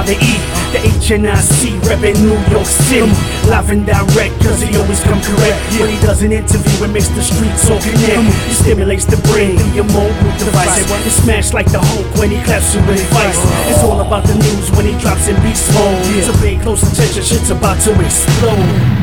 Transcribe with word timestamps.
Father 0.00 0.16
E, 0.16 0.32
the 0.72 0.80
HNIC, 0.96 1.76
reppin' 1.84 2.16
New 2.24 2.40
York 2.48 2.64
City. 2.64 3.04
Live 3.52 3.68
and 3.68 3.84
direct, 3.84 4.32
cause 4.40 4.62
he 4.62 4.74
always 4.78 4.98
come 5.04 5.20
correct. 5.20 5.60
When 5.76 5.90
he 5.92 6.00
does 6.00 6.22
an 6.22 6.32
interview, 6.32 6.86
it 6.86 6.88
makes 6.88 7.08
the 7.08 7.20
streets 7.20 7.68
all 7.68 7.78
connect. 7.82 8.32
He 8.48 8.54
stimulates 8.54 9.04
the 9.04 9.20
brain, 9.28 9.60
your 9.74 9.84
mobile 9.92 10.32
device. 10.40 10.88
It's 11.04 11.16
smashed 11.20 11.52
like 11.52 11.70
the 11.70 11.80
Hulk 11.80 12.08
when 12.16 12.30
he 12.30 12.42
claps 12.44 12.74
you 12.74 12.80
with 12.88 12.96
advice. 12.96 13.36
It's 13.68 13.84
all 13.84 14.00
about 14.00 14.24
the 14.24 14.36
news 14.36 14.70
when 14.72 14.86
he 14.86 14.96
drops 15.04 15.28
in 15.28 15.36
beast 15.42 15.68
mode. 15.74 16.24
So 16.24 16.32
pay 16.40 16.56
close 16.56 16.80
attention, 16.80 17.22
shit's 17.22 17.50
about 17.50 17.78
to 17.84 17.92
explode. 18.00 18.99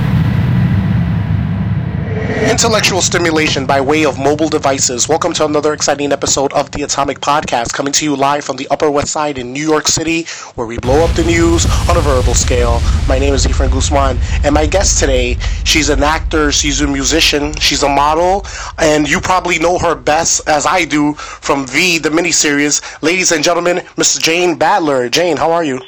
Intellectual 2.38 3.02
stimulation 3.02 3.66
by 3.66 3.82
way 3.82 4.06
of 4.06 4.20
mobile 4.20 4.48
devices. 4.48 5.10
Welcome 5.10 5.34
to 5.34 5.46
another 5.46 5.74
exciting 5.74 6.12
episode 6.12 6.54
of 6.54 6.70
the 6.70 6.84
Atomic 6.84 7.20
Podcast, 7.20 7.74
coming 7.74 7.92
to 7.94 8.06
you 8.06 8.16
live 8.16 8.46
from 8.46 8.58
the 8.58 8.68
Upper 8.70 8.92
West 8.92 9.12
Side 9.12 9.40
in 9.40 9.52
New 9.52 9.68
York 9.68 9.88
City, 9.88 10.28
where 10.54 10.68
we 10.68 10.78
blow 10.78 11.04
up 11.04 11.14
the 11.16 11.24
news 11.24 11.66
on 11.90 11.98
a 11.98 12.00
verbal 12.00 12.36
scale. 12.36 12.80
My 13.08 13.18
name 13.18 13.34
is 13.34 13.46
Efren 13.48 13.72
Guzman, 13.72 14.20
and 14.46 14.54
my 14.54 14.68
guest 14.68 15.00
today, 15.00 15.34
she's 15.66 15.90
an 15.90 16.04
actor, 16.04 16.52
she's 16.52 16.80
a 16.80 16.88
musician, 16.88 17.56
she's 17.56 17.82
a 17.82 17.90
model, 17.90 18.46
and 18.78 19.10
you 19.10 19.20
probably 19.20 19.58
know 19.58 19.80
her 19.80 19.96
best, 19.96 20.48
as 20.48 20.68
I 20.68 20.86
do, 20.86 21.16
from 21.16 21.66
V, 21.66 21.98
the 21.98 22.10
miniseries. 22.10 23.02
Ladies 23.02 23.32
and 23.32 23.44
gentlemen, 23.44 23.82
Miss 23.98 24.16
Jane 24.20 24.58
Badler. 24.60 25.10
Jane, 25.10 25.38
how 25.38 25.52
are 25.52 25.64
you? 25.64 25.82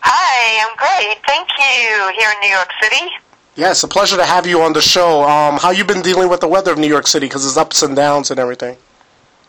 Hi, 0.00 0.68
I'm 0.68 0.76
great. 0.76 1.18
Thank 1.26 1.48
you. 1.56 2.12
Here 2.18 2.30
in 2.30 2.40
New 2.40 2.54
York 2.54 2.70
City. 2.82 3.10
Yes, 3.56 3.84
a 3.84 3.88
pleasure 3.88 4.16
to 4.16 4.24
have 4.24 4.46
you 4.46 4.62
on 4.62 4.72
the 4.72 4.82
show. 4.82 5.22
Um, 5.22 5.58
how 5.58 5.70
you 5.70 5.84
been 5.84 6.02
dealing 6.02 6.28
with 6.28 6.40
the 6.40 6.48
weather 6.48 6.72
of 6.72 6.78
New 6.78 6.88
York 6.88 7.06
City? 7.06 7.26
Because 7.26 7.46
it's 7.46 7.56
ups 7.56 7.82
and 7.82 7.94
downs 7.94 8.30
and 8.30 8.40
everything. 8.40 8.76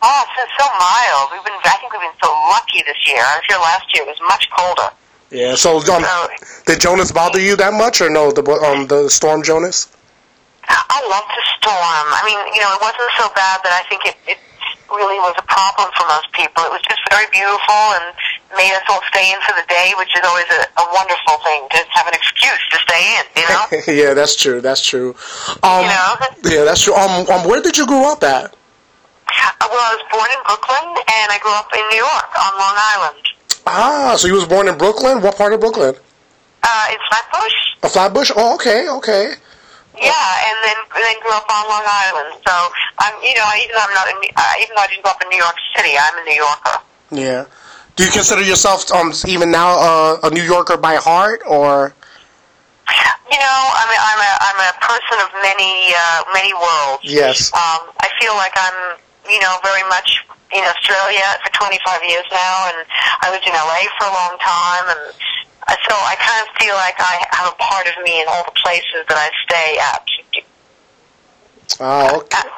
Oh, 0.01 0.23
it's 0.23 0.35
been 0.37 0.51
so 0.59 0.65
mild. 0.77 1.29
We've 1.33 1.43
been, 1.43 1.57
I 1.65 1.77
think 1.81 1.91
we've 1.91 2.01
been 2.01 2.19
so 2.21 2.29
lucky 2.49 2.83
this 2.85 3.01
year. 3.09 3.21
I 3.25 3.41
was 3.41 3.45
here 3.49 3.57
last 3.57 3.85
year. 3.95 4.03
It 4.03 4.07
was 4.07 4.21
much 4.29 4.49
colder. 4.51 4.93
Yeah. 5.31 5.55
So, 5.55 5.77
um, 5.77 6.03
So, 6.03 6.27
did 6.67 6.79
Jonas 6.79 7.11
bother 7.11 7.41
you 7.41 7.55
that 7.57 7.73
much, 7.73 7.99
or 7.99 8.09
no? 8.11 8.31
The 8.31 8.45
um, 8.45 8.85
the 8.85 9.09
storm 9.09 9.41
Jonas. 9.41 9.89
I 10.69 11.01
love 11.09 11.25
the 11.25 11.43
storm. 11.57 12.05
I 12.13 12.21
mean, 12.25 12.37
you 12.53 12.61
know, 12.61 12.73
it 12.77 12.81
wasn't 12.81 13.09
so 13.17 13.29
bad 13.33 13.61
that 13.65 13.73
I 13.73 13.83
think 13.89 14.05
it, 14.05 14.17
it 14.29 14.37
really 14.89 15.17
was 15.21 15.33
a 15.37 15.45
problem 15.49 15.89
for 15.97 16.05
most 16.07 16.29
people. 16.33 16.61
It 16.65 16.73
was 16.73 16.81
just 16.85 17.01
very 17.09 17.25
beautiful 17.33 17.81
and 17.97 18.13
made 18.57 18.73
us 18.73 18.83
all 18.89 19.01
stay 19.11 19.31
in 19.31 19.39
for 19.41 19.53
the 19.59 19.65
day, 19.67 19.93
which 19.97 20.09
is 20.15 20.21
always 20.25 20.45
a, 20.51 20.61
a 20.81 20.85
wonderful 20.93 21.37
thing 21.43 21.67
to 21.71 21.77
have 21.91 22.07
an 22.07 22.13
excuse 22.13 22.61
to 22.71 22.77
stay 22.87 23.03
in, 23.19 23.23
you 23.41 23.45
know? 23.49 23.63
yeah, 24.07 24.13
that's 24.13 24.35
true. 24.35 24.61
That's 24.61 24.83
true. 24.85 25.15
Um, 25.63 25.83
You 25.83 25.89
know? 25.91 26.11
Yeah, 26.43 26.63
that's 26.63 26.81
true. 26.81 26.93
Um, 26.95 27.27
um, 27.29 27.47
where 27.47 27.61
did 27.61 27.77
you 27.77 27.85
grow 27.85 28.11
up 28.11 28.23
at? 28.23 28.45
Uh, 28.51 29.67
Well, 29.67 29.79
I 29.79 29.95
was 29.97 30.05
born 30.11 30.29
in 30.31 30.41
Brooklyn, 30.45 30.87
and 31.19 31.27
I 31.31 31.37
grew 31.41 31.53
up 31.53 31.69
in 31.73 31.83
New 31.89 31.97
York 31.97 32.29
on 32.39 32.51
Long 32.59 32.75
Island. 32.77 33.21
Ah, 33.67 34.15
so 34.17 34.27
you 34.27 34.35
was 34.35 34.45
born 34.45 34.67
in 34.67 34.77
Brooklyn. 34.77 35.21
What 35.21 35.37
part 35.37 35.53
of 35.53 35.59
Brooklyn? 35.59 35.95
Uh, 36.63 36.85
in 36.91 36.97
Flatbush. 37.09 37.57
A 37.83 37.89
Flatbush. 37.89 38.31
Oh, 38.35 38.55
okay, 38.55 38.87
okay. 38.89 39.33
Yeah, 39.97 40.47
and 40.47 40.57
then 40.63 40.77
then 40.95 41.15
grew 41.21 41.31
up 41.31 41.47
on 41.49 41.63
Long 41.69 41.83
Island. 41.87 42.41
So 42.45 42.53
I'm, 42.99 43.13
you 43.23 43.33
know, 43.35 43.47
even 43.63 43.73
though 43.75 43.85
I'm 43.87 43.93
not, 43.93 44.07
in, 44.09 44.17
uh, 44.35 44.53
even 44.61 44.75
though 44.75 44.81
I 44.83 44.87
didn't 44.87 45.03
grow 45.03 45.11
up 45.11 45.21
in 45.23 45.29
New 45.29 45.37
York 45.37 45.55
City, 45.75 45.93
I'm 45.97 46.17
a 46.19 46.23
New 46.23 46.35
Yorker. 46.35 46.77
Yeah. 47.11 47.45
Do 47.95 48.03
you 48.03 48.11
consider 48.11 48.43
yourself 48.43 48.91
um 48.91 49.13
even 49.27 49.51
now 49.51 49.79
uh, 49.79 50.27
a 50.27 50.29
New 50.29 50.43
Yorker 50.43 50.77
by 50.77 50.95
heart, 50.95 51.41
or? 51.47 51.95
You 53.31 53.39
know, 53.39 53.59
I'm 53.73 53.89
a, 53.89 53.97
I'm 53.97 54.19
a 54.19 54.31
I'm 54.45 54.59
a 54.67 54.71
person 54.83 55.17
of 55.23 55.29
many 55.41 55.95
uh, 55.95 56.23
many 56.33 56.53
worlds. 56.53 57.03
Yes. 57.07 57.51
Um, 57.55 57.87
I 58.03 58.07
feel 58.19 58.35
like 58.35 58.53
I'm, 58.55 58.99
you 59.31 59.39
know, 59.39 59.57
very 59.63 59.83
much 59.87 60.21
in 60.53 60.63
Australia 60.63 61.25
for 61.43 61.51
25 61.55 62.03
years 62.03 62.27
now, 62.31 62.69
and 62.71 62.85
I 63.23 63.31
lived 63.31 63.47
in 63.47 63.55
LA 63.55 63.87
for 63.97 64.07
a 64.07 64.13
long 64.13 64.35
time, 64.43 64.85
and 64.91 65.03
so 65.87 65.95
I 65.95 66.15
kind 66.19 66.39
of 66.45 66.51
feel 66.59 66.75
like 66.75 66.99
I 66.99 67.25
have 67.31 67.51
a 67.51 67.57
part 67.57 67.87
of 67.87 67.95
me 68.03 68.21
in 68.21 68.27
all 68.27 68.43
the 68.45 68.55
places 68.59 69.07
that 69.07 69.17
I 69.17 69.31
stay 69.47 69.69
at. 69.79 70.03
Oh, 71.79 72.21
okay. 72.21 72.39
Uh, 72.39 72.51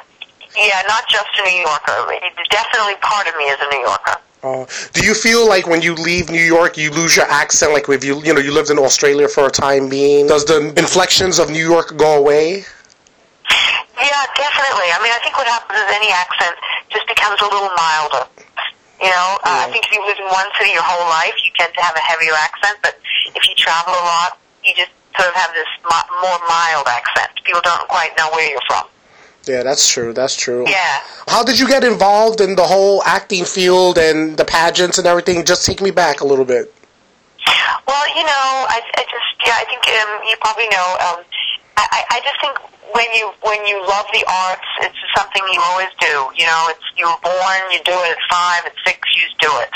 yeah, 0.54 0.82
not 0.86 1.08
just 1.08 1.26
a 1.38 1.42
New 1.42 1.62
Yorker. 1.62 2.10
Definitely 2.50 2.98
part 3.00 3.26
of 3.26 3.34
me 3.38 3.48
as 3.50 3.58
a 3.62 3.68
New 3.70 3.82
Yorker. 3.82 4.18
Uh, 4.42 4.66
do 4.92 5.04
you 5.04 5.14
feel 5.14 5.48
like 5.48 5.66
when 5.66 5.82
you 5.82 5.94
leave 5.94 6.30
New 6.30 6.42
York, 6.42 6.76
you 6.76 6.90
lose 6.90 7.16
your 7.16 7.26
accent? 7.26 7.72
Like 7.72 7.88
if 7.88 8.04
you, 8.04 8.22
you 8.22 8.32
know, 8.32 8.40
you 8.40 8.52
lived 8.52 8.70
in 8.70 8.78
Australia 8.78 9.26
for 9.26 9.46
a 9.46 9.50
time 9.50 9.88
being, 9.88 10.28
does 10.28 10.44
the 10.44 10.72
inflections 10.78 11.38
of 11.38 11.50
New 11.50 11.64
York 11.64 11.96
go 11.96 12.18
away? 12.18 12.62
Yeah, 13.98 14.24
definitely. 14.38 14.88
I 14.94 14.98
mean, 15.02 15.10
I 15.10 15.18
think 15.22 15.34
what 15.34 15.46
happens 15.46 15.78
is 15.82 15.90
any 15.90 16.10
accent 16.14 16.54
just 16.90 17.06
becomes 17.08 17.40
a 17.42 17.50
little 17.50 17.74
milder. 17.74 18.30
You 19.02 19.10
know, 19.10 19.38
uh, 19.42 19.66
I 19.66 19.70
think 19.70 19.86
if 19.86 19.92
you 19.94 20.02
live 20.06 20.18
in 20.18 20.26
one 20.30 20.46
city 20.58 20.70
your 20.70 20.86
whole 20.86 21.06
life, 21.10 21.34
you 21.42 21.50
tend 21.58 21.74
to 21.74 21.82
have 21.82 21.94
a 21.94 22.02
heavier 22.02 22.34
accent. 22.34 22.78
But 22.82 22.98
if 23.34 23.42
you 23.46 23.54
travel 23.58 23.94
a 23.94 24.04
lot, 24.06 24.38
you 24.62 24.74
just 24.74 24.90
sort 25.18 25.30
of 25.30 25.34
have 25.34 25.50
this 25.54 25.70
more 26.22 26.38
mild 26.46 26.86
accent. 26.86 27.30
People 27.42 27.62
don't 27.62 27.86
quite 27.90 28.14
know 28.18 28.30
where 28.30 28.46
you're 28.50 28.62
from. 28.66 28.86
Yeah, 29.48 29.62
that's 29.62 29.88
true. 29.88 30.12
That's 30.12 30.36
true. 30.36 30.64
Yeah. 30.68 31.00
How 31.26 31.42
did 31.42 31.58
you 31.58 31.66
get 31.66 31.82
involved 31.82 32.40
in 32.40 32.54
the 32.54 32.64
whole 32.64 33.02
acting 33.04 33.44
field 33.44 33.96
and 33.96 34.36
the 34.36 34.44
pageants 34.44 34.98
and 34.98 35.06
everything? 35.06 35.44
Just 35.44 35.64
take 35.64 35.80
me 35.80 35.90
back 35.90 36.20
a 36.20 36.24
little 36.26 36.44
bit. 36.44 36.74
Well, 37.86 38.08
you 38.14 38.22
know, 38.22 38.66
I, 38.68 38.82
I 38.96 39.02
just 39.02 39.28
yeah, 39.46 39.54
I 39.56 39.64
think 39.64 39.82
um, 39.88 40.20
you 40.28 40.36
probably 40.42 40.68
know. 40.68 40.96
Um, 41.00 41.24
I, 41.78 41.86
I 41.90 42.04
I 42.10 42.20
just 42.20 42.38
think 42.40 42.58
when 42.94 43.08
you 43.12 43.30
when 43.42 43.60
you 43.66 43.80
love 43.84 44.06
the 44.12 44.24
arts, 44.24 44.68
it's 44.80 44.96
something 45.16 45.42
you 45.52 45.60
always 45.60 45.92
do. 46.00 46.30
You 46.36 46.46
know, 46.46 46.62
it's 46.72 46.86
you 46.96 47.04
were 47.04 47.22
born, 47.22 47.60
you 47.72 47.80
do 47.84 47.92
it 47.92 48.16
at 48.16 48.22
five, 48.30 48.64
at 48.64 48.74
six, 48.86 48.98
you 49.16 49.28
just 49.28 49.38
do 49.40 49.52
it, 49.60 49.70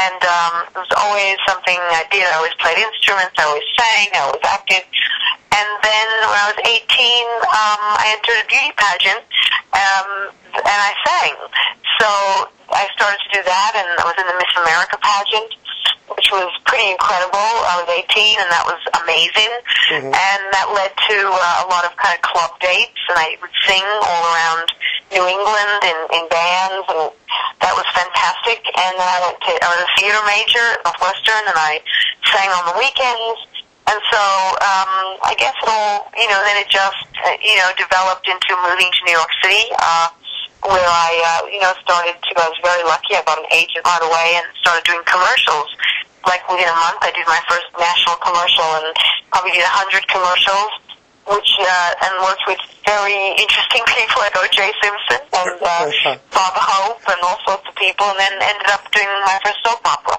and 0.00 0.20
um, 0.24 0.54
it 0.72 0.78
was 0.80 0.94
always 0.96 1.36
something 1.48 1.76
I 1.76 2.04
did. 2.10 2.24
I 2.24 2.36
always 2.40 2.56
played 2.60 2.78
instruments, 2.78 3.36
I 3.36 3.44
always 3.44 3.68
sang, 3.76 4.08
I 4.14 4.20
always 4.28 4.44
acted, 4.44 4.84
and 5.54 5.68
then 5.86 6.08
when 6.26 6.38
I 6.40 6.46
was 6.50 6.58
18, 6.66 6.74
um, 7.46 7.82
I 8.00 8.04
entered 8.16 8.38
a 8.42 8.46
beauty 8.50 8.72
pageant, 8.74 9.24
um, 9.70 10.08
and 10.50 10.80
I 10.82 10.92
sang. 11.06 11.36
So 12.02 12.08
I 12.74 12.90
started 12.96 13.22
to 13.22 13.30
do 13.38 13.42
that, 13.46 13.72
and 13.78 13.86
I 14.00 14.04
was 14.08 14.16
in 14.18 14.26
the 14.26 14.34
Miss 14.34 14.54
America 14.58 14.98
pageant 14.98 15.52
which 16.12 16.28
was 16.32 16.52
pretty 16.68 16.90
incredible. 16.92 17.40
I 17.40 17.80
was 17.80 17.88
18, 17.88 18.40
and 18.40 18.50
that 18.52 18.64
was 18.68 18.80
amazing. 19.04 19.52
And 20.12 20.40
that 20.52 20.68
led 20.72 20.92
to 20.92 21.16
uh, 21.32 21.64
a 21.64 21.66
lot 21.72 21.84
of 21.88 21.96
kind 21.96 22.12
of 22.12 22.20
club 22.20 22.52
dates, 22.60 23.00
and 23.08 23.16
I 23.16 23.36
would 23.40 23.54
sing 23.64 23.84
all 23.84 24.22
around 24.32 24.68
New 25.12 25.24
England 25.24 25.72
in, 25.84 25.98
in 26.20 26.24
bands, 26.28 26.84
and 26.92 27.08
that 27.64 27.72
was 27.72 27.86
fantastic. 27.96 28.60
And 28.76 28.92
then 29.00 29.08
I 29.08 29.18
went 29.24 29.38
to, 29.48 29.52
I 29.64 29.68
was 29.72 29.80
a 29.84 29.90
theater 29.96 30.22
major 30.28 30.64
at 30.76 30.80
Northwestern, 30.84 31.44
and 31.48 31.56
I 31.56 31.80
sang 32.28 32.50
on 32.52 32.64
the 32.72 32.76
weekends. 32.76 33.40
And 33.84 34.00
so, 34.08 34.22
um, 34.64 35.20
I 35.20 35.36
guess 35.36 35.52
it 35.60 35.68
all, 35.68 36.08
you 36.16 36.24
know, 36.32 36.40
then 36.40 36.56
it 36.56 36.72
just, 36.72 37.04
uh, 37.20 37.36
you 37.44 37.56
know, 37.60 37.68
developed 37.76 38.24
into 38.24 38.56
moving 38.64 38.88
to 38.88 39.00
New 39.04 39.12
York 39.12 39.28
City. 39.44 39.68
Uh, 39.76 40.08
where 40.64 40.88
I, 40.88 41.12
uh, 41.20 41.46
you 41.52 41.60
know, 41.60 41.72
started 41.84 42.16
to, 42.16 42.30
I 42.40 42.48
was 42.48 42.60
very 42.64 42.84
lucky. 42.88 43.12
I 43.14 43.22
got 43.28 43.36
an 43.36 43.48
agent 43.52 43.84
right 43.84 44.00
away 44.00 44.40
and 44.40 44.46
started 44.64 44.84
doing 44.88 45.04
commercials. 45.04 45.68
Like 46.24 46.40
within 46.48 46.64
a 46.64 46.78
month, 46.80 47.04
I 47.04 47.12
did 47.12 47.28
my 47.28 47.40
first 47.44 47.68
national 47.76 48.16
commercial 48.24 48.64
and 48.80 48.88
probably 49.28 49.52
did 49.52 49.68
a 49.68 49.74
hundred 49.76 50.08
commercials, 50.08 50.72
which, 51.28 51.50
uh, 51.60 52.04
and 52.08 52.12
worked 52.24 52.48
with 52.48 52.60
very 52.88 53.36
interesting 53.36 53.84
people 53.92 54.24
like 54.24 54.32
O.J. 54.40 54.72
Simpson 54.80 55.20
and, 55.36 55.52
uh, 55.60 56.16
Bob 56.36 56.54
Hope 56.56 57.04
and 57.12 57.20
all 57.20 57.36
sorts 57.44 57.68
of 57.68 57.76
people 57.76 58.08
and 58.08 58.16
then 58.16 58.34
ended 58.40 58.68
up 58.72 58.88
doing 58.88 59.08
my 59.28 59.36
first 59.44 59.60
soap 59.60 59.84
opera. 59.84 60.16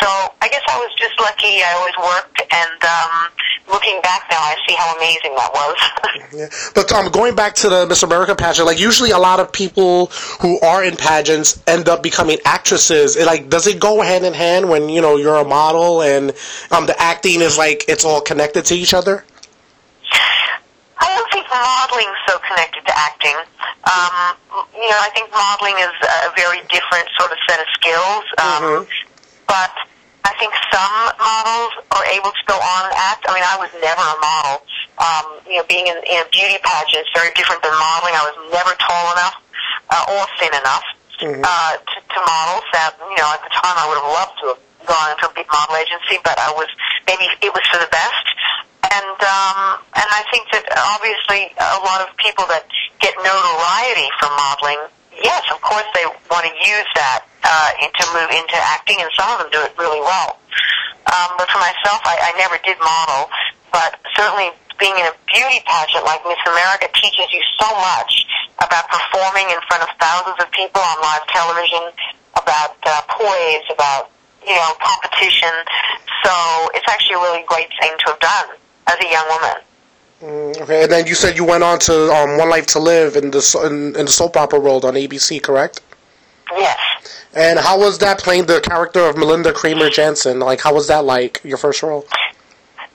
So 0.00 0.06
I 0.40 0.48
guess 0.48 0.62
I 0.68 0.78
was 0.78 0.92
just 0.96 1.18
lucky. 1.20 1.62
I 1.62 1.72
always 1.76 1.96
worked, 1.98 2.40
and 2.52 2.84
um, 2.84 3.30
looking 3.70 4.00
back 4.02 4.26
now, 4.30 4.38
I 4.38 4.56
see 4.66 4.74
how 4.74 4.96
amazing 4.96 5.34
that 5.36 5.52
was. 5.52 5.76
Yeah. 6.32 6.48
But 6.76 6.92
um, 6.92 7.10
going 7.10 7.34
back 7.34 7.56
to 7.56 7.68
the 7.68 7.88
Miss 7.88 8.04
America 8.04 8.36
pageant, 8.36 8.64
like 8.64 8.78
usually 8.78 9.10
a 9.10 9.18
lot 9.18 9.40
of 9.40 9.50
people 9.50 10.06
who 10.40 10.60
are 10.60 10.84
in 10.84 10.96
pageants 10.96 11.60
end 11.66 11.88
up 11.88 12.04
becoming 12.04 12.38
actresses. 12.44 13.16
It, 13.16 13.26
like, 13.26 13.50
does 13.50 13.66
it 13.66 13.80
go 13.80 14.00
hand 14.00 14.24
in 14.24 14.32
hand 14.32 14.68
when 14.68 14.88
you 14.88 15.00
know 15.00 15.16
you're 15.16 15.34
a 15.34 15.44
model 15.44 16.02
and 16.02 16.30
um, 16.70 16.86
the 16.86 16.94
acting 17.02 17.40
is 17.40 17.58
like 17.58 17.84
it's 17.88 18.04
all 18.04 18.20
connected 18.20 18.64
to 18.66 18.76
each 18.76 18.94
other? 18.94 19.24
I 20.98 21.16
don't 21.16 21.30
think 21.32 21.46
modeling's 21.50 22.18
so 22.28 22.38
connected 22.46 22.86
to 22.86 22.96
acting. 22.96 23.34
Um, 23.90 24.36
you 24.72 24.88
know, 24.88 25.00
I 25.02 25.10
think 25.12 25.32
modeling 25.32 25.78
is 25.82 25.94
a 26.06 26.30
very 26.36 26.60
different 26.70 27.08
sort 27.18 27.32
of 27.32 27.38
set 27.48 27.58
of 27.58 27.66
skills. 27.74 28.24
Um, 28.38 28.86
But 29.50 29.72
I 30.24 30.32
think 30.36 30.52
some 30.68 30.94
models 31.16 31.72
are 31.96 32.04
able 32.12 32.32
to 32.32 32.44
go 32.44 32.56
on 32.56 32.80
and 32.88 32.94
act. 32.96 33.24
I 33.28 33.32
mean, 33.32 33.46
I 33.46 33.56
was 33.56 33.72
never 33.80 34.04
a 34.04 34.18
model. 34.20 34.56
Um, 35.00 35.26
you 35.48 35.56
know, 35.56 35.66
being 35.68 35.88
in, 35.88 35.96
in 35.96 36.18
a 36.20 36.28
beauty 36.28 36.60
pageant 36.60 37.08
is 37.08 37.12
very 37.16 37.32
different 37.32 37.64
than 37.64 37.72
modeling. 37.72 38.12
I 38.12 38.24
was 38.28 38.36
never 38.52 38.72
tall 38.76 39.04
enough 39.16 39.36
uh, 39.88 40.12
or 40.12 40.22
thin 40.36 40.52
enough 40.52 40.84
uh, 41.24 41.72
to, 41.80 41.96
to 41.96 42.18
model. 42.20 42.60
That 42.76 43.00
you 43.00 43.16
know, 43.16 43.28
at 43.32 43.40
the 43.40 43.52
time, 43.52 43.76
I 43.80 43.84
would 43.88 43.98
have 44.00 44.12
loved 44.12 44.34
to 44.44 44.46
have 44.52 44.60
gone 44.84 45.08
into 45.16 45.24
a 45.28 45.32
big 45.32 45.48
model 45.48 45.76
agency, 45.76 46.20
but 46.20 46.36
I 46.36 46.52
was 46.52 46.68
maybe 47.08 47.24
it 47.40 47.52
was 47.52 47.64
for 47.72 47.80
the 47.80 47.88
best. 47.88 48.26
And 48.92 49.18
um, 49.24 49.80
and 49.96 50.08
I 50.08 50.24
think 50.28 50.48
that 50.52 50.68
obviously 50.72 51.52
a 51.56 51.80
lot 51.80 52.04
of 52.04 52.12
people 52.20 52.44
that 52.52 52.68
get 53.00 53.16
notoriety 53.20 54.08
from 54.20 54.36
modeling, 54.36 54.80
yes, 55.22 55.44
of 55.52 55.60
course 55.60 55.86
they 55.94 56.04
want 56.30 56.44
to 56.44 56.54
use 56.64 56.88
that 56.96 57.24
uh, 57.44 57.70
into 57.80 58.02
move 58.12 58.30
into 58.30 58.56
acting, 58.56 58.96
and 59.00 59.10
some 59.16 59.28
of 59.32 59.38
them 59.40 59.50
do 59.52 59.60
it 59.62 59.72
really 59.78 60.00
well. 60.00 60.40
Um, 61.08 61.36
but 61.38 61.48
for 61.50 61.58
myself, 61.58 62.00
I, 62.04 62.30
I 62.30 62.38
never 62.38 62.58
did 62.62 62.78
model. 62.78 63.30
But 63.72 63.98
certainly 64.14 64.50
being 64.78 64.96
in 64.98 65.06
a 65.06 65.14
beauty 65.30 65.62
pageant 65.64 66.04
like 66.04 66.20
Miss 66.26 66.40
America 66.46 66.88
teaches 66.96 67.30
you 67.30 67.42
so 67.60 67.68
much 67.70 68.26
about 68.58 68.88
performing 68.88 69.48
in 69.48 69.60
front 69.68 69.84
of 69.84 69.90
thousands 70.00 70.36
of 70.40 70.50
people 70.52 70.80
on 70.80 70.96
live 71.00 71.24
television, 71.28 71.84
about 72.36 72.76
uh, 72.84 73.00
poise, 73.08 73.66
about 73.72 74.10
you 74.44 74.56
know 74.56 74.72
competition. 74.80 75.52
So 76.24 76.32
it's 76.74 76.86
actually 76.88 77.16
a 77.16 77.22
really 77.24 77.44
great 77.46 77.70
thing 77.80 77.92
to 78.04 78.04
have 78.12 78.20
done 78.20 78.48
as 78.88 78.96
a 79.00 79.08
young 79.08 79.26
woman. 79.28 79.58
Mm, 80.22 80.60
okay, 80.60 80.82
and 80.82 80.92
then 80.92 81.06
you 81.06 81.14
said 81.14 81.36
you 81.36 81.44
went 81.44 81.64
on 81.64 81.78
to 81.80 82.12
um, 82.12 82.36
One 82.36 82.50
Life 82.50 82.66
to 82.68 82.78
Live 82.78 83.16
in 83.16 83.30
the 83.30 83.40
in, 83.64 83.96
in 83.96 84.04
the 84.04 84.12
soap 84.12 84.36
opera 84.36 84.60
world 84.60 84.84
on 84.84 84.94
ABC, 84.94 85.42
correct? 85.42 85.80
Yes. 86.52 86.78
And 87.32 87.58
how 87.58 87.78
was 87.78 87.98
that 87.98 88.18
playing 88.18 88.46
the 88.46 88.60
character 88.60 89.00
of 89.00 89.16
Melinda 89.16 89.52
Cramer 89.52 89.88
Janssen? 89.88 90.40
Like, 90.40 90.60
how 90.60 90.74
was 90.74 90.88
that 90.88 91.04
like 91.04 91.40
your 91.44 91.56
first 91.56 91.82
role? 91.82 92.04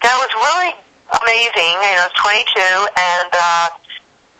That 0.03 0.15
was 0.21 0.29
really 0.37 0.75
amazing. 1.23 1.73
You 1.81 1.95
know, 1.97 2.03
I 2.03 2.09
was 2.11 2.17
22, 2.21 2.61
and 2.93 3.31
uh, 3.33 3.69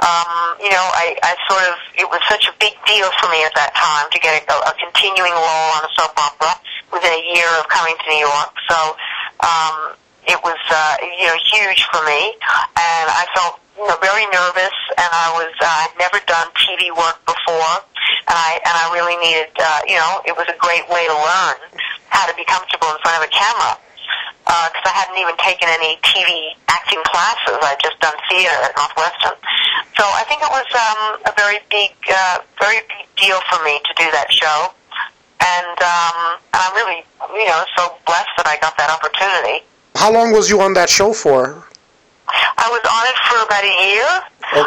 um, 0.05 0.59
you 0.61 0.69
know, 0.69 0.85
I, 0.93 1.15
I 1.23 1.33
sort 1.49 1.63
of 1.65 1.79
it 1.97 2.05
was 2.05 2.21
such 2.29 2.45
a 2.45 2.53
big 2.59 2.77
deal 2.85 3.09
for 3.17 3.31
me 3.33 3.41
at 3.41 3.55
that 3.55 3.73
time 3.73 4.05
to 4.11 4.19
get 4.19 4.45
a, 4.45 4.55
a 4.61 4.73
continuing 4.77 5.33
role 5.33 5.69
on 5.73 5.81
a 5.87 5.91
soap 5.97 6.13
opera 6.19 6.53
within 6.93 7.09
a 7.09 7.23
year 7.33 7.49
of 7.57 7.65
coming 7.71 7.95
to 7.97 8.05
New 8.11 8.21
York. 8.21 8.51
So 8.69 8.77
um, 9.41 9.95
it 10.27 10.39
was 10.44 10.60
uh, 10.69 10.95
you 11.01 11.27
know 11.27 11.38
huge 11.54 11.86
for 11.92 12.01
me, 12.06 12.33
and 12.77 13.06
I 13.10 13.25
felt 13.33 13.60
you 13.77 13.88
know 13.88 13.98
very 14.01 14.25
nervous, 14.30 14.77
and 14.98 15.10
I 15.12 15.33
was 15.38 15.54
uh, 15.62 15.83
I'd 15.86 15.95
never 16.00 16.19
done 16.25 16.48
TV 16.66 16.89
work 16.95 17.19
before, 17.25 17.75
and 18.30 18.38
I 18.38 18.60
and 18.66 18.74
I 18.74 18.86
really 18.94 19.18
needed 19.22 19.54
uh, 19.57 19.81
you 19.88 19.95
know 19.95 20.22
it 20.25 20.36
was 20.36 20.48
a 20.50 20.57
great 20.57 20.88
way 20.89 21.06
to 21.07 21.16
learn 21.16 21.57
how 22.10 22.25
to 22.25 22.33
be 22.36 22.45
comfortable 22.45 22.89
in 22.89 23.00
front 23.04 23.22
of 23.22 23.27
a 23.27 23.31
camera 23.31 23.77
because 24.45 24.86
I 24.86 24.94
hadn't 24.94 25.18
even 25.18 25.36
taken 25.42 25.68
any 25.68 25.98
TV 26.06 26.54
acting 26.69 27.01
classes. 27.10 27.57
I'd 27.66 27.81
just 27.81 28.00
done 28.00 28.13
theater 28.30 28.54
at 28.62 28.71
Northwestern. 28.78 29.36
So 29.98 30.06
I 30.06 30.24
think 30.30 30.42
it 30.45 30.51
was 30.54 30.69
um, 30.78 31.01
a 31.25 31.33
very 31.33 31.60
big, 31.74 31.92
uh, 32.07 32.39
very 32.62 32.80
big 32.86 33.10
deal 33.18 33.42
for 33.50 33.63
me 33.66 33.81
to 33.81 33.92
do 33.98 34.07
that 34.13 34.30
show. 34.30 34.69
And, 35.42 35.78
um, 35.81 36.18
and 36.54 36.60
I'm 36.62 36.74
really, 36.78 37.01
you 37.33 37.45
know, 37.50 37.66
so 37.78 37.98
blessed 38.06 38.33
that 38.38 38.48
I 38.48 38.57
got 38.62 38.78
that 38.78 38.89
opportunity. 38.89 39.66
How 39.95 40.12
long 40.12 40.31
was 40.31 40.50
you 40.50 40.62
on 40.62 40.74
that 40.75 40.89
show 40.89 41.13
for? 41.13 41.63
I 42.27 42.68
was 42.68 42.83
on 42.83 43.03
it 43.07 43.18
for 43.27 43.38
about 43.47 43.63
a 43.63 43.75
year. 43.88 44.12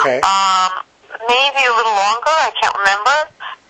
Okay. 0.01 0.19
Um, 0.25 0.71
maybe 1.29 1.61
a 1.69 1.75
little 1.75 1.97
longer. 1.97 2.35
I 2.49 2.53
can't 2.57 2.75
remember. 2.77 3.17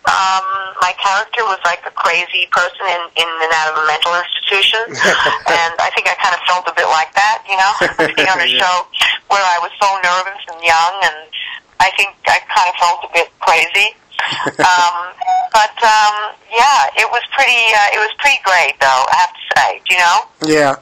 Um, 0.08 0.46
my 0.81 0.94
character 0.96 1.44
was 1.44 1.60
like 1.69 1.82
a 1.84 1.93
crazy 1.93 2.49
person 2.55 2.87
in, 2.88 3.02
in 3.20 3.28
and 3.28 3.52
out 3.52 3.76
of 3.76 3.82
a 3.82 3.84
mental 3.84 4.14
institution, 4.16 4.81
and 5.52 5.72
I 5.76 5.93
think 5.93 6.08
I 6.08 6.16
kind 6.16 6.32
of 6.32 6.40
felt 6.49 6.64
a 6.64 6.72
bit 6.72 6.88
like 6.88 7.12
that, 7.12 7.44
you 7.44 7.52
know, 7.60 7.72
being 8.16 8.25
on 8.32 8.40
a 8.40 8.49
Yeah. 8.49 8.56
show 8.64 8.76
where 9.28 9.44
I 9.44 9.60
was 9.60 9.69
so 9.76 9.88
nervous 10.00 10.40
and 10.49 10.64
young, 10.64 10.94
and 11.05 11.28
I 11.84 11.93
think 12.00 12.16
I 12.25 12.40
kind 12.49 12.72
of 12.72 12.76
felt 12.81 13.05
a 13.05 13.10
bit 13.12 13.28
crazy. 13.44 13.93
um, 14.64 15.12
but 15.52 15.76
um, 15.84 16.14
yeah, 16.56 16.88
it 16.96 17.08
was 17.12 17.22
pretty. 17.37 17.60
Uh, 17.76 17.96
it 17.96 18.00
was 18.00 18.12
pretty 18.19 18.40
great, 18.49 18.81
though. 18.81 19.05
I 19.12 19.16
have 19.28 19.34
to 19.37 19.44
say. 19.60 19.69
Do 19.84 19.88
you 19.93 20.00
know? 20.00 20.19
Yeah, 20.49 20.72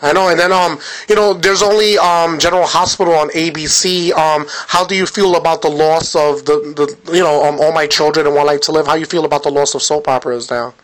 I 0.00 0.12
know. 0.12 0.28
And 0.28 0.38
then, 0.38 0.52
um, 0.52 0.78
you 1.08 1.14
know, 1.16 1.34
there's 1.34 1.62
only 1.62 1.98
um 1.98 2.38
General 2.38 2.66
Hospital 2.66 3.14
on 3.14 3.30
ABC. 3.30 4.12
Um, 4.12 4.46
how 4.68 4.84
do 4.86 4.94
you 4.94 5.06
feel 5.06 5.34
about 5.36 5.62
the 5.62 5.68
loss 5.70 6.14
of 6.14 6.44
the 6.44 6.56
the 6.76 7.12
you 7.12 7.22
know 7.22 7.44
um 7.44 7.58
All 7.60 7.72
My 7.72 7.86
Children 7.86 8.26
and 8.26 8.34
One 8.34 8.46
Life 8.46 8.60
to 8.62 8.72
Live? 8.72 8.86
How 8.86 8.94
do 8.94 9.00
you 9.00 9.06
feel 9.06 9.24
about 9.24 9.42
the 9.42 9.50
loss 9.50 9.74
of 9.74 9.82
soap 9.82 10.06
operas 10.08 10.50
now? 10.50 10.74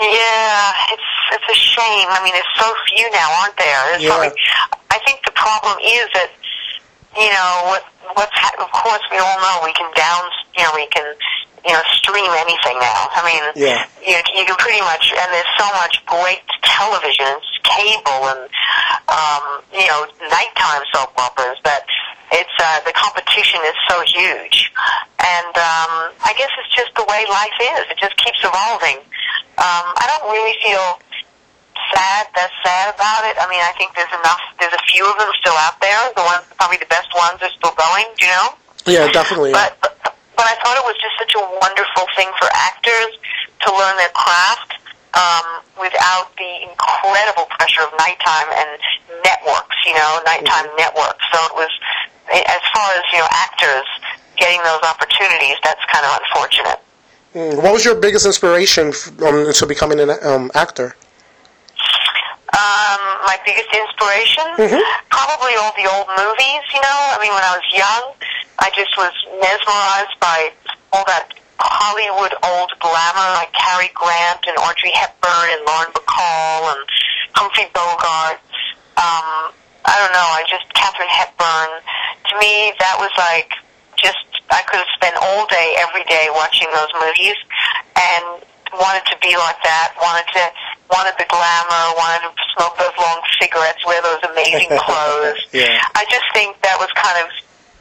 Yeah, 0.00 0.72
it's 0.90 1.10
it's 1.32 1.48
a 1.50 1.54
shame. 1.54 2.08
I 2.10 2.20
mean, 2.24 2.32
there's 2.32 2.54
so 2.58 2.72
few 2.94 3.10
now, 3.10 3.28
aren't 3.42 3.56
there? 3.56 3.80
There's 3.90 4.02
Yeah. 4.02 4.10
probably, 4.10 4.32
I 4.90 4.98
think 5.06 5.24
the 5.24 5.30
problem 5.32 5.78
is 5.82 6.06
that 6.14 6.30
you 7.16 7.30
know 7.30 7.62
what 7.66 7.84
what's 8.14 8.34
ha- 8.34 8.54
of 8.62 8.70
course 8.72 9.02
we 9.10 9.18
all 9.18 9.38
know 9.40 9.60
we 9.64 9.72
can 9.74 9.90
down 9.94 10.22
you 10.56 10.64
know 10.64 10.72
we 10.74 10.86
can 10.88 11.14
you 11.64 11.72
know 11.72 11.82
stream 11.94 12.30
anything 12.42 12.78
now. 12.80 13.08
I 13.14 13.20
mean, 13.26 13.42
Yeah. 13.54 13.86
you 14.02 14.16
you 14.34 14.44
can 14.44 14.56
pretty 14.56 14.80
much 14.82 15.12
and 15.12 15.28
there's 15.32 15.52
so 15.58 15.66
much 15.78 16.02
great 16.06 16.42
television, 16.62 17.38
cable 17.62 18.20
and 18.34 18.42
um, 19.08 19.44
you 19.72 19.86
know 19.86 20.06
nighttime 20.30 20.82
soap 20.92 21.12
operas 21.18 21.58
that 21.64 21.86
it's 22.32 22.56
uh, 22.58 22.80
the 22.84 22.92
competition 22.92 23.60
is 23.68 23.76
so 23.88 24.00
huge, 24.08 24.72
and 25.20 25.52
um, 25.54 25.92
I 26.24 26.32
guess 26.36 26.50
it's 26.58 26.72
just 26.74 26.94
the 26.96 27.04
way 27.04 27.24
life 27.28 27.58
is. 27.76 27.92
It 27.92 27.98
just 28.00 28.16
keeps 28.16 28.40
evolving. 28.40 28.98
Um, 29.60 29.86
I 30.00 30.04
don't 30.08 30.32
really 30.32 30.56
feel 30.64 30.96
sad. 31.92 32.26
That's 32.34 32.54
sad 32.64 32.94
about 32.94 33.28
it. 33.28 33.36
I 33.36 33.44
mean, 33.52 33.60
I 33.60 33.72
think 33.76 33.92
there's 33.94 34.12
enough. 34.16 34.40
There's 34.58 34.72
a 34.72 34.84
few 34.88 35.04
of 35.04 35.16
them 35.20 35.28
still 35.40 35.56
out 35.60 35.76
there. 35.84 36.00
The 36.16 36.24
ones, 36.24 36.42
probably 36.56 36.78
the 36.80 36.88
best 36.88 37.12
ones, 37.14 37.36
are 37.44 37.52
still 37.52 37.76
going. 37.76 38.06
Do 38.16 38.24
you 38.24 38.32
know? 38.32 38.48
Yeah, 38.88 39.12
definitely. 39.12 39.52
But, 39.52 39.76
but 39.80 39.91
but 40.36 40.46
I 40.46 40.54
thought 40.62 40.76
it 40.76 40.86
was 40.86 40.96
just 40.98 41.14
such 41.18 41.34
a 41.36 41.42
wonderful 41.60 42.06
thing 42.16 42.30
for 42.38 42.48
actors 42.52 43.12
to 43.66 43.68
learn 43.74 43.96
their 43.96 44.12
craft 44.14 44.78
um, 45.14 45.62
without 45.76 46.32
the 46.36 46.52
incredible 46.64 47.46
pressure 47.56 47.84
of 47.84 47.92
nighttime 47.98 48.48
and 48.52 48.70
networks. 49.24 49.76
You 49.86 49.94
know, 49.94 50.20
nighttime 50.24 50.68
networks. 50.78 51.24
So 51.32 51.38
it 51.50 51.54
was 51.54 51.72
as 52.32 52.62
far 52.72 52.88
as 52.96 53.04
you 53.12 53.18
know, 53.18 53.28
actors 53.30 53.86
getting 54.36 54.62
those 54.64 54.82
opportunities. 54.82 55.56
That's 55.62 55.82
kind 55.92 56.04
of 56.06 56.12
unfortunate. 56.22 56.80
Mm, 57.34 57.62
what 57.62 57.72
was 57.72 57.84
your 57.84 57.94
biggest 57.94 58.26
inspiration 58.26 58.92
um, 59.24 59.52
to 59.52 59.66
becoming 59.66 60.00
an 60.00 60.10
um, 60.22 60.50
actor? 60.54 60.96
Um, 62.52 63.00
my 63.24 63.40
biggest 63.48 63.72
inspiration, 63.72 64.44
probably 65.08 65.56
all 65.56 65.72
the 65.72 65.88
old 65.88 66.08
movies. 66.12 66.62
You 66.68 66.84
know, 66.84 66.98
I 67.12 67.16
mean, 67.16 67.32
when 67.32 67.40
I 67.40 67.56
was 67.56 67.64
young, 67.72 68.12
I 68.60 68.68
just 68.76 68.92
was 69.00 69.12
mesmerized 69.40 70.20
by 70.20 70.52
all 70.92 71.04
that 71.08 71.32
Hollywood 71.56 72.34
old 72.44 72.70
glamour, 72.76 73.28
like 73.40 73.52
Cary 73.56 73.88
Grant 73.94 74.44
and 74.46 74.56
Audrey 74.58 74.92
Hepburn 74.92 75.48
and 75.48 75.64
Lauren 75.64 75.90
Bacall 75.96 76.76
and 76.76 76.82
Humphrey 77.32 77.72
Bogart. 77.72 78.36
Um, 79.00 79.56
I 79.88 79.96
don't 79.96 80.12
know. 80.12 80.28
I 80.36 80.44
just 80.46 80.68
Katharine 80.74 81.08
Hepburn. 81.08 81.70
To 82.28 82.32
me, 82.38 82.76
that 82.78 83.00
was 83.00 83.10
like 83.16 83.50
just 83.96 84.28
I 84.50 84.60
could 84.68 84.82
have 84.82 84.92
spent 84.94 85.16
all 85.16 85.46
day, 85.46 85.76
every 85.80 86.04
day 86.04 86.28
watching 86.36 86.68
those 86.76 86.92
movies, 87.00 87.38
and 87.96 88.44
wanted 88.76 89.08
to 89.08 89.16
be 89.24 89.32
like 89.40 89.56
that. 89.64 89.94
Wanted 89.96 90.28
to 90.36 90.44
wanted 90.92 91.16
the 91.18 91.26
glamour. 91.26 91.82
Wanted 91.96 92.30
to 92.30 92.44
smoke 92.54 92.76
those 92.78 92.94
long 93.00 93.20
cigarettes, 93.40 93.80
wear 93.88 93.98
those 94.04 94.22
amazing 94.28 94.70
clothes. 94.84 95.40
Yeah. 95.50 95.80
I 95.96 96.04
just 96.12 96.28
think 96.36 96.60
that 96.62 96.76
was 96.78 96.92
kind 96.94 97.18
of 97.24 97.32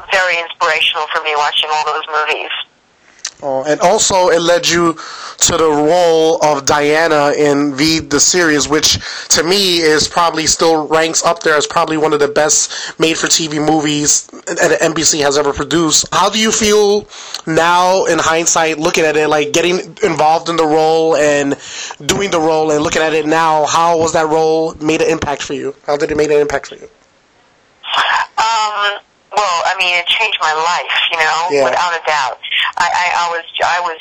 very 0.10 0.40
inspirational 0.40 1.06
for 1.14 1.22
me 1.22 1.36
watching 1.36 1.70
all 1.70 1.86
those 1.86 2.08
movies. 2.10 2.52
Oh, 3.44 3.64
and 3.64 3.80
also, 3.82 4.30
it 4.30 4.42
led 4.42 4.70
you 4.70 4.94
to 4.94 5.58
the 5.58 5.68
role 5.68 6.44
of 6.44 6.66
Diana 6.66 7.34
in 7.36 7.74
V 7.74 8.00
the 8.00 8.20
series, 8.20 8.68
which 8.68 9.00
to 9.30 9.44
me 9.44 9.78
is 9.80 10.08
probably 10.08 10.46
still 10.46 10.88
ranks 10.88 11.26
up 11.26 11.42
there 11.42 11.56
as 11.56 11.66
probably 11.66 11.98
one 11.98 12.14
of 12.14 12.20
the 12.20 12.28
best 12.28 13.00
made-for-TV 13.00 13.66
movies 13.66 14.28
that 14.28 14.78
NBC 14.82 15.22
has 15.22 15.40
ever 15.40 15.54
produced. 15.54 16.06
How 16.12 16.30
do 16.30 16.40
you 16.40 16.52
feel 16.52 17.08
now, 17.48 18.06
in 18.06 18.20
hindsight, 18.20 18.78
looking 18.78 19.06
at 19.06 19.16
it, 19.18 19.28
like 19.28 19.54
getting 19.54 19.98
involved 20.04 20.48
in 20.48 20.58
the 20.58 20.66
role 20.66 21.16
and 21.16 21.56
doing 22.06 22.30
the 22.30 22.40
role, 22.40 22.70
and 22.70 22.84
looking 22.84 23.02
at 23.02 23.14
it 23.14 23.26
now? 23.26 23.66
How 23.66 23.98
was 23.98 24.14
that 24.14 24.28
role 24.28 24.76
made 24.76 25.02
an 25.02 25.10
impact 25.10 25.42
for 25.42 25.54
you? 25.54 25.76
How 25.88 25.98
did 25.98 26.12
it 26.12 26.18
make 26.18 26.30
an 26.30 26.38
impact 26.38 26.68
for 26.68 26.76
you? 26.76 26.90
Um, 28.38 29.00
well, 29.42 29.60
I 29.66 29.74
mean, 29.82 29.98
it 29.98 30.06
changed 30.06 30.38
my 30.38 30.54
life, 30.54 30.98
you 31.10 31.18
know, 31.18 31.38
Yeah. 31.50 31.66
without 31.66 31.94
a 31.98 32.02
doubt. 32.06 32.38
I, 32.78 32.86
I, 32.94 33.06
I 33.18 33.26
was, 33.34 33.46
I 33.66 33.80
was, 33.82 33.98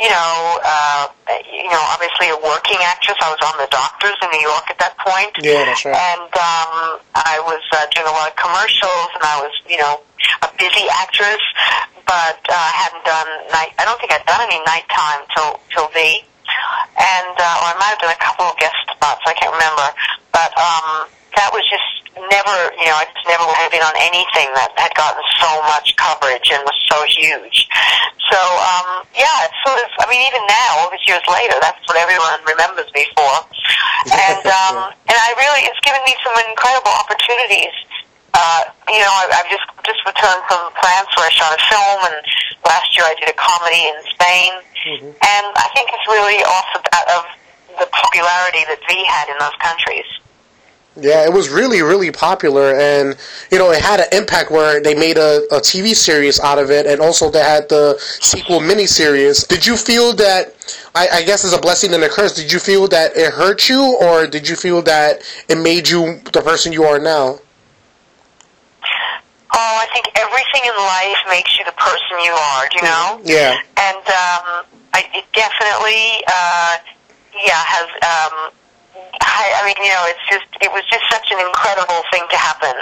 you 0.00 0.08
know, 0.10 0.32
uh, 0.64 1.04
you 1.52 1.68
know, 1.70 1.84
obviously 1.92 2.32
a 2.32 2.38
working 2.40 2.80
actress. 2.82 3.14
I 3.20 3.28
was 3.30 3.38
on 3.44 3.54
the 3.60 3.68
Doctors 3.70 4.16
in 4.24 4.28
New 4.32 4.40
York 4.42 4.64
at 4.72 4.78
that 4.80 4.96
point. 5.04 5.36
Yeah, 5.44 5.68
that's 5.68 5.84
right. 5.84 5.94
And 5.94 6.32
um, 6.32 6.98
I 7.14 7.38
was 7.44 7.62
uh, 7.76 7.84
doing 7.94 8.08
a 8.08 8.14
lot 8.16 8.32
of 8.32 8.36
commercials, 8.40 9.08
and 9.14 9.22
I 9.22 9.36
was, 9.44 9.52
you 9.68 9.76
know, 9.78 10.00
a 10.42 10.48
busy 10.58 10.88
actress. 10.90 11.38
But 12.08 12.40
uh, 12.48 12.56
I 12.56 12.72
hadn't 12.74 13.04
done 13.04 13.28
night. 13.54 13.72
I 13.78 13.84
don't 13.84 13.96
think 14.00 14.12
I'd 14.12 14.26
done 14.26 14.40
any 14.44 14.60
nighttime 14.64 15.24
till 15.36 15.60
till 15.72 15.88
V. 15.94 16.24
And 17.00 17.34
uh, 17.38 17.60
or 17.64 17.68
I 17.72 17.74
might 17.80 17.94
have 17.96 18.02
done 18.02 18.12
a 18.12 18.20
couple 18.22 18.44
of 18.46 18.56
guest 18.58 18.76
spots. 18.92 19.22
I 19.26 19.32
can't 19.34 19.52
remember. 19.54 19.88
But 20.32 20.52
um, 20.58 21.08
that 21.38 21.50
was 21.54 21.64
just 21.70 22.03
never, 22.16 22.56
you 22.78 22.86
know, 22.86 22.96
I 22.96 23.04
just 23.10 23.26
never 23.26 23.44
had 23.58 23.70
been 23.70 23.82
on 23.82 23.94
anything 23.98 24.48
that 24.54 24.70
had 24.78 24.94
gotten 24.94 25.22
so 25.38 25.50
much 25.66 25.94
coverage 25.98 26.46
and 26.50 26.62
was 26.62 26.78
so 26.86 26.98
huge. 27.10 27.66
So, 28.30 28.38
um, 28.38 29.04
yeah, 29.14 29.46
it's 29.46 29.58
sort 29.66 29.78
of, 29.82 29.88
I 30.00 30.06
mean, 30.08 30.22
even 30.26 30.42
now, 30.46 30.70
all 30.82 30.90
these 30.90 31.04
years 31.06 31.22
later, 31.26 31.58
that's 31.60 31.82
what 31.86 31.98
everyone 31.98 32.38
remembers 32.46 32.90
me 32.94 33.06
for. 33.14 33.32
And, 34.04 34.44
um, 34.44 34.92
and 35.08 35.16
I 35.16 35.32
really, 35.40 35.64
it's 35.64 35.80
given 35.80 36.00
me 36.04 36.12
some 36.20 36.36
incredible 36.44 36.92
opportunities. 36.92 37.72
Uh, 38.36 38.68
you 38.92 39.00
know, 39.00 39.08
I, 39.08 39.40
I've 39.40 39.48
just, 39.48 39.64
just 39.80 39.96
returned 40.04 40.44
from 40.44 40.60
France 40.76 41.08
where 41.16 41.24
I 41.24 41.32
shot 41.32 41.56
a 41.56 41.60
film 41.64 42.12
and 42.12 42.20
last 42.68 42.92
year 42.92 43.08
I 43.08 43.16
did 43.16 43.32
a 43.32 43.36
comedy 43.40 43.80
in 43.80 43.96
Spain. 44.12 44.52
And 45.24 45.46
I 45.56 45.68
think 45.72 45.88
it's 45.88 46.04
really 46.04 46.44
also 46.44 46.84
out 46.92 47.08
of 47.16 47.22
the 47.80 47.88
popularity 47.96 48.68
that 48.68 48.76
V 48.84 48.92
had 49.08 49.32
in 49.32 49.40
those 49.40 49.56
countries. 49.56 50.04
Yeah, 50.96 51.24
it 51.24 51.32
was 51.32 51.48
really, 51.48 51.82
really 51.82 52.12
popular, 52.12 52.72
and 52.78 53.16
you 53.50 53.58
know, 53.58 53.72
it 53.72 53.82
had 53.82 53.98
an 53.98 54.06
impact 54.12 54.52
where 54.52 54.80
they 54.80 54.94
made 54.94 55.18
a, 55.18 55.42
a 55.50 55.58
TV 55.58 55.92
series 55.92 56.38
out 56.38 56.58
of 56.58 56.70
it, 56.70 56.86
and 56.86 57.00
also 57.00 57.30
they 57.30 57.40
had 57.42 57.68
the 57.68 57.96
sequel 57.98 58.60
miniseries. 58.60 59.46
Did 59.48 59.66
you 59.66 59.76
feel 59.76 60.12
that? 60.14 60.54
I, 60.94 61.08
I 61.08 61.22
guess 61.24 61.44
as 61.44 61.52
a 61.52 61.60
blessing 61.60 61.92
and 61.94 62.04
a 62.04 62.08
curse. 62.08 62.36
Did 62.36 62.52
you 62.52 62.60
feel 62.60 62.86
that 62.88 63.16
it 63.16 63.32
hurt 63.32 63.68
you, 63.68 63.98
or 64.00 64.28
did 64.28 64.48
you 64.48 64.54
feel 64.54 64.82
that 64.82 65.22
it 65.48 65.58
made 65.58 65.88
you 65.88 66.20
the 66.32 66.40
person 66.40 66.72
you 66.72 66.84
are 66.84 67.00
now? 67.00 67.40
Oh, 69.56 69.78
I 69.82 69.86
think 69.92 70.06
everything 70.14 70.62
in 70.62 70.76
life 70.78 71.18
makes 71.28 71.58
you 71.58 71.64
the 71.64 71.72
person 71.72 72.22
you 72.22 72.32
are. 72.32 72.68
Do 72.70 72.76
you 72.76 72.82
know? 72.84 73.20
Yeah. 73.24 73.58
And 73.78 73.98
um, 73.98 74.64
I, 74.94 75.10
it 75.12 75.24
definitely, 75.32 76.22
uh, 76.28 76.76
yeah, 77.34 77.62
has. 77.66 77.88
Um, 78.30 78.52
I, 79.22 79.44
I 79.58 79.62
mean, 79.66 79.78
you 79.82 79.92
know, 79.92 80.04
it's 80.10 80.24
just 80.30 80.48
it 80.62 80.70
was 80.70 80.82
just 80.90 81.04
such 81.10 81.30
an 81.30 81.38
incredible 81.38 82.02
thing 82.10 82.24
to 82.30 82.38
happen 82.38 82.74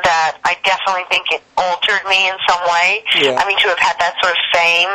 that 0.00 0.40
I 0.44 0.56
definitely 0.64 1.04
think 1.12 1.28
it 1.30 1.42
altered 1.60 2.02
me 2.08 2.28
in 2.28 2.36
some 2.48 2.62
way. 2.64 3.04
Yeah. 3.20 3.36
I 3.36 3.44
mean, 3.44 3.60
to 3.60 3.68
have 3.68 3.82
had 3.82 3.96
that 4.00 4.16
sort 4.24 4.32
of 4.32 4.40
fame 4.56 4.92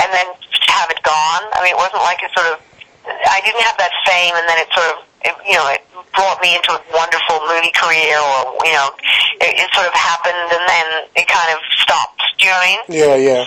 and 0.00 0.08
then 0.08 0.28
to 0.32 0.68
have 0.72 0.88
it 0.88 1.00
gone. 1.04 1.44
I 1.52 1.60
mean, 1.60 1.76
it 1.76 1.80
wasn't 1.80 2.02
like 2.08 2.24
it 2.24 2.32
sort 2.32 2.48
of. 2.56 2.56
I 3.04 3.40
didn't 3.44 3.64
have 3.64 3.76
that 3.80 3.92
fame 4.06 4.36
and 4.36 4.44
then 4.48 4.58
it 4.60 4.68
sort 4.76 4.88
of, 4.92 4.96
it, 5.24 5.34
you 5.48 5.56
know, 5.56 5.66
it 5.72 5.82
brought 6.14 6.40
me 6.40 6.56
into 6.56 6.72
a 6.72 6.80
wonderful 6.92 7.40
movie 7.48 7.72
career, 7.72 8.16
or 8.16 8.56
you 8.64 8.72
know, 8.76 8.92
it, 9.40 9.56
it 9.56 9.68
sort 9.76 9.88
of 9.88 9.94
happened 9.96 10.48
and 10.52 10.64
then 10.68 10.86
it 11.16 11.26
kind 11.28 11.52
of 11.52 11.60
stopped. 11.80 12.22
Do 12.38 12.48
you 12.48 12.52
know 12.52 12.60
what 12.60 12.64
I 12.64 12.72
mean? 12.72 12.82
Yeah, 12.88 13.16
yeah. 13.16 13.44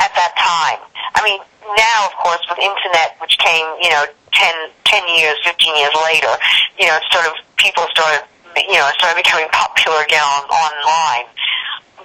at 0.00 0.12
that 0.12 0.32
time. 0.36 0.80
I 1.16 1.20
mean, 1.24 1.40
now, 1.74 2.06
of 2.06 2.14
course, 2.22 2.40
with 2.48 2.58
internet, 2.62 3.18
which 3.20 3.38
came, 3.38 3.66
you 3.82 3.90
know, 3.90 4.06
10, 4.32 4.70
10 4.84 5.18
years, 5.18 5.36
15 5.42 5.76
years 5.76 5.94
later, 6.06 6.32
you 6.78 6.86
know, 6.86 6.94
it's 7.00 7.10
sort 7.10 7.26
of, 7.26 7.34
people 7.56 7.82
started, 7.90 8.22
you 8.54 8.78
know, 8.78 8.86
started 8.94 9.18
becoming 9.18 9.48
popular 9.50 10.02
again 10.06 10.22
on, 10.22 10.44
online. 10.46 11.26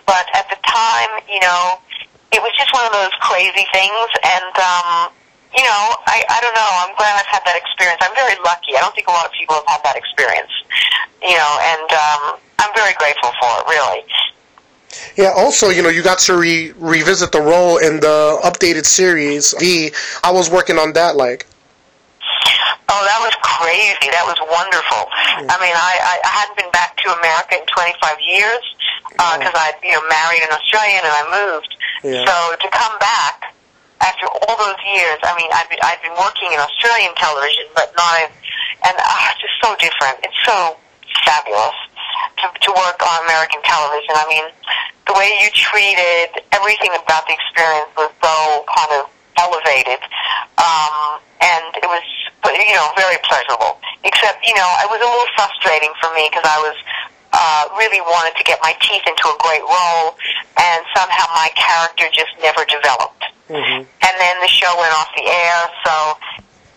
But 0.07 0.25
at 0.33 0.49
the 0.49 0.57
time, 0.65 1.11
you 1.29 1.39
know, 1.39 1.77
it 2.33 2.41
was 2.41 2.51
just 2.57 2.73
one 2.73 2.85
of 2.87 2.93
those 2.95 3.13
crazy 3.21 3.67
things, 3.69 4.07
and, 4.23 4.53
um, 4.57 5.11
you 5.53 5.63
know, 5.67 5.81
I, 6.07 6.23
I 6.31 6.37
don't 6.39 6.55
know, 6.55 6.71
I'm 6.87 6.95
glad 6.95 7.19
I've 7.19 7.27
had 7.27 7.43
that 7.43 7.59
experience. 7.59 7.99
I'm 7.99 8.15
very 8.15 8.39
lucky. 8.41 8.73
I 8.73 8.79
don't 8.79 8.95
think 8.95 9.11
a 9.11 9.15
lot 9.15 9.27
of 9.27 9.35
people 9.35 9.59
have 9.59 9.67
had 9.67 9.83
that 9.83 9.97
experience, 9.99 10.51
you 11.21 11.35
know, 11.35 11.51
and, 11.61 11.87
um, 11.91 12.23
I'm 12.61 12.73
very 12.73 12.93
grateful 12.95 13.35
for 13.41 13.51
it, 13.59 13.65
really. 13.67 14.01
Yeah. 15.15 15.31
Also, 15.35 15.69
you 15.69 15.81
know, 15.81 15.89
you 15.89 16.03
got 16.03 16.19
to 16.19 16.37
re- 16.37 16.73
revisit 16.77 17.31
the 17.31 17.41
role 17.41 17.77
in 17.77 17.99
the 17.99 18.39
updated 18.43 18.85
series 18.85 19.53
V. 19.59 19.91
I 20.23 20.31
was 20.31 20.49
working 20.49 20.77
on 20.77 20.93
that, 20.93 21.15
like. 21.15 21.47
Oh, 22.91 23.03
that 23.07 23.23
was 23.23 23.31
crazy. 23.39 24.11
That 24.11 24.27
was 24.27 24.35
wonderful. 24.51 25.07
I 25.47 25.55
mean, 25.63 25.71
I, 25.71 25.93
I, 25.95 26.13
I 26.27 26.31
hadn't 26.43 26.59
been 26.59 26.71
back 26.75 26.99
to 26.99 27.07
America 27.23 27.55
in 27.55 27.65
25 27.71 28.19
years 28.19 28.59
because 29.15 29.55
I, 29.55 29.71
you 29.79 29.95
know, 29.95 30.03
married 30.11 30.43
an 30.43 30.51
Australian 30.51 30.99
and 31.07 31.15
I 31.15 31.23
moved. 31.31 31.71
Yeah. 32.03 32.27
So 32.27 32.35
to 32.59 32.67
come 32.67 32.95
back 32.99 33.55
after 34.03 34.27
all 34.27 34.57
those 34.57 34.81
years, 34.83 35.23
I 35.23 35.31
mean, 35.39 35.47
I've 35.53 35.69
been, 35.69 35.79
I've 35.79 36.01
been 36.01 36.17
working 36.19 36.51
in 36.51 36.59
Australian 36.59 37.15
television, 37.15 37.69
but 37.77 37.93
not 37.95 38.27
in, 38.27 38.29
and 38.91 38.95
uh, 38.97 39.31
it's 39.31 39.39
just 39.39 39.55
so 39.61 39.71
different. 39.77 40.19
It's 40.25 40.41
so 40.43 40.75
fabulous 41.23 41.77
to, 42.41 42.45
to 42.49 42.69
work 42.73 42.99
on 42.99 43.17
American 43.29 43.61
television. 43.61 44.13
I 44.17 44.25
mean, 44.27 44.45
the 45.07 45.13
way 45.13 45.29
you 45.41 45.49
treated 45.53 46.43
everything 46.51 46.91
about 46.93 47.25
the 47.27 47.33
experience 47.33 47.89
was 47.97 48.11
so 48.21 48.65
kind 48.69 48.91
of 49.01 49.09
elevated, 49.39 50.01
um, 50.61 51.19
and 51.41 51.73
it 51.81 51.89
was, 51.89 52.05
you 52.45 52.75
know, 52.75 52.89
very 52.95 53.17
pleasurable. 53.25 53.81
Except, 54.03 54.45
you 54.45 54.53
know, 54.53 54.69
it 54.85 54.89
was 54.89 55.01
a 55.01 55.09
little 55.09 55.31
frustrating 55.33 55.93
for 56.01 56.13
me 56.13 56.29
because 56.29 56.45
I 56.45 56.59
was 56.61 56.77
uh, 57.33 57.63
really 57.77 58.01
wanted 58.01 58.37
to 58.37 58.43
get 58.43 58.59
my 58.61 58.75
teeth 58.81 59.05
into 59.07 59.25
a 59.29 59.37
great 59.41 59.63
role, 59.63 60.17
and 60.59 60.79
somehow 60.93 61.25
my 61.33 61.49
character 61.55 62.05
just 62.13 62.33
never 62.41 62.65
developed. 62.65 63.23
Mm-hmm. 63.49 63.83
And 63.87 64.13
then 64.19 64.35
the 64.41 64.51
show 64.51 64.71
went 64.77 64.93
off 64.95 65.09
the 65.15 65.25
air, 65.25 65.59
so 65.85 65.93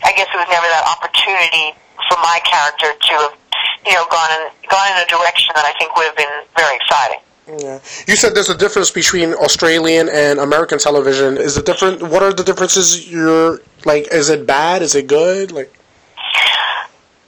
I 0.04 0.12
guess 0.16 0.28
it 0.28 0.38
was 0.38 0.48
never 0.48 0.68
that 0.68 0.84
opportunity 0.84 1.76
for 2.08 2.16
my 2.20 2.40
character 2.44 2.92
to 2.92 3.12
have, 3.24 3.34
you 3.86 3.94
know, 3.96 4.04
gone 4.10 4.30
in, 4.36 4.42
gone 4.68 4.88
in 4.92 4.96
a 5.00 5.08
direction 5.08 5.52
that 5.56 5.64
I 5.64 5.72
think 5.78 5.96
would 5.96 6.06
have 6.06 6.18
been 6.18 6.36
very 6.56 6.76
exciting. 6.76 7.23
Yeah. 7.46 7.80
You 8.06 8.16
said 8.16 8.34
there's 8.34 8.48
a 8.48 8.56
difference 8.56 8.90
between 8.90 9.34
Australian 9.34 10.08
and 10.08 10.38
American 10.38 10.78
television. 10.78 11.36
Is 11.36 11.56
it 11.58 11.66
different? 11.66 12.00
What 12.02 12.22
are 12.22 12.32
the 12.32 12.42
differences? 12.42 13.10
You're 13.10 13.60
like, 13.84 14.08
is 14.12 14.30
it 14.30 14.46
bad? 14.46 14.80
Is 14.80 14.94
it 14.94 15.06
good? 15.06 15.52
Like, 15.52 15.72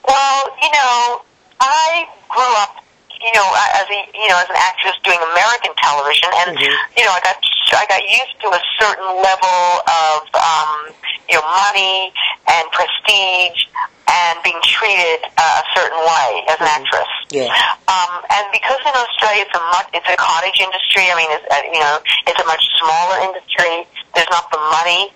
Well, 0.07 0.43
you 0.61 0.69
know, 0.73 1.21
I 1.61 2.07
grew 2.29 2.53
up, 2.63 2.83
you 3.21 3.31
know, 3.35 3.47
as 3.75 3.85
a 3.89 3.99
you 4.17 4.27
know 4.29 4.37
as 4.39 4.49
an 4.49 4.55
actress 4.57 4.95
doing 5.03 5.19
American 5.33 5.73
television, 5.77 6.29
and 6.33 6.57
Mhm. 6.57 6.75
you 6.97 7.05
know, 7.05 7.11
I 7.11 7.19
got 7.21 7.37
I 7.73 7.85
got 7.85 8.01
used 8.01 8.39
to 8.41 8.47
a 8.49 8.61
certain 8.79 9.21
level 9.21 9.81
of 9.85 10.21
um, 10.33 10.93
you 11.29 11.35
know 11.35 11.45
money 11.45 12.11
and 12.47 12.71
prestige 12.71 13.65
and 14.07 14.39
being 14.43 14.59
treated 14.63 15.19
uh, 15.37 15.61
a 15.61 15.65
certain 15.75 15.99
way 15.99 16.29
as 16.47 16.57
an 16.63 16.67
actress. 16.67 17.11
yeah, 17.29 17.51
Um, 17.91 18.23
and 18.31 18.45
because 18.55 18.79
in 18.87 18.95
Australia 18.95 19.43
it's 19.43 19.55
a 19.55 19.63
much, 19.75 19.87
it's 19.93 20.07
a 20.07 20.15
cottage 20.15 20.59
industry. 20.59 21.11
I 21.11 21.15
mean, 21.19 21.31
it's, 21.31 21.45
uh, 21.51 21.59
you 21.67 21.79
know, 21.79 21.99
it's 22.27 22.39
a 22.39 22.47
much 22.47 22.63
smaller 22.79 23.19
industry. 23.27 23.83
There's 24.15 24.31
not 24.31 24.49
the 24.51 24.61
money. 24.71 25.11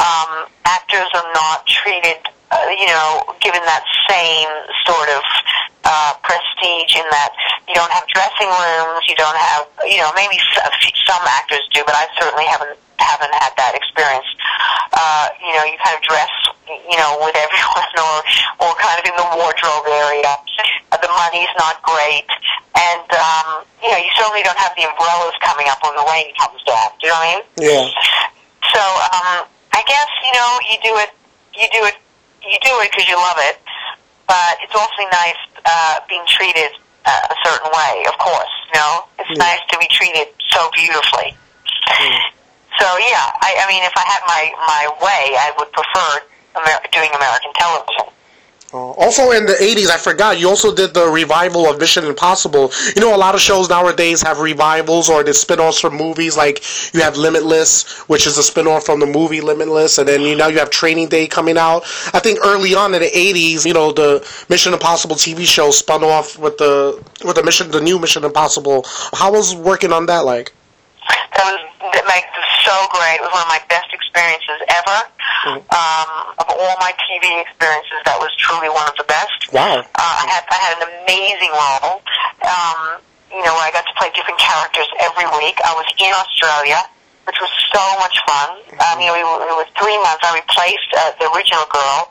Um, 0.00 0.46
actors 0.68 1.08
are 1.16 1.28
not 1.32 1.66
treated, 1.66 2.20
uh, 2.52 2.68
you 2.76 2.86
know, 2.86 3.24
given 3.40 3.64
that 3.64 3.84
same 4.08 4.48
sort 4.84 5.08
of 5.08 5.22
uh, 5.84 6.12
prestige 6.22 6.96
in 6.96 7.06
that 7.10 7.32
you 7.68 7.74
don't 7.74 7.90
have 7.92 8.06
dressing 8.08 8.48
rooms. 8.48 9.04
You 9.08 9.16
don't 9.16 9.36
have, 9.36 9.68
you 9.88 9.98
know, 9.98 10.12
maybe 10.16 10.36
some 11.08 11.22
actors 11.28 11.64
do, 11.72 11.82
but 11.84 11.94
I 11.96 12.06
certainly 12.20 12.44
haven't 12.44 12.76
haven't 12.98 13.34
had 13.34 13.52
that 13.56 13.74
experience. 13.74 14.26
Uh, 14.92 15.28
you 15.42 15.52
know, 15.52 15.64
you 15.64 15.76
kind 15.82 15.96
of 15.96 16.02
dress, 16.02 16.30
you 16.68 16.96
know, 16.96 17.18
with 17.20 17.36
everyone 17.36 17.92
or 18.04 18.18
or 18.64 18.72
kind 18.80 18.96
of 19.00 19.04
in 19.06 19.14
the 19.16 19.28
wardrobe 19.36 19.86
area. 19.88 20.32
Uh, 20.92 20.96
the 21.02 21.10
money's 21.10 21.50
not 21.58 21.82
great, 21.82 22.26
and 22.78 23.06
um, 23.12 23.64
you 23.82 23.90
know, 23.90 23.98
you 23.98 24.10
certainly 24.16 24.42
don't 24.46 24.56
have 24.58 24.72
the 24.78 24.86
umbrellas 24.86 25.34
coming 25.42 25.66
up 25.68 25.78
when 25.82 25.94
the 25.98 26.06
rain 26.12 26.30
comes 26.38 26.62
down. 26.64 26.88
Do 27.00 27.08
you 27.08 27.12
know 27.12 27.18
what 27.18 27.26
I 27.26 27.34
mean? 27.34 27.44
yeah, 27.66 27.86
So 28.72 28.82
um, 29.12 29.38
I 29.74 29.82
guess 29.86 30.08
you 30.24 30.32
know 30.38 30.50
you 30.70 30.76
do 30.82 30.92
it, 31.02 31.10
you 31.58 31.66
do 31.74 31.82
it, 31.90 31.96
you 32.46 32.58
do 32.62 32.72
it 32.80 32.90
because 32.94 33.08
you 33.08 33.16
love 33.16 33.38
it. 33.42 33.58
But 34.26 34.56
it's 34.64 34.72
awfully 34.74 35.04
nice 35.12 35.36
uh, 35.66 36.00
being 36.08 36.24
treated 36.26 36.70
uh, 37.04 37.10
a 37.34 37.36
certain 37.44 37.68
way. 37.74 38.04
Of 38.08 38.16
course, 38.18 38.54
you 38.72 38.80
know, 38.80 39.04
it's 39.18 39.30
Yeah. 39.36 39.44
nice 39.44 39.60
to 39.68 39.76
be 39.78 39.86
treated 39.90 40.28
so 40.48 40.70
beautifully. 40.72 41.36
So 42.80 42.86
yeah, 42.98 43.30
I, 43.42 43.54
I 43.62 43.64
mean, 43.70 43.82
if 43.84 43.92
I 43.96 44.02
had 44.06 44.22
my 44.26 44.42
my 44.66 44.84
way, 45.04 45.36
I 45.38 45.52
would 45.58 45.70
prefer 45.72 46.22
Amer- 46.56 46.80
doing 46.92 47.10
American 47.14 47.52
television. 47.54 48.14
Uh, 48.74 48.90
also 48.94 49.30
in 49.30 49.46
the 49.46 49.52
80s, 49.52 49.88
I 49.88 49.98
forgot, 49.98 50.40
you 50.40 50.48
also 50.48 50.74
did 50.74 50.94
the 50.94 51.06
revival 51.06 51.70
of 51.70 51.78
Mission 51.78 52.04
Impossible. 52.06 52.72
You 52.96 53.00
know, 53.02 53.14
a 53.14 53.16
lot 53.16 53.36
of 53.36 53.40
shows 53.40 53.68
nowadays 53.68 54.20
have 54.22 54.40
revivals 54.40 55.08
or 55.08 55.22
the 55.22 55.32
spin-offs 55.32 55.78
from 55.78 55.94
movies, 55.94 56.36
like 56.36 56.60
you 56.92 57.00
have 57.00 57.16
Limitless, 57.16 57.84
which 58.08 58.26
is 58.26 58.36
a 58.36 58.42
spin-off 58.42 58.84
from 58.84 58.98
the 58.98 59.06
movie 59.06 59.40
Limitless, 59.40 59.98
and 59.98 60.08
then 60.08 60.22
you 60.22 60.34
now 60.34 60.48
you 60.48 60.58
have 60.58 60.70
Training 60.70 61.08
Day 61.08 61.28
coming 61.28 61.56
out. 61.56 61.84
I 62.12 62.18
think 62.18 62.40
early 62.44 62.74
on 62.74 62.92
in 62.94 63.00
the 63.00 63.10
80s, 63.10 63.64
you 63.64 63.74
know, 63.74 63.92
the 63.92 64.26
Mission 64.48 64.72
Impossible 64.72 65.14
TV 65.14 65.46
show 65.46 65.70
spun 65.70 66.02
off 66.02 66.36
with 66.36 66.58
the 66.58 67.00
with 67.24 67.36
the 67.36 67.44
mission, 67.44 67.70
the 67.70 67.80
new 67.80 68.00
Mission 68.00 68.24
Impossible. 68.24 68.84
How 69.12 69.30
was 69.30 69.54
working 69.54 69.92
on 69.92 70.06
that 70.06 70.24
like? 70.24 70.52
That 71.36 71.44
was 71.44 71.60
that 71.92 72.04
makes 72.08 72.26
it 72.26 72.53
so 72.64 72.74
great. 72.90 73.20
It 73.20 73.24
was 73.28 73.32
one 73.32 73.44
of 73.44 73.52
my 73.52 73.62
best 73.68 73.92
experiences 73.92 74.58
ever. 74.72 74.98
Um, 75.44 76.08
of 76.40 76.48
all 76.48 76.76
my 76.80 76.96
TV 77.04 77.40
experiences, 77.44 78.00
that 78.08 78.16
was 78.16 78.32
truly 78.40 78.72
one 78.72 78.88
of 78.88 78.96
the 78.96 79.04
best. 79.04 79.52
Wow. 79.52 79.84
Uh, 79.84 79.84
I 79.94 80.24
had 80.24 80.42
I 80.48 80.58
had 80.58 80.72
an 80.80 80.84
amazing 81.04 81.52
role. 81.52 82.00
Um, 82.40 83.04
you 83.28 83.44
know, 83.44 83.52
I 83.60 83.68
got 83.74 83.84
to 83.84 83.94
play 84.00 84.08
different 84.16 84.40
characters 84.40 84.88
every 85.04 85.28
week. 85.36 85.60
I 85.66 85.76
was 85.76 85.84
in 86.00 86.12
Australia, 86.16 86.80
which 87.28 87.36
was 87.42 87.52
so 87.74 87.84
much 88.00 88.16
fun. 88.24 88.48
Um, 88.78 88.96
you 89.02 89.10
know, 89.10 89.16
we 89.18 89.24
were, 89.26 89.42
it 89.44 89.56
was 89.58 89.68
three 89.76 89.98
months. 90.00 90.22
I 90.24 90.38
replaced 90.38 90.90
uh, 90.96 91.12
the 91.20 91.26
original 91.34 91.66
girl 91.68 92.08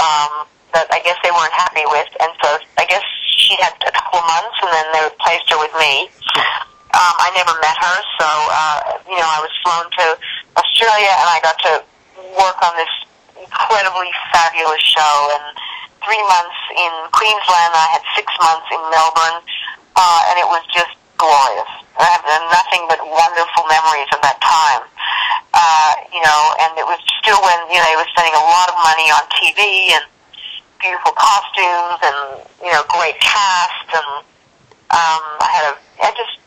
um, 0.00 0.48
that 0.74 0.88
I 0.90 0.98
guess 1.04 1.20
they 1.22 1.30
weren't 1.30 1.54
happy 1.54 1.84
with, 1.86 2.08
and 2.18 2.32
so 2.42 2.58
I 2.80 2.88
guess 2.88 3.04
she 3.36 3.54
had 3.60 3.76
a 3.84 3.92
couple 3.92 4.24
months, 4.24 4.56
and 4.64 4.70
then 4.72 4.86
they 4.96 5.02
replaced 5.06 5.46
her 5.52 5.60
with 5.60 5.74
me. 5.76 6.08
Um, 6.92 7.14
I 7.16 7.32
never 7.32 7.56
met 7.64 7.76
her, 7.80 7.96
so 8.20 8.28
uh, 8.28 8.76
you 9.08 9.16
know, 9.16 9.24
I 9.24 9.40
was 9.40 9.52
flown 9.64 9.88
to 9.88 10.06
Australia, 10.60 11.08
and 11.08 11.28
I 11.32 11.40
got 11.40 11.56
to 11.64 11.72
work 12.36 12.58
on 12.60 12.76
this 12.76 12.92
incredibly 13.40 14.12
fabulous 14.28 14.84
show. 14.84 15.14
And 15.32 15.56
three 16.04 16.20
months 16.28 16.58
in 16.76 16.92
Queensland, 17.16 17.72
I 17.72 17.96
had 17.96 18.04
six 18.12 18.28
months 18.44 18.68
in 18.68 18.80
Melbourne, 18.92 19.40
uh, 19.96 20.20
and 20.28 20.36
it 20.36 20.48
was 20.48 20.60
just 20.68 20.92
glorious. 21.16 21.72
I 21.96 22.12
have 22.12 22.24
nothing 22.28 22.84
but 22.92 23.00
wonderful 23.00 23.64
memories 23.72 24.10
of 24.12 24.20
that 24.20 24.36
time. 24.44 24.84
Uh, 25.56 25.92
you 26.12 26.20
know, 26.20 26.40
and 26.60 26.76
it 26.76 26.84
was 26.84 27.00
still 27.24 27.40
when 27.40 27.60
you 27.72 27.80
know 27.80 27.88
they 27.88 27.96
were 27.96 28.10
spending 28.12 28.36
a 28.36 28.46
lot 28.52 28.68
of 28.68 28.76
money 28.84 29.08
on 29.08 29.24
TV, 29.40 29.96
and 29.96 30.04
beautiful 30.82 31.14
costumes 31.14 32.02
and 32.02 32.42
you 32.58 32.72
know 32.74 32.82
great 32.90 33.14
cast 33.22 33.86
and 33.94 34.26
um, 34.90 35.22
I 35.38 35.48
had 35.48 35.64
a 35.70 35.74
I 36.02 36.10
just 36.18 36.41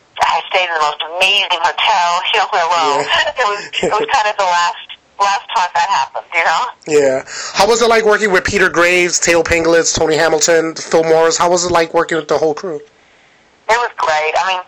stayed 0.56 0.68
in 0.68 0.74
the 0.74 0.80
most 0.80 1.02
amazing 1.04 1.60
hotel. 1.60 2.08
You 2.32 2.40
know, 2.40 2.68
well, 2.68 3.00
Yeah. 3.00 3.32
it 3.40 3.46
was 3.46 3.62
it 3.82 3.92
was 3.92 4.08
kind 4.12 4.28
of 4.28 4.36
the 4.36 4.44
last 4.44 4.86
last 5.20 5.46
time 5.54 5.68
that 5.74 5.88
happened. 5.88 6.26
You 6.32 6.44
know. 6.44 6.62
Yeah. 6.88 7.24
How 7.52 7.68
was 7.68 7.82
it 7.82 7.88
like 7.88 8.04
working 8.04 8.32
with 8.32 8.44
Peter 8.44 8.68
Graves, 8.68 9.20
Thaao 9.20 9.44
Penghlis, 9.44 9.94
Tony 9.94 10.16
Hamilton, 10.16 10.74
Phil 10.74 11.04
Morris? 11.04 11.36
How 11.36 11.50
was 11.50 11.64
it 11.64 11.72
like 11.72 11.92
working 11.94 12.16
with 12.16 12.28
the 12.28 12.38
whole 12.38 12.54
crew? 12.54 12.76
It 12.76 13.76
was 13.76 13.90
great. 13.96 14.32
I 14.38 14.44
mean, 14.48 14.62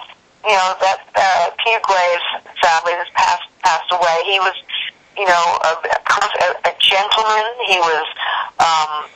you 0.45 0.57
know, 0.57 0.75
that 0.81 0.99
uh, 1.15 1.51
Peter 1.65 1.81
Graves 1.85 2.27
sadly 2.63 2.93
has 2.93 3.09
passed 3.15 3.49
passed 3.61 3.91
away. 3.93 4.17
He 4.25 4.39
was, 4.41 4.55
you 5.17 5.27
know, 5.27 5.45
a, 5.65 5.73
a, 5.85 6.69
a 6.69 6.75
gentleman. 6.81 7.47
He 7.67 7.79
was 7.79 8.07
um, 8.61 9.09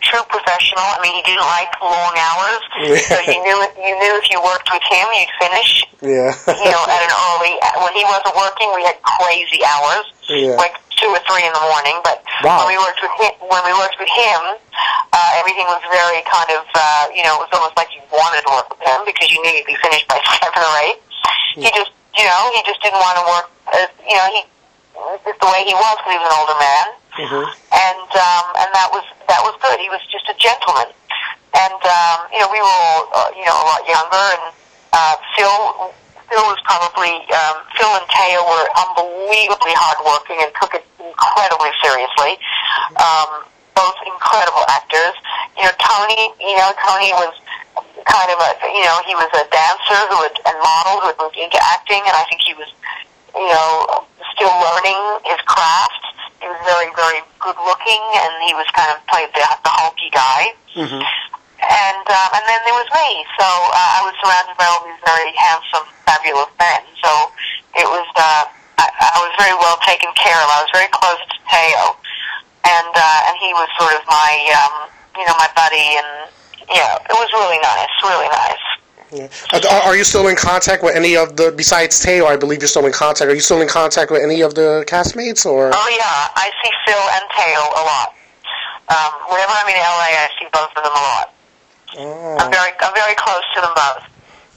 true 0.00 0.22
professional. 0.28 0.84
I 0.84 0.98
mean, 1.02 1.14
he 1.18 1.22
didn't 1.26 1.44
like 1.44 1.70
long 1.82 2.14
hours, 2.16 2.60
so 3.08 3.16
you 3.24 3.38
knew 3.42 3.58
you 3.82 3.94
knew 3.98 4.12
if 4.18 4.26
you 4.30 4.38
worked 4.42 4.68
with 4.72 4.82
him, 4.86 5.06
you'd 5.14 5.34
finish. 5.40 5.84
Yeah. 6.02 6.30
You 6.46 6.70
know, 6.70 6.82
at 6.86 7.00
an 7.02 7.12
early 7.34 7.54
when 7.82 7.92
he 7.94 8.04
wasn't 8.06 8.36
working, 8.38 8.68
we 8.74 8.82
had 8.86 8.98
crazy 9.02 9.60
hours, 9.66 10.06
Yeah. 10.30 10.54
like 10.56 10.74
two 10.94 11.10
or 11.10 11.18
three 11.26 11.42
in 11.46 11.52
the 11.52 11.64
morning. 11.70 11.98
But 12.02 12.22
Wow. 12.42 12.64
when 12.66 12.74
we 12.74 12.78
worked 12.78 13.02
with 13.02 13.14
him, 13.18 13.32
when 13.42 13.62
we 13.66 13.72
worked 13.74 13.98
with 13.98 14.10
him, 14.10 14.40
uh, 15.12 15.30
everything 15.40 15.66
was 15.66 15.82
very 15.90 16.22
kind 16.26 16.50
of, 16.54 16.62
uh, 16.74 17.06
you 17.14 17.22
know, 17.26 17.42
it 17.42 17.50
was 17.50 17.52
almost 17.52 17.76
like 17.76 17.90
you 17.94 18.02
wanted 18.14 18.42
to 18.46 18.50
work 18.54 18.70
with 18.70 18.82
him 18.86 19.02
because 19.04 19.30
you 19.30 19.42
knew 19.42 19.50
you'd 19.50 19.66
be 19.66 19.78
finished 19.82 20.06
by 20.06 20.18
seven 20.42 20.62
or 20.62 20.74
eight. 20.86 20.98
He 21.58 21.70
just, 21.74 21.90
you 22.16 22.24
know, 22.24 22.50
he 22.54 22.62
just 22.62 22.78
didn't 22.82 23.00
want 23.02 23.18
to 23.18 23.24
work. 23.26 23.46
Uh, 23.72 23.86
you 24.08 24.14
know, 24.14 24.26
he 24.32 24.40
just 25.24 25.38
the 25.40 25.46
way 25.50 25.62
he 25.64 25.74
was 25.74 25.94
because 25.98 26.12
he 26.12 26.18
was 26.18 26.28
an 26.28 26.36
older 26.38 26.58
man, 26.58 26.86
Mhm. 27.18 27.44
and 27.72 28.08
um, 28.16 28.44
and 28.62 28.68
that 28.74 28.88
was 28.92 29.04
that 29.28 29.40
was 29.42 29.54
good. 29.62 29.78
He 29.80 29.88
was 29.90 30.00
just 30.10 30.28
a 30.28 30.34
gentleman, 30.34 30.88
and 31.54 31.80
um, 31.82 32.18
you 32.32 32.38
know, 32.40 32.48
we 32.50 32.60
were 32.60 32.68
all, 32.68 33.08
uh, 33.14 33.30
you 33.36 33.44
know, 33.46 33.56
a 33.56 33.66
lot 33.66 33.82
younger, 33.88 34.26
and 34.38 34.44
uh, 34.92 35.16
Phil. 35.36 35.94
Phil 36.28 36.44
was 36.44 36.60
probably 36.68 37.24
um, 37.32 37.56
Phil 37.72 37.88
and 37.88 38.04
Thaao 38.12 38.44
were 38.44 38.68
unbelievably 38.76 39.72
hardworking 39.72 40.36
and 40.44 40.52
took 40.60 40.74
it 40.76 40.84
incredibly 41.00 41.72
seriously. 41.80 42.36
Um, 43.00 43.48
both 43.72 43.96
incredible 44.04 44.60
actors. 44.68 45.16
You 45.56 45.64
know, 45.64 45.72
Tony. 45.80 46.28
You 46.36 46.52
know, 46.60 46.68
Tony 46.84 47.16
was 47.16 47.32
kind 48.04 48.28
of 48.28 48.36
a. 48.44 48.50
You 48.60 48.84
know, 48.84 49.00
he 49.08 49.16
was 49.16 49.30
a 49.40 49.48
dancer 49.48 50.00
who 50.12 50.20
had 50.20 50.36
and 50.52 50.56
model 50.60 51.00
who 51.00 51.06
had 51.08 51.16
moved 51.16 51.40
into 51.40 51.56
acting, 51.64 52.04
and 52.04 52.12
I 52.12 52.28
think 52.28 52.44
he 52.44 52.52
was, 52.52 52.68
you 53.32 53.48
know, 53.48 54.04
still 54.38 54.54
learning 54.54 55.00
his 55.26 55.40
craft. 55.50 56.02
He 56.38 56.46
was 56.46 56.60
very, 56.62 56.86
very 56.94 57.20
good 57.42 57.58
looking, 57.66 58.02
and 58.22 58.30
he 58.46 58.54
was 58.54 58.64
kind 58.70 58.94
of 58.94 59.02
played 59.10 59.28
the, 59.34 59.42
the 59.66 59.72
hulky 59.74 60.08
guy. 60.14 60.54
Mhm. 60.78 61.02
And 61.58 62.06
um, 62.06 62.28
and 62.38 62.44
then 62.46 62.60
there 62.62 62.78
was 62.78 62.86
me. 62.94 63.26
So 63.34 63.42
uh, 63.44 63.98
I 63.98 64.00
was 64.06 64.14
surrounded 64.22 64.54
by 64.54 64.66
all 64.70 64.86
these 64.86 65.02
very 65.02 65.34
handsome, 65.34 65.90
fabulous 66.06 66.46
men. 66.54 66.86
So 67.02 67.10
it 67.74 67.82
was 67.90 68.06
uh, 68.14 68.46
I, 68.78 68.86
I 68.86 69.18
was 69.26 69.34
very 69.34 69.58
well 69.58 69.74
taken 69.82 70.06
care 70.14 70.38
of. 70.38 70.46
I 70.54 70.62
was 70.62 70.70
very 70.70 70.86
close 70.94 71.18
to 71.18 71.36
Thaao, 71.50 71.98
and 72.62 72.92
uh, 72.94 73.26
and 73.26 73.34
he 73.42 73.50
was 73.58 73.66
sort 73.74 73.90
of 73.98 74.06
my 74.06 74.30
um, 74.54 74.86
you 75.18 75.26
know 75.26 75.34
my 75.34 75.50
buddy, 75.58 75.98
and 75.98 76.30
yeah, 76.70 76.94
it 77.10 77.16
was 77.18 77.26
really 77.34 77.58
nice, 77.58 77.90
really 78.06 78.30
nice. 78.30 78.64
Yeah. 79.12 79.28
Are, 79.52 79.82
are 79.88 79.96
you 79.96 80.04
still 80.04 80.28
in 80.28 80.36
contact 80.36 80.82
with 80.82 80.94
any 80.94 81.16
of 81.16 81.36
the, 81.36 81.52
besides 81.56 82.04
Thaao, 82.04 82.26
I 82.26 82.36
believe 82.36 82.60
you're 82.60 82.68
still 82.68 82.86
in 82.86 82.92
contact, 82.92 83.30
are 83.30 83.34
you 83.34 83.40
still 83.40 83.62
in 83.62 83.68
contact 83.68 84.10
with 84.10 84.22
any 84.22 84.42
of 84.42 84.54
the 84.54 84.84
castmates, 84.86 85.46
or? 85.46 85.70
Oh 85.72 85.88
yeah, 85.90 86.28
I 86.36 86.50
see 86.62 86.70
Phil 86.84 87.04
and 87.16 87.24
Thaao 87.30 87.64
a 87.72 87.84
lot. 87.84 88.14
Um, 88.88 89.12
whenever 89.30 89.52
I'm 89.52 89.68
in 89.68 89.76
LA, 89.76 90.12
I 90.12 90.28
see 90.38 90.46
both 90.52 90.70
of 90.76 90.82
them 90.82 90.92
a 90.92 90.96
lot. 90.96 91.34
Oh. 91.96 92.36
I'm 92.38 92.50
very 92.50 92.70
I'm 92.80 92.94
very 92.94 93.14
close 93.14 93.42
to 93.54 93.60
them 93.62 93.72
both. 93.74 94.04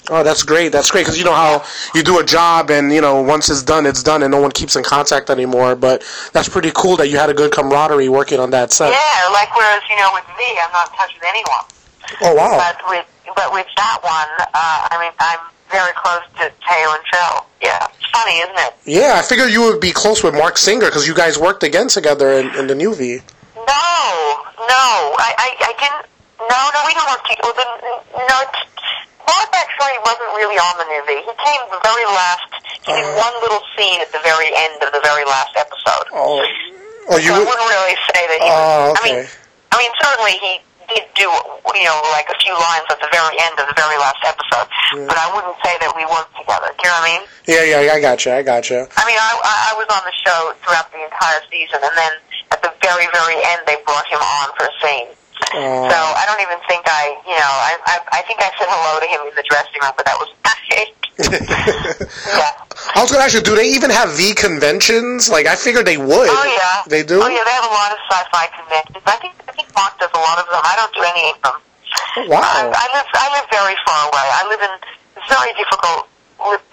oh 0.10 0.23
that's 0.23 0.43
great, 0.43 0.73
that's 0.73 0.91
great, 0.91 1.06
because 1.06 1.17
you 1.17 1.23
know 1.23 1.34
how 1.34 1.63
you 1.95 2.04
do 2.04 2.19
a 2.19 2.23
job 2.23 2.69
and, 2.71 2.91
you 2.91 2.99
know, 2.99 3.21
once 3.21 3.49
it's 3.49 3.63
done, 3.63 3.86
it's 3.86 4.04
done 4.04 4.21
and 4.21 4.32
no 4.32 4.41
one 4.41 4.52
keeps 4.52 4.75
in 4.75 4.84
contact 4.84 5.30
anymore, 5.30 5.75
but 5.75 6.04
that's 6.34 6.49
pretty 6.49 6.71
cool 6.75 6.97
that 6.97 7.08
you 7.08 7.17
had 7.17 7.30
a 7.30 7.34
good 7.34 7.54
camaraderie 7.54 8.10
working 8.10 8.39
on 8.39 8.49
that 8.52 8.73
set. 8.73 8.91
Yeah, 8.91 9.30
like 9.32 9.56
whereas 9.56 9.82
you 9.89 9.95
know 9.95 10.10
with 10.13 10.28
me, 10.38 10.60
I'm 10.60 10.71
not 10.73 10.91
in 10.91 10.97
touch 10.97 11.13
with 11.13 11.30
anyone. 11.30 11.63
Oh, 12.21 12.36
wow. 12.36 12.58
But 12.58 12.89
with 12.89 13.06
but 13.36 13.52
with 13.54 13.67
that 13.78 13.98
one, 14.04 14.32
uh, 14.54 14.88
I 14.91 14.96
mean, 15.02 15.12
I'm 15.20 15.39
very 15.72 15.94
close 15.96 16.24
to 16.39 16.52
Thaao 16.67 16.96
and 16.96 17.04
Phil. 17.12 17.46
Yeah, 17.62 17.88
it's 17.88 18.10
funny, 18.12 18.38
isn't 18.44 18.60
it? 18.60 18.74
Yeah, 18.86 19.13
I 19.15 19.22
figured 19.22 19.52
you 19.52 19.62
would 19.72 19.80
be 19.80 19.91
close 19.91 20.24
with 20.24 20.34
Marc 20.34 20.58
Singer, 20.58 20.88
because 20.88 21.08
you 21.08 21.13
guys 21.15 21.38
worked 21.38 21.63
again 21.63 21.88
together 21.88 22.32
in, 22.34 22.54
in 22.56 22.67
the 22.67 22.76
new 22.76 22.94
V. 22.96 23.20
No, 23.56 23.63
no, 24.67 24.86
I, 25.15 25.30
I, 25.38 25.50
I 25.60 25.74
didn't. 25.80 26.06
No, 26.41 26.60
no, 26.74 26.80
we 26.88 26.91
didn't 26.94 27.08
work 27.10 27.24
together. 27.24 27.54
Well, 27.54 27.56
the- 27.56 28.26
No, 28.28 28.38
Marc 29.30 29.50
actually 29.56 29.96
wasn't 30.04 30.32
really 30.36 30.58
on 30.60 30.74
the 30.82 30.88
movie. 30.89 31.22
He 31.24 31.34
came 31.39 31.62
the 31.72 31.80
very 31.86 32.06
last. 32.10 32.50
He 32.84 32.91
did 32.91 33.06
Uh. 33.06 33.22
one 33.22 33.36
little 33.46 33.62
scene 33.78 34.02
at 34.02 34.12
the 34.12 34.20
very 34.26 34.50
end 34.52 34.82
of 34.84 34.91
the 34.91 35.00
very 35.06 35.24
last 35.24 35.56
episode. 35.56 36.10
Oh, 36.12 36.44
oh 37.10 37.17
you 37.17 37.30
so 37.30 37.36
I 37.36 37.39
would- 37.39 37.48
wouldn't 37.48 37.70
really 37.70 37.96
say 38.12 38.22
that 38.28 38.39
he. 38.41 38.50
Oh, 38.50 38.91
was, 38.91 39.00
I 39.00 39.02
mean. 39.08 39.28
I 39.72 39.78
mean, 39.80 39.91
certainly 40.04 40.36
he 40.41 40.60
did 40.93 41.08
do, 41.15 41.27
you 41.27 41.86
know, 41.88 41.97
like 42.12 42.27
a 42.27 42.38
few 42.43 42.54
lines 42.54 42.88
at 42.91 42.99
the 42.99 43.10
very 43.12 43.36
end 43.39 43.56
of 43.60 43.67
the 43.67 43.77
very 43.77 43.97
last 43.97 44.19
episode. 44.23 44.67
But 45.08 45.17
I 45.17 45.27
wouldn't 45.32 45.58
say 45.63 45.75
that 45.80 45.91
we 45.95 46.04
worked 46.08 46.36
together. 46.36 46.71
Do 46.75 46.82
you 46.84 46.89
know 46.91 46.99
what 46.99 47.08
I 47.08 47.12
mean? 47.15 47.23
Yeah, 47.47 47.63
yeah, 47.63 47.95
I 47.95 47.99
gotcha, 47.99 48.36
I 48.36 48.43
gotcha. 48.43 48.88
I 48.99 49.04
mean, 49.08 49.19
I, 49.19 49.32
I 49.39 49.73
was 49.80 49.88
on 49.88 50.04
the 50.04 50.15
show 50.19 50.39
throughout 50.63 50.91
the 50.91 51.01
entire 51.04 51.41
season, 51.47 51.80
and 51.80 51.95
then 51.95 52.13
at 52.51 52.60
the 52.62 52.71
very, 52.84 53.08
very 53.15 53.39
end, 53.39 53.63
they 53.65 53.80
brought 53.88 54.08
him 54.08 54.19
on 54.19 54.51
for 54.60 54.67
a 54.67 54.73
scene. 54.84 55.10
Oh. 55.58 55.89
So 55.89 55.97
I 55.97 56.23
don't 56.30 56.43
even 56.43 56.60
think 56.67 56.86
I, 56.86 57.17
you 57.25 57.36
know, 57.36 57.54
I, 57.65 57.73
I, 57.88 57.95
I 58.17 58.21
think 58.30 58.39
I 58.39 58.51
said 58.60 58.69
hello 58.69 59.01
to 59.01 59.08
him 59.08 59.25
in 59.25 59.36
the 59.36 59.43
dressing 59.47 59.80
room, 59.82 59.95
but 59.97 60.06
that 60.06 60.19
was. 60.19 60.30
yeah. 61.19 62.56
I 62.95 63.04
was 63.04 63.12
gonna 63.12 63.24
ask 63.24 63.36
you, 63.36 63.41
do 63.41 63.56
they 63.56 63.69
even 63.69 63.89
have 63.89 64.10
V 64.15 64.34
conventions? 64.34 65.30
Like, 65.30 65.45
I 65.45 65.56
figured 65.56 65.86
they 65.86 65.97
would. 65.97 66.30
Oh 66.32 66.47
yeah. 66.47 66.84
They 66.88 67.04
do? 67.04 67.21
Oh 67.21 67.28
yeah, 67.28 67.43
they 67.43 67.56
have 67.56 67.67
a 67.67 67.74
lot 67.74 67.91
of 67.91 68.00
sci-fi 68.10 68.47
conventions. 68.56 69.04
I 69.06 69.17
think 69.19 69.36
I 69.47 69.52
think 69.52 69.69
Marc 69.76 70.00
does 70.00 70.12
a 70.13 70.21
lot 70.21 70.39
of 70.39 70.45
them. 70.47 70.62
I 70.63 70.74
don't 70.80 70.93
do 70.95 71.04
any 71.04 71.24
of 71.30 71.38
them. 71.43 71.58
Oh, 72.17 72.28
wow. 72.28 72.41
I, 72.43 72.62
I 72.67 72.86
live 72.95 73.08
I 73.13 73.28
live 73.36 73.47
very 73.52 73.78
far 73.86 74.02
away. 74.08 74.26
I 74.26 74.41
live 74.47 74.62
in 74.63 74.74
it's 75.19 75.30
very 75.30 75.54
difficult 75.60 76.08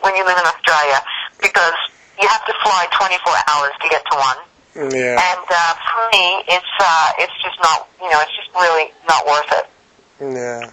when 0.01 0.15
you 0.17 0.25
live 0.25 0.39
in 0.39 0.47
Australia 0.47 1.03
because 1.43 1.77
you 2.21 2.27
have 2.27 2.45
to 2.47 2.55
fly 2.63 2.87
24 2.95 3.21
hours 3.51 3.75
to 3.83 3.87
get 3.91 4.03
to 4.11 4.17
one. 4.17 4.41
Yeah. 4.95 5.19
And 5.19 5.47
uh, 5.51 5.75
for 5.91 6.03
me, 6.15 6.43
it's 6.47 6.75
uh, 6.81 7.23
it's 7.23 7.35
just 7.43 7.59
not 7.63 7.89
you 8.01 8.09
know 8.11 8.21
it's 8.23 8.35
just 8.39 8.51
really 8.55 8.95
not 9.07 9.27
worth 9.27 9.51
it. 9.53 9.67
Yeah. 10.21 10.71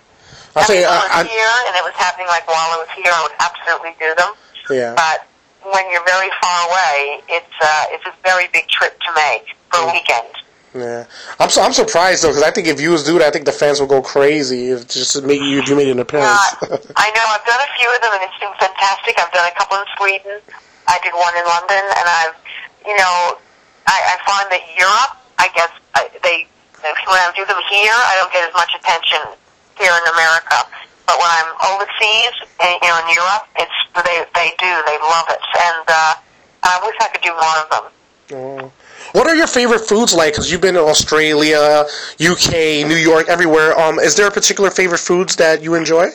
I 0.55 0.61
I'll 0.61 0.67
say, 0.67 0.79
mean, 0.79 0.83
if 0.83 0.89
I, 0.89 0.95
I 0.95 1.03
was 1.03 1.11
I, 1.11 1.23
here 1.27 1.55
and 1.67 1.73
it 1.75 1.83
was 1.83 1.97
happening 1.99 2.27
like 2.27 2.47
while 2.47 2.71
I 2.71 2.79
was 2.79 2.91
here, 2.95 3.11
I 3.11 3.21
would 3.27 3.35
absolutely 3.43 3.93
do 3.99 4.09
them. 4.15 4.31
yeah. 4.71 4.95
But 4.95 5.27
when 5.67 5.83
you're 5.91 6.05
very 6.05 6.31
far 6.39 6.57
away, 6.71 7.19
it's 7.27 7.55
uh, 7.59 7.91
it's 7.91 8.05
a 8.07 8.13
very 8.23 8.47
big 8.53 8.67
trip 8.67 8.95
to 9.01 9.11
make 9.15 9.51
for 9.71 9.83
a 9.83 9.91
weekend. 9.91 10.31
Yeah, 10.75 11.07
I'm 11.39 11.49
so, 11.49 11.63
I'm 11.63 11.71
surprised 11.71 12.23
though 12.23 12.35
because 12.35 12.43
I 12.43 12.51
think 12.51 12.67
if 12.67 12.79
you 12.79 12.91
was 12.91 13.03
do 13.03 13.19
that, 13.19 13.27
I 13.27 13.31
think 13.31 13.45
the 13.45 13.55
fans 13.55 13.79
would 13.79 13.89
go 13.89 14.01
crazy 14.01 14.71
if 14.71 14.87
just 14.87 15.15
make 15.23 15.41
you 15.41 15.59
if 15.59 15.67
you 15.67 15.75
made 15.75 15.87
an 15.87 15.99
appearance. 15.99 16.39
Uh, 16.61 16.75
I 16.95 17.11
know 17.15 17.25
I've 17.31 17.47
done 17.47 17.59
a 17.59 17.71
few 17.79 17.87
of 17.91 17.99
them 18.03 18.11
and 18.15 18.23
it's 18.23 18.39
been 18.39 18.55
fantastic. 18.59 19.15
I've 19.19 19.31
done 19.31 19.47
a 19.47 19.55
couple 19.55 19.79
in 19.79 19.87
Sweden. 19.95 20.39
I 20.87 20.99
did 21.01 21.15
one 21.15 21.33
in 21.33 21.43
London, 21.49 21.81
and 21.81 22.05
I've, 22.05 22.37
you 22.85 22.93
know, 22.93 23.39
I, 23.87 23.97
I 24.13 24.15
find 24.21 24.45
that 24.53 24.61
Europe, 24.77 25.17
I 25.39 25.49
guess 25.55 25.71
I, 25.95 26.11
they 26.21 26.45
when 26.83 27.17
I 27.17 27.31
do 27.35 27.41
them 27.47 27.57
here, 27.71 27.95
I 27.95 28.19
don't 28.21 28.31
get 28.31 28.45
as 28.47 28.53
much 28.53 28.69
attention 28.77 29.33
here 29.77 29.93
in 29.93 30.05
America. 30.13 30.67
But 31.05 31.17
when 31.21 31.29
I'm 31.29 31.51
overseas, 31.69 32.35
and, 32.59 32.79
you 32.81 32.89
know, 32.89 32.99
in 33.05 33.13
Europe, 33.13 33.45
it's 33.61 33.77
they 34.03 34.25
they 34.33 34.49
do 34.57 34.71
they 34.85 34.97
love 34.99 35.27
it, 35.29 35.43
and 35.61 35.85
uh, 35.87 36.15
I 36.63 36.81
wish 36.83 36.95
I 36.99 37.07
could 37.13 37.21
do 37.21 37.33
more 37.33 37.57
of 37.61 37.69
them. 37.69 37.85
Oh. 38.33 38.71
What 39.13 39.27
are 39.27 39.35
your 39.35 39.47
favorite 39.47 39.79
foods 39.79 40.13
like? 40.13 40.33
Because 40.33 40.51
you've 40.51 40.61
been 40.61 40.75
in 40.75 40.81
Australia, 40.81 41.85
UK, 42.19 42.83
New 42.89 42.97
York, 42.97 43.29
everywhere. 43.29 43.77
Um, 43.79 43.99
is 43.99 44.15
there 44.15 44.27
a 44.27 44.31
particular 44.31 44.69
favorite 44.71 44.99
foods 44.99 45.35
that 45.37 45.61
you 45.61 45.75
enjoy? 45.75 46.07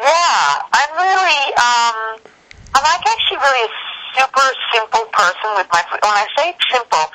Yeah, 0.00 0.58
I'm 0.72 0.90
really, 0.96 1.42
um, 1.54 2.18
I'm 2.74 2.82
like 2.82 3.04
actually 3.06 3.38
really 3.38 3.68
a 3.68 3.72
super 4.18 4.48
simple 4.74 5.04
person 5.12 5.50
with 5.54 5.68
my 5.72 5.84
food. 5.90 6.00
When 6.02 6.16
I 6.18 6.26
say 6.36 6.56
simple, 6.72 7.06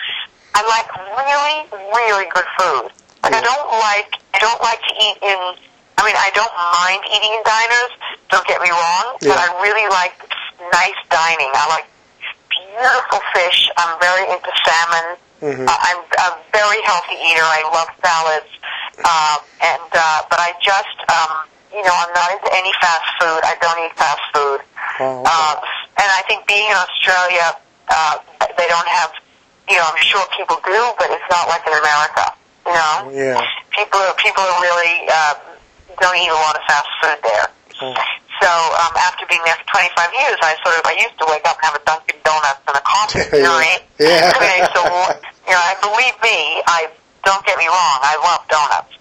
I 0.53 0.61
like 0.69 0.87
really, 1.17 1.67
really 1.91 2.29
good 2.33 2.45
food. 2.57 2.91
Like 3.23 3.33
I 3.37 3.41
don't 3.41 3.67
like, 3.79 4.09
I 4.33 4.39
don't 4.39 4.61
like 4.61 4.81
to 4.81 4.93
eat 4.97 5.17
in. 5.21 5.41
I 5.97 6.01
mean, 6.05 6.17
I 6.17 6.29
don't 6.33 6.53
mind 6.81 7.01
eating 7.13 7.29
in 7.29 7.43
diners. 7.45 7.93
Don't 8.33 8.47
get 8.47 8.57
me 8.61 8.69
wrong, 8.73 9.05
yeah. 9.21 9.29
but 9.29 9.37
I 9.37 9.47
really 9.61 9.85
like 9.93 10.17
nice 10.73 10.97
dining. 11.13 11.51
I 11.53 11.65
like 11.69 11.85
beautiful 12.49 13.21
fish. 13.37 13.69
I'm 13.77 13.99
very 14.01 14.25
into 14.25 14.49
salmon. 14.65 15.07
Mhm. 15.41 15.65
Uh, 15.69 15.77
I'm 15.77 16.01
a 16.01 16.29
very 16.53 16.81
healthy 16.85 17.17
eater. 17.29 17.45
I 17.45 17.61
love 17.69 17.89
salads, 18.01 18.49
uh, 19.05 19.37
and 19.61 19.89
uh, 19.93 20.21
but 20.29 20.39
I 20.39 20.53
just, 20.61 20.97
um, 21.09 21.45
you 21.73 21.81
know, 21.85 21.93
I'm 21.93 22.13
not 22.13 22.29
into 22.33 22.49
any 22.53 22.73
fast 22.81 23.05
food. 23.21 23.41
I 23.45 23.53
don't 23.61 23.77
eat 23.85 23.93
fast 23.97 24.21
food. 24.33 24.59
Oh, 25.01 25.21
okay. 25.21 25.29
Uh, 25.29 25.55
and 26.01 26.09
I 26.13 26.21
think 26.27 26.45
being 26.47 26.65
in 26.65 26.77
Australia, 26.77 27.57
uh, 27.89 28.17
they 28.57 28.67
don't 28.69 28.87
have, 28.87 29.11
you 29.69 29.77
know, 29.77 29.85
I'm 29.85 29.97
sure 30.01 30.21
people 30.37 30.57
do, 30.65 30.81
but 30.97 31.09
it's 31.09 31.29
not 31.29 31.47
like 31.49 31.65
in 31.65 31.73
America. 31.73 32.33
You 32.65 32.73
know, 32.73 33.09
Yeah. 33.11 33.41
people 33.73 33.99
are 33.99 34.13
people 34.15 34.43
are 34.43 34.61
really 34.61 35.07
uh, 35.11 35.33
don't 35.99 36.15
eat 36.17 36.29
a 36.29 36.33
lot 36.33 36.55
of 36.55 36.63
fast 36.67 36.87
food 37.01 37.19
there. 37.23 37.47
Mm. 37.81 37.97
So 38.41 38.49
um, 38.49 38.93
after 38.97 39.25
being 39.29 39.41
there 39.45 39.55
for 39.57 39.67
25 39.77 40.13
years, 40.13 40.37
I 40.41 40.55
sort 40.65 40.77
of 40.77 40.85
I 40.85 40.93
used 40.97 41.17
to 41.21 41.25
wake 41.29 41.45
up 41.45 41.57
and 41.61 41.65
have 41.73 41.77
a 41.77 41.83
Dunkin' 41.85 42.21
Donuts 42.23 42.61
and 42.67 42.77
a 42.77 42.83
coffee. 42.85 43.25
You 43.37 43.43
know 43.45 43.53
what 43.57 43.65
I 43.65 43.69
mean? 43.69 43.81
Yeah. 44.01 44.33
I 44.33 44.37
mean, 44.41 44.49
I 44.49 44.57
used 44.65 44.75
to, 44.77 44.83
you 45.45 45.53
know, 45.53 45.61
I 45.61 45.73
believe 45.81 46.15
me. 46.21 46.37
I 46.65 46.89
don't 47.25 47.45
get 47.45 47.57
me 47.57 47.65
wrong. 47.69 47.97
I 48.01 48.17
love 48.25 48.41
donuts, 48.49 48.93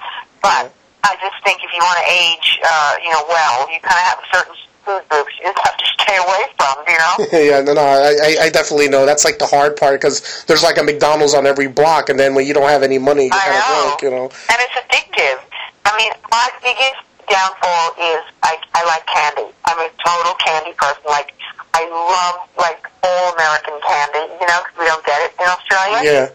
but 0.44 0.68
I 1.04 1.16
just 1.24 1.40
think 1.44 1.64
if 1.64 1.72
you 1.72 1.80
want 1.80 1.96
to 2.04 2.06
age, 2.08 2.60
uh, 2.64 2.96
you 3.00 3.08
know, 3.12 3.24
well, 3.28 3.64
you 3.72 3.80
kind 3.80 3.96
of 3.96 4.04
have 4.12 4.20
a 4.20 4.28
certain 4.36 4.56
food 4.90 5.08
groups 5.08 5.30
you 5.38 5.46
just 5.46 5.58
have 5.62 5.76
to 5.76 5.84
stay 5.98 6.16
away 6.16 6.42
from. 6.58 6.74
You 6.86 6.98
know? 6.98 7.14
yeah, 7.32 7.60
no, 7.62 7.74
no, 7.74 7.82
I, 7.82 8.46
I- 8.46 8.50
definitely 8.50 8.88
know. 8.88 9.06
That's 9.06 9.24
like 9.24 9.38
the 9.38 9.46
hard 9.46 9.76
part 9.76 10.00
because 10.00 10.44
there's 10.46 10.62
like 10.62 10.78
a 10.78 10.82
McDonald's 10.82 11.34
on 11.34 11.46
every 11.46 11.68
block, 11.68 12.08
and 12.08 12.18
then 12.18 12.34
when 12.34 12.46
you 12.46 12.54
don't 12.54 12.68
have 12.68 12.82
any 12.82 12.98
money, 12.98 13.24
you're 13.24 13.32
kind 13.32 13.54
of 13.54 13.64
broke, 13.68 14.02
you 14.02 14.10
know. 14.10 14.24
And 14.50 14.58
it's 14.58 14.74
addictive. 14.74 15.38
I 15.86 15.96
mean, 15.96 16.12
my 16.30 16.48
biggest 16.62 17.00
downfall 17.30 17.94
is 17.94 18.22
I, 18.42 18.58
I 18.74 18.84
like 18.84 19.06
candy. 19.06 19.54
I'm 19.64 19.78
a 19.78 19.90
total 20.04 20.34
candy 20.34 20.72
person. 20.76 21.02
Like, 21.06 21.32
I 21.74 21.86
love, 21.86 22.48
like, 22.58 22.84
all 23.02 23.32
American 23.34 23.78
candy, 23.86 24.34
you 24.40 24.46
know, 24.46 24.60
because 24.66 24.78
we 24.78 24.84
don't 24.86 25.06
get 25.06 25.22
it 25.22 25.32
in 25.38 25.46
Australia. 25.46 26.00
Yeah. 26.02 26.28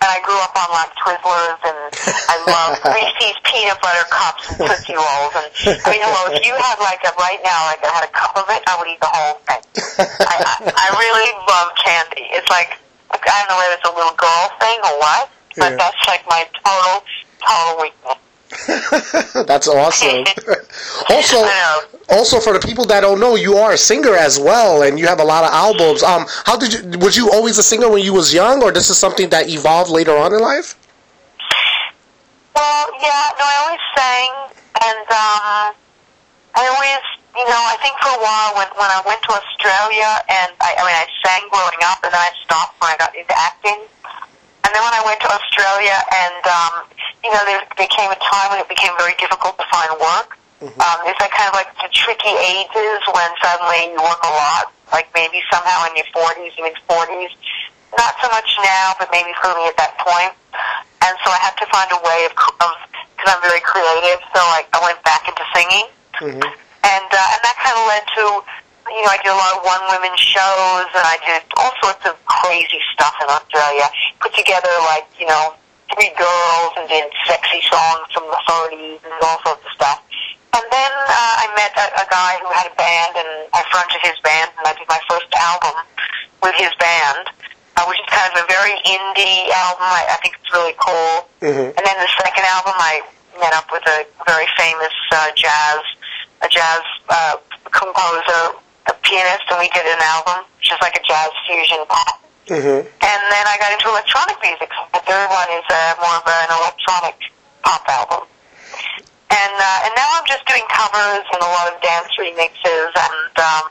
And 0.00 0.08
I 0.08 0.18
grew 0.24 0.38
up 0.40 0.56
on, 0.56 0.68
like, 0.72 0.92
Twizzlers, 0.96 1.60
and 1.60 1.78
I 2.32 2.36
love 2.48 2.72
Reese's 2.88 3.36
peanut 3.44 3.76
butter 3.84 4.06
cups 4.08 4.48
and 4.48 4.56
Tootsie 4.64 4.96
Rolls. 4.96 5.32
And, 5.36 5.48
I 5.84 5.86
mean, 5.92 6.00
hello, 6.00 6.32
if 6.32 6.40
you 6.40 6.56
had, 6.56 6.80
like, 6.80 7.04
a, 7.04 7.12
right 7.20 7.36
now, 7.44 7.68
like, 7.68 7.84
I 7.84 7.92
had 8.00 8.04
a 8.08 8.12
cup 8.16 8.32
of 8.32 8.48
it, 8.48 8.64
I 8.64 8.80
would 8.80 8.88
eat 8.88 9.00
the 9.04 9.12
whole 9.12 9.36
thing. 9.44 9.60
I, 10.24 10.36
I, 10.40 10.54
I 10.72 10.86
really 10.96 11.28
love 11.44 11.76
candy. 11.76 12.24
It's 12.32 12.48
like, 12.48 12.80
I 13.12 13.44
don't 13.44 13.48
know 13.52 13.60
whether 13.60 13.76
it's 13.76 13.84
a 13.84 13.92
little 13.92 14.16
girl 14.16 14.44
thing 14.56 14.78
or 14.88 14.94
what, 15.04 15.28
but 15.60 15.76
Yeah. 15.76 15.84
that's, 15.84 16.00
like, 16.08 16.24
my 16.32 16.48
total, 16.64 17.04
total 17.44 17.84
weakness. 17.84 18.16
That's 19.46 19.68
awesome. 19.68 20.24
also, 21.10 21.38
also 22.10 22.40
for 22.40 22.52
the 22.52 22.60
people 22.62 22.84
that 22.86 23.02
don't 23.02 23.20
know, 23.20 23.36
you 23.36 23.54
are 23.54 23.72
a 23.72 23.78
singer 23.78 24.14
as 24.14 24.40
well, 24.40 24.82
and 24.82 24.98
you 24.98 25.06
have 25.06 25.20
a 25.20 25.24
lot 25.24 25.44
of 25.44 25.50
albums. 25.50 26.02
Um, 26.02 26.26
how 26.44 26.58
did 26.58 26.74
you? 26.74 26.98
Was 26.98 27.16
you 27.16 27.30
always 27.30 27.58
a 27.58 27.62
singer 27.62 27.88
when 27.88 28.02
you 28.02 28.12
was 28.12 28.34
young, 28.34 28.62
or 28.62 28.72
this 28.72 28.90
is 28.90 28.98
something 28.98 29.28
that 29.30 29.48
evolved 29.48 29.90
later 29.90 30.16
on 30.16 30.34
in 30.34 30.40
life? 30.40 30.74
Well, 32.56 32.90
yeah, 32.98 33.38
no, 33.38 33.44
I 33.46 33.56
always 33.62 33.84
sang, 33.94 34.30
and 34.82 35.06
um, 35.14 35.70
I 36.58 36.62
always, 36.66 37.02
you 37.38 37.46
know, 37.46 37.62
I 37.70 37.78
think 37.78 37.94
for 38.02 38.10
a 38.10 38.20
while 38.20 38.50
when 38.58 38.66
when 38.74 38.90
I 38.90 39.00
went 39.06 39.22
to 39.30 39.30
Australia, 39.30 40.10
and 40.26 40.50
I, 40.58 40.74
I 40.74 40.82
mean, 40.82 40.98
I 40.98 41.06
sang 41.22 41.46
growing 41.54 41.82
up, 41.86 42.02
and 42.02 42.10
then 42.10 42.18
I 42.18 42.34
stopped 42.42 42.74
when 42.82 42.90
I 42.90 42.96
got 42.98 43.14
into 43.14 43.34
acting, 43.38 43.78
and 44.66 44.70
then 44.74 44.82
when 44.82 44.94
I 44.98 45.02
went 45.06 45.22
to 45.22 45.30
Australia, 45.30 45.94
and 45.94 46.42
um, 46.50 46.90
you 47.24 47.30
know, 47.30 47.42
there, 47.44 47.62
there 47.76 47.90
came 47.90 48.10
a 48.10 48.20
time 48.20 48.50
when 48.50 48.60
it 48.60 48.68
became 48.68 48.92
very 48.96 49.14
difficult 49.20 49.58
to 49.58 49.66
find 49.70 49.92
work. 50.00 50.40
Um, 50.60 50.98
it's 51.08 51.16
like 51.16 51.32
kind 51.32 51.48
of 51.48 51.56
like 51.56 51.72
the 51.80 51.88
tricky 51.88 52.36
ages 52.36 53.00
when 53.08 53.30
suddenly 53.40 53.96
you 53.96 54.00
work 54.00 54.20
a 54.20 54.32
lot, 54.32 54.68
like 54.92 55.08
maybe 55.16 55.40
somehow 55.48 55.88
in 55.88 55.96
your 55.96 56.04
40s, 56.12 56.52
mid 56.60 56.76
40s. 56.84 57.32
Not 57.96 58.12
so 58.20 58.28
much 58.28 58.48
now, 58.60 58.92
but 59.00 59.08
maybe 59.08 59.32
for 59.40 59.56
me 59.56 59.64
at 59.72 59.76
that 59.80 59.96
point. 60.04 60.36
And 61.00 61.16
so 61.24 61.32
I 61.32 61.40
had 61.40 61.56
to 61.64 61.66
find 61.72 61.88
a 61.96 62.00
way 62.04 62.28
of, 62.28 62.36
of 62.36 62.72
because 63.16 63.28
I'm 63.32 63.40
very 63.40 63.64
creative, 63.64 64.20
so 64.36 64.40
I, 64.40 64.68
I 64.76 64.78
went 64.84 65.00
back 65.00 65.24
into 65.24 65.44
singing. 65.56 65.88
Mm-hmm. 66.20 66.44
And, 66.44 67.08
uh, 67.08 67.32
and 67.36 67.40
that 67.40 67.56
kind 67.60 67.76
of 67.76 67.84
led 67.88 68.04
to, 68.20 68.24
you 68.92 69.00
know, 69.04 69.12
I 69.12 69.18
did 69.20 69.32
a 69.32 69.40
lot 69.40 69.52
of 69.56 69.64
one 69.64 69.80
women 69.96 70.12
shows, 70.16 70.88
and 70.92 71.04
I 71.04 71.16
did 71.24 71.40
all 71.56 71.72
sorts 71.80 72.04
of 72.04 72.20
crazy 72.28 72.80
stuff 72.92 73.16
in 73.20 73.28
Australia. 73.32 73.88
Put 74.20 74.36
together, 74.36 74.72
like, 74.88 75.08
you 75.20 75.28
know, 75.28 75.56
three 75.94 76.12
girls 76.18 76.70
and 76.78 76.88
did 76.88 77.06
sexy 77.26 77.60
songs 77.70 78.06
from 78.14 78.24
the 78.30 78.40
30s 78.48 79.00
and 79.04 79.12
all 79.22 79.38
sorts 79.44 79.64
of 79.64 79.72
stuff. 79.74 79.98
And 80.54 80.64
then 80.70 80.92
uh, 81.06 81.42
I 81.42 81.46
met 81.54 81.72
a, 81.78 81.86
a 82.02 82.06
guy 82.10 82.32
who 82.42 82.48
had 82.50 82.66
a 82.66 82.74
band, 82.74 83.14
and 83.22 83.30
I 83.54 83.62
fronted 83.70 84.02
his 84.02 84.18
band, 84.26 84.50
and 84.58 84.66
I 84.66 84.74
did 84.74 84.86
my 84.90 84.98
first 85.08 85.30
album 85.38 85.78
with 86.42 86.54
his 86.58 86.74
band, 86.82 87.30
uh, 87.78 87.86
which 87.86 87.98
is 88.02 88.06
kind 88.10 88.26
of 88.34 88.42
a 88.42 88.46
very 88.50 88.74
indie 88.82 89.46
album. 89.54 89.86
I, 89.86 90.10
I 90.10 90.16
think 90.22 90.34
it's 90.42 90.50
really 90.50 90.74
cool. 90.82 91.30
Mhm. 91.42 91.70
And 91.70 91.82
then 91.86 91.96
the 92.02 92.10
second 92.18 92.44
album, 92.50 92.74
I 92.76 93.02
met 93.38 93.54
up 93.54 93.70
with 93.70 93.86
a 93.86 94.04
very 94.26 94.46
famous 94.58 94.92
uh, 95.14 95.30
jazz, 95.38 95.80
a 96.42 96.48
jazz 96.50 96.82
uh, 97.08 97.36
composer, 97.70 98.58
a 98.90 98.94
pianist, 99.06 99.46
and 99.50 99.58
we 99.62 99.68
did 99.70 99.86
an 99.86 100.02
album, 100.02 100.44
which 100.58 100.72
is 100.72 100.78
like 100.82 100.96
a 100.98 101.02
jazz 101.06 101.30
fusion 101.46 101.78
pop. 101.88 102.19
Mm-hmm. 102.50 102.82
And 102.82 103.20
then 103.30 103.44
I 103.46 103.54
got 103.62 103.70
into 103.70 103.86
electronic 103.86 104.34
music. 104.42 104.70
The 104.90 104.98
third 105.06 105.28
one 105.30 105.48
is 105.54 105.62
uh, 105.70 105.94
more 106.02 106.18
of 106.18 106.26
an 106.26 106.50
electronic 106.58 107.14
pop 107.62 107.86
album. 107.86 108.26
And 109.30 109.54
uh, 109.54 109.84
and 109.86 109.92
now 109.94 110.10
I'm 110.18 110.26
just 110.26 110.42
doing 110.50 110.66
covers 110.66 111.22
and 111.30 111.38
a 111.38 111.46
lot 111.46 111.70
of 111.70 111.78
dance 111.78 112.10
remixes, 112.18 112.90
and 112.98 113.30
um, 113.38 113.64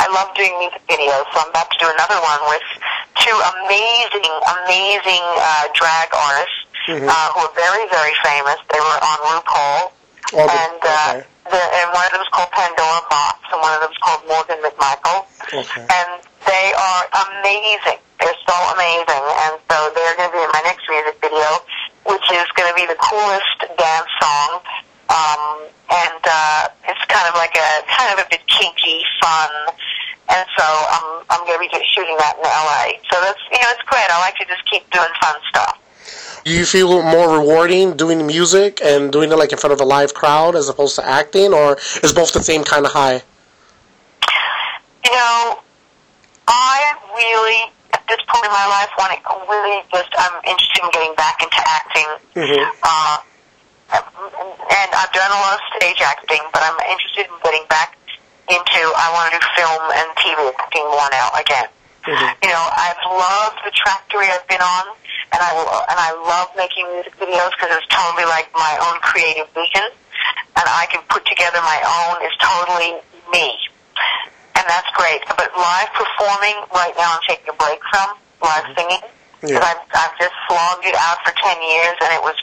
I 0.00 0.08
love 0.08 0.32
doing 0.32 0.56
music 0.56 0.80
videos. 0.88 1.28
So 1.36 1.44
I'm 1.44 1.52
about 1.52 1.68
to 1.68 1.76
do 1.76 1.84
another 1.92 2.16
one 2.24 2.40
with 2.48 2.64
two 3.20 3.36
amazing, 3.60 4.32
amazing 4.64 5.24
uh, 5.36 5.68
drag 5.76 6.08
artists 6.16 6.64
Mhm. 6.88 7.04
uh, 7.12 7.12
who 7.36 7.40
are 7.44 7.52
very, 7.58 7.84
very 7.92 8.14
famous. 8.24 8.56
They 8.72 8.80
were 8.80 8.98
on 9.04 9.18
RuPaul, 9.28 9.92
Oh, 10.32 10.38
and 10.40 10.80
uh, 10.80 11.20
okay. 11.20 11.26
the, 11.52 11.60
and 11.60 11.92
one 11.92 12.06
of 12.06 12.12
them 12.16 12.22
is 12.22 12.28
called 12.32 12.50
Pandora 12.52 13.02
Boxx, 13.12 13.38
and 13.52 13.60
one 13.60 13.74
of 13.74 13.80
them 13.84 13.90
is 13.92 13.98
called 14.00 14.22
Morgan 14.26 14.58
McMichael 14.64 15.26
Okay. 15.52 15.82
and 15.82 16.08
they 16.46 16.72
are 16.72 17.04
amazing. 17.28 17.98
They're 18.20 18.40
so 18.48 18.56
amazing, 18.74 19.24
and 19.46 19.54
so 19.68 19.76
they're 19.94 20.16
going 20.16 20.30
to 20.30 20.36
be 20.36 20.42
in 20.42 20.50
my 20.52 20.62
next 20.64 20.88
music 20.88 21.20
video, 21.20 21.48
which 22.08 22.26
is 22.32 22.48
going 22.56 22.70
to 22.70 22.76
be 22.76 22.86
the 22.86 22.96
coolest 22.96 23.58
dance 23.76 24.10
song. 24.20 24.60
Um, 25.06 25.68
and 25.90 26.22
uh, 26.24 26.68
it's 26.88 27.04
kind 27.06 27.28
of 27.28 27.34
like 27.36 27.54
a 27.54 27.70
kind 27.86 28.10
of 28.18 28.24
a 28.24 28.28
bit 28.28 28.42
kinky, 28.46 29.04
fun, 29.20 29.50
and 30.30 30.44
so 30.56 30.64
I'm 30.64 31.22
I'm 31.30 31.46
going 31.46 31.60
to 31.60 31.62
be 31.62 31.84
shooting 31.94 32.16
that 32.18 32.34
in 32.36 32.44
LA. 32.44 32.98
So 33.10 33.20
that's 33.20 33.38
you 33.52 33.58
know 33.58 33.70
it's 33.70 33.86
great. 33.86 34.08
I 34.10 34.18
like 34.18 34.36
to 34.36 34.46
just 34.46 34.64
keep 34.70 34.88
doing 34.90 35.12
fun 35.20 35.36
stuff. 35.48 35.78
Do 36.44 36.52
you 36.52 36.64
feel 36.64 37.02
more 37.02 37.38
rewarding 37.38 37.96
doing 37.96 38.26
music 38.26 38.80
and 38.80 39.10
doing 39.10 39.32
it 39.32 39.36
like 39.36 39.52
in 39.52 39.58
front 39.58 39.72
of 39.72 39.80
a 39.80 39.84
live 39.84 40.14
crowd 40.14 40.54
as 40.54 40.68
opposed 40.68 40.94
to 40.96 41.04
acting, 41.04 41.52
or 41.52 41.76
is 42.02 42.12
both 42.12 42.32
the 42.32 42.42
same 42.42 42.62
kind 42.62 42.86
of 42.86 42.92
high? 42.92 43.22
You 45.04 45.12
know, 45.12 45.58
I 46.46 46.94
really, 47.14 47.72
this 48.08 48.20
point 48.28 48.44
in 48.46 48.52
my 48.52 48.66
life, 48.66 48.90
want 48.98 49.12
to 49.12 49.20
really 49.50 49.82
just, 49.92 50.10
I'm 50.18 50.36
interested 50.44 50.82
in 50.84 50.90
getting 50.90 51.14
back 51.14 51.42
into 51.42 51.58
acting. 51.58 52.08
Mhm. 52.34 52.70
Uh, 52.82 53.18
and 53.92 54.88
I've 54.94 55.12
done 55.12 55.30
a 55.30 55.40
lot 55.40 55.54
of 55.54 55.62
stage 55.76 56.00
acting, 56.02 56.42
but 56.52 56.62
I'm 56.62 56.78
interested 56.90 57.26
in 57.26 57.36
getting 57.42 57.66
back 57.68 57.96
into, 58.48 58.80
I 58.82 59.10
want 59.14 59.32
to 59.32 59.38
do 59.38 59.46
film 59.56 59.82
and 59.94 60.08
TV 60.18 60.38
acting 60.58 60.84
more 60.90 61.08
now 61.10 61.30
again. 61.38 61.68
Mhm. 62.06 62.34
You 62.42 62.50
know, 62.50 62.64
I've 62.70 63.02
loved 63.10 63.58
the 63.64 63.70
trajectory 63.70 64.30
I've 64.30 64.46
been 64.46 64.62
on, 64.62 64.84
and 65.32 65.42
I 65.42 65.50
and 65.90 65.98
I 65.98 66.12
love 66.12 66.50
making 66.56 66.86
music 66.92 67.18
videos 67.18 67.50
because 67.58 67.74
it's 67.76 67.86
totally 67.90 68.24
like 68.26 68.46
my 68.54 68.78
own 68.78 69.00
creative 69.00 69.48
vision, 69.50 69.90
and 70.54 70.66
I 70.70 70.86
can 70.86 71.02
put 71.10 71.26
together 71.26 71.60
my 71.62 71.82
own. 71.82 72.22
It's 72.22 72.36
totally 72.38 73.02
me, 73.32 73.58
and 74.66 74.70
that's 74.74 74.90
great. 74.98 75.22
But 75.30 75.46
live 75.54 75.90
performing 75.94 76.58
right 76.74 76.90
now, 76.98 77.14
I'm 77.14 77.24
taking 77.30 77.46
a 77.54 77.56
break 77.56 77.78
from 77.94 78.18
live 78.42 78.66
singing 78.74 78.98
because 79.38 79.62
Yeah. 79.62 79.62
I've 79.62 79.82
I've 79.94 80.16
just 80.18 80.34
slogged 80.50 80.82
it 80.90 80.98
out 80.98 81.22
for 81.22 81.30
ten 81.38 81.54
years, 81.62 81.94
and 82.02 82.10
it 82.10 82.22
was. 82.22 82.34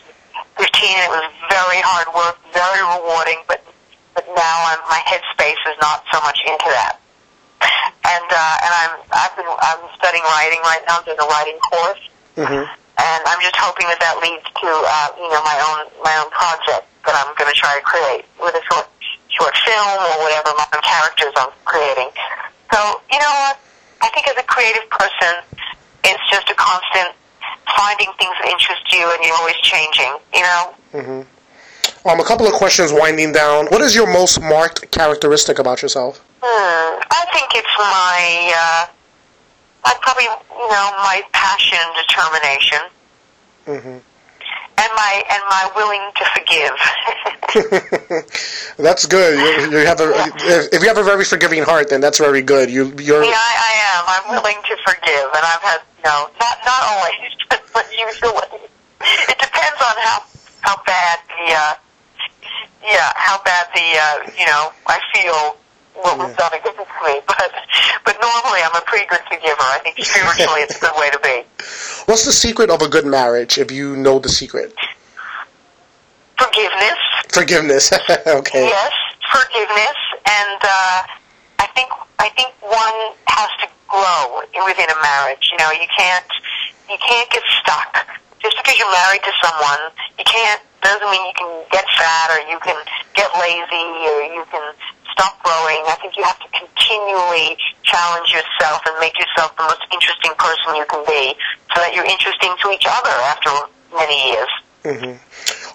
And 0.54 1.00
it 1.00 1.10
was 1.16 1.32
very 1.50 1.80
hard 1.80 2.12
work, 2.14 2.36
very 2.52 2.84
rewarding, 2.84 3.40
but 3.48 3.64
but 4.14 4.28
now 4.36 4.56
I'm, 4.68 4.78
my 4.92 5.00
headspace 5.08 5.58
is 5.72 5.78
not 5.82 6.04
so 6.12 6.20
much 6.22 6.38
into 6.46 6.70
that 6.76 7.00
and 7.64 8.28
uh, 8.30 8.56
and 8.68 8.72
I'm 8.84 8.94
I've 9.16 9.34
been 9.40 9.48
I'm 9.48 9.82
studying 9.96 10.24
writing 10.36 10.60
right 10.68 10.84
now, 10.88 11.00
doing 11.08 11.18
a 11.20 11.28
writing 11.32 11.58
course, 11.72 12.04
Mm-hmm. 12.36 12.66
and 12.68 13.22
I'm 13.30 13.42
just 13.42 13.56
hoping 13.56 13.88
that 13.88 14.02
that 14.02 14.18
leads 14.22 14.44
to 14.44 14.70
uh, 14.70 15.10
you 15.18 15.30
know 15.32 15.42
my 15.48 15.58
own 15.72 15.88
my 16.04 16.14
own 16.20 16.30
project 16.36 16.86
that 17.08 17.16
I'm 17.16 17.32
going 17.40 17.48
to 17.50 17.58
try 17.58 17.78
to 17.80 17.84
create 17.86 18.26
with 18.42 18.54
a 18.60 18.64
short 18.74 18.90
short 19.38 19.56
film 19.66 20.00
or 20.00 20.16
whatever 20.24 20.54
my 20.58 20.68
own 20.74 20.82
characters 20.82 21.34
I'm 21.36 21.54
creating. 21.66 22.10
So 22.74 22.80
you 23.12 23.20
know 23.20 23.34
what? 23.46 23.60
I 24.02 24.10
think 24.10 24.28
as 24.28 24.38
a 24.38 24.44
creative 24.44 24.90
person, 24.90 25.42
it's 26.04 26.26
just 26.30 26.50
a 26.50 26.56
constant 26.56 27.16
finding 27.78 28.12
things 28.20 28.36
that 28.42 28.50
interest 28.52 28.84
you, 28.92 29.04
and 29.10 29.20
you're 29.24 29.36
always 29.36 29.58
changing. 29.62 30.14
You 30.34 30.42
know. 30.42 30.64
Mm-hmm. 30.94 31.22
Um, 32.08 32.20
a 32.20 32.24
couple 32.24 32.46
of 32.46 32.54
questions 32.54 32.92
winding 32.92 33.32
down. 33.32 33.68
What 33.68 33.82
is 33.82 33.96
your 33.96 34.12
most 34.12 34.42
marked 34.42 34.92
characteristic 34.92 35.60
about 35.60 35.82
yourself? 35.82 36.24
Hmm. 36.42 37.00
I 37.10 37.26
think 37.32 37.56
it's 37.56 37.76
my, 37.78 38.52
uh, 38.52 38.86
I 39.86 39.96
probably, 40.02 40.26
you 40.26 40.70
know, 40.70 40.92
my 41.00 41.22
passion 41.32 41.78
and 41.80 41.96
determination, 42.06 42.80
Mm-hmm. 43.66 43.98
And 44.78 44.90
my 44.96 45.24
and 45.30 45.44
my 45.50 45.70
willing 45.76 46.06
to 46.18 46.26
forgive. 46.34 46.76
that's 48.78 49.06
good. 49.06 49.38
You, 49.38 49.80
you 49.80 49.86
have 49.86 50.00
a 50.00 50.12
if 50.74 50.82
you 50.82 50.88
have 50.88 50.98
a 50.98 51.04
very 51.04 51.26
forgiving 51.26 51.64
heart, 51.64 51.90
then 51.90 52.02
that's 52.02 52.18
very 52.18 52.42
good. 52.42 52.70
You 52.70 52.94
you're 52.98 53.24
yeah, 53.24 53.36
I, 53.36 53.54
I 53.60 53.74
am. 53.94 54.04
I'm 54.08 54.26
willing 54.36 54.58
to 54.58 54.78
forgive, 54.86 55.30
and 55.36 55.44
I've 55.44 55.62
had, 55.62 55.82
you 55.98 56.04
know, 56.06 56.30
not 56.40 56.58
not 56.66 56.84
always, 56.84 57.32
but, 57.50 57.62
but 57.74 57.86
usually. 57.92 58.60
it 59.30 59.38
depends 59.40 59.80
on 59.82 59.96
how 60.02 60.24
how 60.62 60.84
bad 60.86 61.20
the 61.28 61.54
uh, 61.54 61.76
yeah 62.84 63.12
how 63.16 63.42
bad 63.44 63.68
the 63.76 63.88
uh, 64.00 64.32
you 64.40 64.46
know 64.46 64.72
I 64.88 65.00
feel 65.14 65.58
what 65.96 66.18
was 66.18 66.36
done 66.36 66.54
against 66.54 66.80
me. 66.80 67.22
But 67.28 67.52
but 68.06 68.16
normally 68.22 68.60
I'm 68.64 68.76
a 68.76 68.82
pretty 68.86 69.06
good 69.08 69.20
forgiver. 69.30 69.62
I 69.62 69.80
think 69.84 69.98
spiritually 70.06 70.62
it's 70.62 70.78
a 70.78 70.80
good 70.80 70.96
way 70.98 71.10
to 71.12 71.20
be. 71.20 71.44
What's 72.06 72.26
the 72.26 72.34
secret 72.34 72.70
of 72.70 72.82
a 72.82 72.88
good 72.90 73.06
marriage? 73.06 73.58
If 73.58 73.72
you 73.72 73.96
know 73.96 74.20
the 74.20 74.30
secret, 74.30 74.74
Forgiveness. 76.38 77.00
forgiveness. 77.30 77.92
okay. 78.28 78.68
Yes, 78.68 78.94
forgiveness, 79.32 79.98
and 80.28 80.60
uh, 80.64 81.04
I 81.60 81.68
think 81.76 81.90
I 82.20 82.30
think 82.36 82.52
one 82.62 82.98
has 83.28 83.50
to 83.64 83.68
grow 83.88 84.42
within 84.66 84.90
a 84.90 85.00
marriage. 85.02 85.50
You 85.52 85.58
know, 85.60 85.72
you 85.72 85.88
can't 85.96 86.26
you 86.90 86.98
can't 87.00 87.30
get 87.30 87.44
stuck 87.62 88.08
just 88.42 88.58
because 88.58 88.78
you're 88.78 88.92
married 88.92 89.24
to 89.24 89.32
someone. 89.44 89.92
You 90.18 90.26
can't 90.26 90.62
doesn't 90.84 91.10
mean 91.10 91.24
you 91.26 91.36
can 91.38 91.52
get 91.72 91.86
fat 91.96 92.28
or 92.36 92.40
you 92.52 92.60
can 92.60 92.76
get 93.16 93.30
lazy 93.40 93.88
or 94.12 94.20
you 94.36 94.44
can 94.52 94.74
stop 95.14 95.42
growing. 95.44 95.82
I 95.88 95.96
think 96.02 96.18
you 96.18 96.24
have 96.24 96.40
to 96.40 96.50
continually 96.52 97.56
challenge 97.84 98.30
yourself 98.34 98.82
and 98.86 98.96
make 99.00 99.18
yourself 99.18 99.56
the 99.56 99.64
most 99.64 99.82
interesting 99.94 100.34
person 100.38 100.76
you 100.76 100.86
can 100.90 101.04
be, 101.06 101.34
so 101.74 101.82
that 101.82 101.94
you're 101.96 102.06
interesting 102.06 102.54
to 102.62 102.70
each 102.72 102.86
other 102.90 103.16
after 103.32 103.50
many 103.94 104.18
years. 104.34 104.52
hmm 104.84 105.14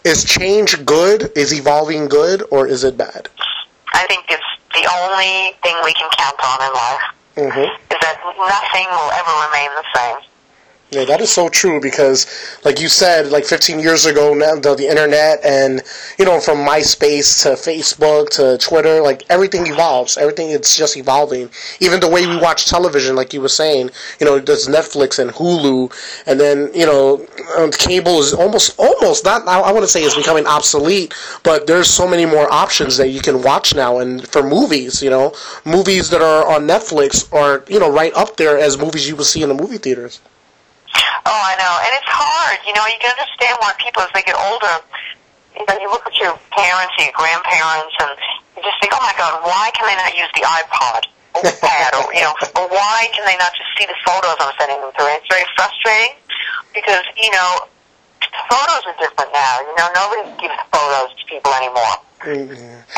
Is 0.04 0.24
change 0.24 0.84
good? 0.84 1.30
Is 1.36 1.52
evolving 1.54 2.08
good, 2.08 2.42
or 2.50 2.66
is 2.66 2.84
it 2.84 2.96
bad? 2.96 3.28
I 3.94 4.06
think 4.06 4.26
it's 4.28 4.50
the 4.74 4.84
only 5.00 5.56
thing 5.62 5.74
we 5.84 5.94
can 5.94 6.10
count 6.18 6.38
on 6.44 6.58
in 6.66 6.72
life. 6.74 7.06
hmm 7.38 7.68
is 7.94 7.98
that 8.04 8.16
nothing 8.36 8.86
will 8.90 9.10
ever 9.14 9.34
remain 9.46 9.70
the 9.80 9.86
same. 9.94 10.18
Yeah, 10.90 11.04
that 11.04 11.20
is 11.20 11.30
so 11.30 11.50
true 11.50 11.82
because, 11.82 12.26
like 12.64 12.80
you 12.80 12.88
said, 12.88 13.26
like 13.30 13.44
15 13.44 13.78
years 13.78 14.06
ago, 14.06 14.32
now 14.32 14.54
the, 14.54 14.74
the 14.74 14.88
internet 14.88 15.38
and 15.44 15.82
you 16.18 16.24
know 16.24 16.40
from 16.40 16.64
MySpace 16.66 17.42
to 17.42 17.50
Facebook 17.50 18.30
to 18.30 18.56
Twitter, 18.56 19.02
like 19.02 19.22
everything 19.28 19.66
evolves. 19.66 20.16
Everything 20.16 20.48
it's 20.50 20.74
just 20.78 20.96
evolving. 20.96 21.50
Even 21.80 22.00
the 22.00 22.08
way 22.08 22.26
we 22.26 22.38
watch 22.38 22.70
television, 22.70 23.14
like 23.16 23.34
you 23.34 23.42
were 23.42 23.50
saying, 23.50 23.90
you 24.18 24.24
know, 24.24 24.38
there's 24.38 24.66
Netflix 24.66 25.18
and 25.18 25.30
Hulu, 25.30 25.92
and 26.26 26.40
then 26.40 26.70
you 26.74 26.86
know, 26.86 27.26
um, 27.58 27.70
cable 27.70 28.18
is 28.20 28.32
almost 28.32 28.74
almost 28.78 29.26
not. 29.26 29.46
I, 29.46 29.60
I 29.60 29.72
want 29.72 29.84
to 29.84 29.88
say 29.88 30.02
it's 30.02 30.16
becoming 30.16 30.46
obsolete, 30.46 31.12
but 31.42 31.66
there's 31.66 31.90
so 31.90 32.08
many 32.08 32.24
more 32.24 32.50
options 32.50 32.96
that 32.96 33.10
you 33.10 33.20
can 33.20 33.42
watch 33.42 33.74
now. 33.74 33.98
And 33.98 34.26
for 34.26 34.42
movies, 34.42 35.02
you 35.02 35.10
know, 35.10 35.34
movies 35.66 36.08
that 36.08 36.22
are 36.22 36.50
on 36.50 36.66
Netflix 36.66 37.30
are 37.30 37.62
you 37.68 37.78
know 37.78 37.92
right 37.92 38.14
up 38.14 38.38
there 38.38 38.58
as 38.58 38.78
movies 38.78 39.06
you 39.06 39.16
would 39.16 39.26
see 39.26 39.42
in 39.42 39.50
the 39.50 39.54
movie 39.54 39.76
theaters. 39.76 40.20
Oh, 41.28 41.42
I 41.44 41.60
know, 41.60 41.74
and 41.84 41.92
it's 41.92 42.08
hard. 42.08 42.56
You 42.64 42.72
know, 42.72 42.88
you 42.88 42.96
can 43.04 43.12
understand 43.12 43.60
why 43.60 43.76
people, 43.76 44.00
as 44.00 44.08
they 44.16 44.24
get 44.24 44.32
older, 44.32 44.80
you 45.52 45.60
know, 45.68 45.76
you 45.76 45.92
look 45.92 46.08
at 46.08 46.16
your 46.16 46.32
parents, 46.56 46.96
your 46.96 47.12
grandparents, 47.12 47.92
and 48.00 48.16
you 48.56 48.64
just 48.64 48.80
think, 48.80 48.96
oh 48.96 49.02
my 49.04 49.12
God, 49.20 49.44
why 49.44 49.68
can 49.76 49.84
they 49.84 49.98
not 50.00 50.16
use 50.16 50.32
the 50.32 50.48
iPod? 50.48 51.04
Or 51.36 51.44
the 51.44 51.52
pad, 51.60 51.92
or 52.00 52.08
you 52.16 52.24
know, 52.24 52.32
or 52.56 52.64
why 52.72 53.12
can 53.12 53.28
they 53.28 53.36
not 53.36 53.52
just 53.52 53.68
see 53.76 53.84
the 53.84 53.98
photos 54.08 54.40
I'm 54.40 54.56
sending 54.56 54.80
them 54.80 54.88
through? 54.96 55.12
And 55.12 55.20
it's 55.20 55.28
very 55.28 55.44
frustrating 55.52 56.16
because 56.72 57.04
you 57.20 57.28
know, 57.28 57.68
photos 58.48 58.88
are 58.88 58.96
different 58.96 59.28
now. 59.36 59.60
You 59.68 59.74
know, 59.76 59.88
nobody 59.92 60.24
gives 60.40 60.56
photos 60.72 61.12
to 61.12 61.22
people 61.28 61.52
anymore. 61.52 62.00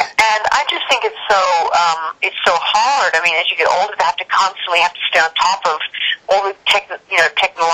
And 0.00 0.42
I 0.54 0.62
just 0.70 0.86
think 0.86 1.02
it's 1.02 1.18
so 1.26 1.42
um, 1.74 2.14
it's 2.22 2.38
so 2.46 2.54
hard. 2.54 3.10
I 3.12 3.20
mean, 3.26 3.34
as 3.36 3.50
you 3.50 3.58
get 3.58 3.66
older, 3.66 3.98
to 3.98 4.04
have 4.06 4.16
to 4.22 4.28
constantly 4.30 4.78
have 4.86 4.94
to 4.94 5.02
stay 5.10 5.18
on 5.18 5.34
top 5.34 5.60
of 5.66 5.82
all 6.30 6.46
the 6.46 6.54
tech, 6.70 6.86
you 7.10 7.18
know 7.18 7.19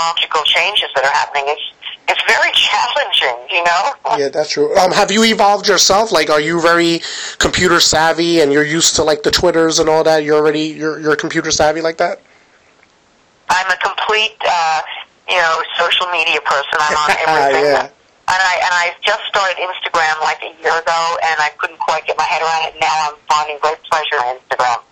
technological 0.06 0.42
changes 0.44 0.88
that 0.94 1.04
are 1.04 1.12
happening. 1.12 1.44
It's 1.46 1.62
it's 2.08 2.22
very 2.26 2.50
challenging. 2.52 3.36
You 3.50 3.64
know. 3.64 4.18
Yeah, 4.18 4.28
that's 4.28 4.50
true. 4.50 4.74
Um, 4.76 4.92
have 4.92 5.10
you 5.10 5.24
evolved 5.24 5.68
yourself? 5.68 6.12
Like, 6.12 6.30
are 6.30 6.40
you 6.40 6.60
very 6.60 7.00
computer 7.38 7.80
savvy 7.80 8.40
and 8.40 8.52
you're 8.52 8.64
used 8.64 8.96
to 8.96 9.02
like 9.02 9.22
the 9.22 9.30
Twitters 9.30 9.78
and 9.78 9.88
all 9.88 10.04
that? 10.04 10.22
You're 10.24 10.36
already 10.36 10.62
you're 10.62 11.00
you're 11.00 11.16
computer 11.16 11.50
savvy 11.50 11.80
like 11.80 11.98
that? 11.98 12.20
I'm 13.48 13.70
a 13.70 13.76
complete 13.76 14.36
uh, 14.46 14.82
you 15.28 15.36
know 15.36 15.62
social 15.78 16.06
media 16.10 16.40
person. 16.42 16.78
I'm 16.78 16.96
on 16.96 17.10
everything. 17.26 17.64
Yeah. 17.64 17.90
And 18.28 18.42
I 18.42 18.54
and 18.58 18.74
I 18.74 18.94
just 19.02 19.22
started 19.28 19.56
Instagram 19.58 20.20
like 20.22 20.42
a 20.42 20.50
year 20.62 20.74
ago, 20.74 21.00
and 21.22 21.38
I 21.38 21.50
couldn't 21.58 21.78
quite 21.78 22.06
get 22.06 22.16
my 22.16 22.24
head 22.24 22.42
around 22.42 22.66
it. 22.66 22.74
Now 22.80 23.10
I'm 23.10 23.18
finding 23.30 23.58
great 23.62 23.78
pleasure 23.90 24.18
in 24.26 24.38
Instagram. 24.38 24.82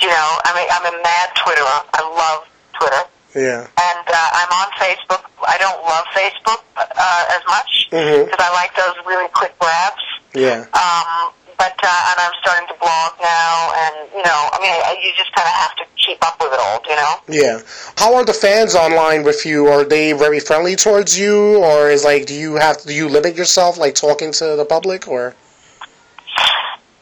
You 0.00 0.08
know, 0.08 0.28
I 0.44 0.56
mean, 0.56 0.68
I'm 0.72 0.86
a 0.88 1.02
mad 1.02 1.28
Twitterer. 1.36 1.84
I 1.92 2.00
love 2.04 2.48
Twitter. 2.78 3.04
Yeah. 3.34 3.66
and 3.66 4.06
uh, 4.08 4.28
I'm 4.32 4.52
on 4.52 4.68
Facebook. 4.78 5.24
I 5.46 5.56
don't 5.58 5.80
love 5.84 6.04
Facebook 6.14 6.62
uh, 6.76 7.36
as 7.36 7.42
much 7.46 7.88
because 7.90 8.40
I 8.40 8.50
like 8.52 8.74
those 8.76 8.94
really 9.06 9.28
quick 9.34 9.56
grabs. 9.58 10.02
Yeah. 10.34 10.66
Um, 10.74 11.32
but 11.58 11.76
uh, 11.82 12.10
and 12.10 12.18
I'm 12.18 12.32
starting 12.40 12.68
to 12.68 12.74
blog 12.80 13.12
now, 13.20 13.72
and 13.76 14.10
you 14.16 14.22
know, 14.22 14.48
I 14.52 14.58
mean, 14.60 15.04
you 15.04 15.12
just 15.16 15.32
kind 15.34 15.46
of 15.46 15.54
have 15.54 15.76
to 15.76 15.84
keep 15.96 16.18
up 16.26 16.40
with 16.40 16.52
it 16.52 16.58
all, 16.58 16.80
you 16.88 16.96
know. 16.96 17.14
Yeah. 17.28 17.60
How 17.96 18.14
are 18.14 18.24
the 18.24 18.32
fans 18.32 18.74
online 18.74 19.24
with 19.24 19.44
you? 19.44 19.66
Are 19.66 19.84
they 19.84 20.12
very 20.12 20.40
friendly 20.40 20.74
towards 20.74 21.18
you, 21.18 21.58
or 21.62 21.90
is 21.90 22.02
like 22.04 22.26
do 22.26 22.34
you 22.34 22.54
have 22.54 22.82
do 22.82 22.94
you 22.94 23.08
limit 23.08 23.36
yourself 23.36 23.76
like 23.78 23.94
talking 23.94 24.32
to 24.32 24.56
the 24.56 24.64
public 24.64 25.06
or? 25.06 25.34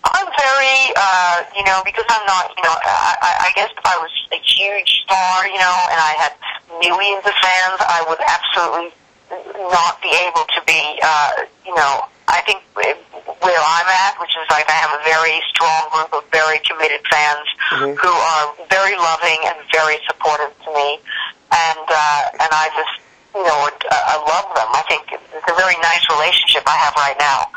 I'm 0.05 0.29
very, 0.31 0.79
uh, 0.97 1.45
you 1.57 1.65
know, 1.65 1.83
because 1.85 2.05
I'm 2.09 2.25
not, 2.27 2.51
you 2.57 2.63
know, 2.63 2.75
I, 2.75 3.51
I 3.51 3.53
guess 3.55 3.71
if 3.77 3.85
I 3.85 3.99
was 3.99 4.11
a 4.33 4.41
huge 4.41 5.03
star, 5.05 5.47
you 5.47 5.59
know, 5.59 5.77
and 5.91 5.99
I 5.99 6.15
had 6.19 6.33
millions 6.81 7.27
of 7.27 7.35
fans, 7.43 7.79
I 7.83 8.05
would 8.09 8.23
absolutely 8.23 8.95
not 9.71 10.01
be 10.01 10.09
able 10.23 10.47
to 10.55 10.61
be, 10.67 10.81
uh, 11.03 11.45
you 11.67 11.75
know, 11.75 12.07
I 12.29 12.41
think 12.47 12.63
where 12.75 12.95
I'm 13.59 13.89
at, 13.89 14.21
which 14.21 14.33
is 14.39 14.47
like 14.51 14.69
I 14.69 14.77
have 14.79 14.93
a 15.01 15.03
very 15.05 15.41
strong 15.51 15.89
group 15.93 16.13
of 16.15 16.25
very 16.31 16.59
committed 16.61 17.01
fans 17.11 17.47
Mhm. 17.73 17.97
who 17.99 18.09
are 18.13 18.55
very 18.71 18.97
loving 18.97 19.39
and 19.45 19.57
very 19.73 19.99
supportive 20.07 20.53
to 20.65 20.71
me, 20.73 21.01
and 21.53 21.87
uh, 21.89 22.23
and 22.41 22.51
I 22.53 22.71
just, 22.77 22.95
you 23.35 23.43
know, 23.45 23.69
I 23.91 24.17
love 24.17 24.49
them. 24.55 24.69
I 24.73 24.83
think 24.89 25.05
it's 25.13 25.49
a 25.49 25.55
very 25.57 25.77
nice 25.83 26.05
relationship 26.09 26.63
I 26.67 26.77
have 26.77 26.95
right 26.97 27.19
now. 27.19 27.49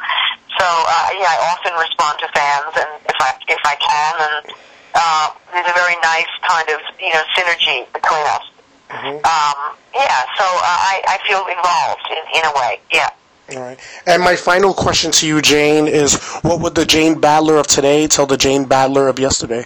So 0.59 0.65
uh, 0.65 1.09
yeah, 1.15 1.31
I 1.31 1.37
often 1.53 1.73
respond 1.79 2.19
to 2.19 2.27
fans, 2.35 2.73
and 2.75 2.91
if 3.07 3.17
I 3.19 3.31
if 3.47 3.61
I 3.63 3.75
can, 3.75 4.13
and 4.19 4.55
uh, 4.95 5.31
there's 5.53 5.69
a 5.69 5.73
very 5.73 5.95
nice 6.01 6.31
kind 6.47 6.67
of 6.69 6.79
you 6.99 7.13
know 7.13 7.23
synergy 7.37 7.87
between 7.93 8.25
us. 8.35 8.45
Um, 8.91 9.77
yeah, 9.95 10.27
so 10.37 10.43
uh, 10.43 10.91
I 10.91 11.01
I 11.07 11.17
feel 11.27 11.45
involved 11.47 12.07
in 12.11 12.39
in 12.39 12.45
a 12.45 12.53
way. 12.59 12.79
Yeah. 12.91 13.09
All 13.55 13.59
right. 13.63 13.79
And 14.05 14.21
my 14.21 14.35
final 14.35 14.73
question 14.73 15.11
to 15.11 15.27
you, 15.27 15.41
Jane, 15.41 15.87
is 15.87 16.15
what 16.41 16.61
would 16.61 16.75
the 16.75 16.85
Jane 16.85 17.15
Badler 17.15 17.59
of 17.59 17.67
today 17.67 18.07
tell 18.07 18.25
the 18.25 18.37
Jane 18.37 18.65
Badler 18.65 19.09
of 19.09 19.19
yesterday? 19.19 19.63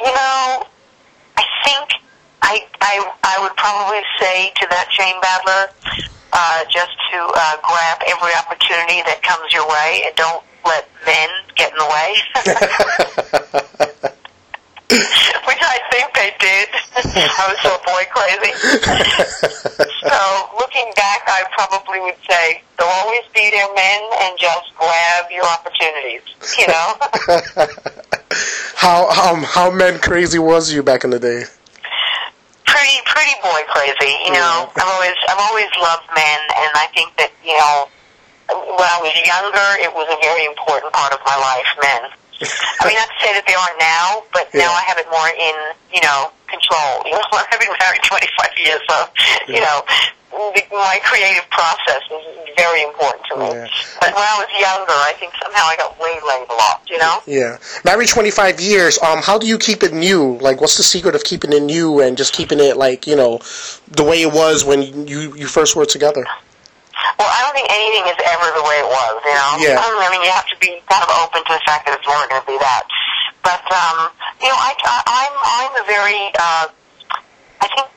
You 0.00 0.06
know, 0.06 0.66
I 1.36 1.44
think 1.64 1.90
I 2.42 2.66
I 2.80 3.12
I 3.22 3.42
would 3.42 3.56
probably 3.56 4.00
say 4.18 4.52
to 4.60 4.66
that 4.70 4.88
Jane 4.96 5.20
Badler, 5.20 6.10
uh, 6.32 6.64
just 6.70 6.92
to 7.12 7.18
uh, 7.18 7.56
grab 7.62 7.98
every 8.06 8.34
opportunity 8.34 9.02
that 9.06 9.22
comes 9.22 9.52
your 9.52 9.66
way 9.68 10.02
and 10.06 10.14
don't 10.16 10.44
let 10.64 10.88
men 11.06 11.28
get 11.56 11.72
in 11.72 11.78
the 11.78 11.90
way. 11.90 12.10
Which 14.90 15.62
I 15.62 15.78
think 15.92 16.12
they 16.14 16.32
did. 16.40 16.68
I 17.14 17.46
was 17.48 17.58
so 17.62 17.78
boy 17.86 18.04
crazy. 18.10 18.52
So 20.00 20.48
looking 20.58 20.90
back, 20.96 21.22
I 21.26 21.44
probably 21.52 22.00
would 22.00 22.16
say, 22.28 22.62
"There'll 22.78 22.92
always 22.92 23.20
be 23.34 23.50
there 23.50 23.68
men, 23.74 24.00
and 24.22 24.38
just 24.38 24.74
grab 24.78 25.30
your 25.30 25.44
opportunities." 25.44 26.22
You 26.58 26.66
know. 26.68 26.94
how 28.76 29.08
um 29.10 29.42
how 29.42 29.70
men 29.70 29.98
crazy 29.98 30.38
was 30.38 30.72
you 30.72 30.82
back 30.82 31.04
in 31.04 31.10
the 31.10 31.18
day? 31.18 31.44
Pretty 32.70 32.98
pretty 33.04 33.36
boy 33.42 33.60
crazy. 33.68 34.14
You 34.24 34.32
know, 34.32 34.70
mm. 34.70 34.78
I've 34.78 34.90
always 34.94 35.18
I've 35.26 35.42
always 35.50 35.70
loved 35.82 36.06
men, 36.14 36.40
and 36.54 36.72
I 36.78 36.86
think 36.94 37.10
that 37.18 37.34
you 37.42 37.58
know, 37.58 37.90
when 38.78 38.88
I 38.88 38.98
was 39.02 39.12
younger, 39.26 39.68
it 39.82 39.90
was 39.90 40.06
a 40.06 40.18
very 40.22 40.46
important 40.46 40.94
part 40.94 41.12
of 41.12 41.20
my 41.26 41.36
life. 41.36 41.68
Men. 41.82 42.02
I 42.80 42.88
mean, 42.88 42.96
not 42.96 43.12
to 43.12 43.18
say 43.20 43.36
that 43.36 43.44
they 43.44 43.52
aren't 43.52 43.76
now, 43.76 44.24
but 44.32 44.48
now 44.56 44.72
I 44.72 44.80
have 44.88 44.96
it 44.96 45.04
more 45.12 45.28
in 45.28 45.56
you 45.92 46.00
know 46.00 46.32
control. 46.50 47.02
You 47.10 47.16
know, 47.16 47.26
I've 47.32 47.58
been 47.58 47.74
married 47.80 48.02
25 48.02 48.48
years, 48.58 48.80
so 48.88 49.06
you 49.48 49.60
know. 49.60 49.82
The, 50.30 50.62
my 50.70 51.00
creative 51.02 51.42
process 51.50 52.02
is 52.06 52.40
very 52.56 52.82
important 52.82 53.24
to 53.30 53.36
me. 53.36 53.46
Yeah. 53.46 53.66
But 54.00 54.14
when 54.14 54.22
I 54.22 54.34
was 54.38 54.48
younger, 54.54 54.92
I 54.92 55.12
think 55.18 55.32
somehow 55.42 55.64
I 55.64 55.76
got 55.76 55.98
waylaid 55.98 56.48
a 56.48 56.54
lot, 56.54 56.82
you 56.88 56.98
know? 56.98 57.18
Yeah. 57.26 57.58
Married 57.84 58.08
25 58.08 58.60
years, 58.60 58.98
um, 59.02 59.22
how 59.22 59.38
do 59.38 59.46
you 59.46 59.58
keep 59.58 59.82
it 59.82 59.92
new? 59.92 60.38
Like, 60.38 60.60
what's 60.60 60.76
the 60.76 60.82
secret 60.82 61.14
of 61.14 61.24
keeping 61.24 61.52
it 61.52 61.62
new 61.62 62.00
and 62.00 62.16
just 62.16 62.32
keeping 62.32 62.60
it, 62.60 62.76
like, 62.76 63.06
you 63.06 63.16
know, 63.16 63.40
the 63.90 64.04
way 64.04 64.22
it 64.22 64.32
was 64.32 64.64
when 64.64 65.06
you, 65.08 65.34
you 65.34 65.46
first 65.46 65.74
were 65.74 65.86
together? 65.86 66.24
Well, 67.18 67.28
I 67.28 67.40
don't 67.42 67.54
think 67.56 67.68
anything 67.72 68.06
is 68.12 68.18
ever 68.28 68.46
the 68.54 68.64
way 68.64 68.76
it 68.78 68.88
was, 68.88 69.14
you 69.24 69.34
know? 69.34 69.50
Yeah. 69.58 69.80
I 69.80 70.08
mean, 70.12 70.22
you 70.22 70.30
have 70.30 70.46
to 70.46 70.58
be 70.60 70.80
kind 70.88 71.02
of 71.02 71.10
open 71.24 71.42
to 71.44 71.52
the 71.52 71.62
fact 71.66 71.86
that 71.86 71.98
it's 71.98 72.06
never 72.06 72.28
going 72.28 72.42
to 72.42 72.46
be 72.46 72.58
that. 72.60 72.84
But, 73.42 73.64
um, 73.72 74.12
you 74.40 74.48
know, 74.48 74.56
I, 74.56 74.72
I, 74.72 74.96
I'm, 75.04 75.34
I'm 75.36 75.72
a 75.76 75.84
very, 75.84 76.22
uh, 76.40 76.66
I 77.60 77.66
think 77.76 77.88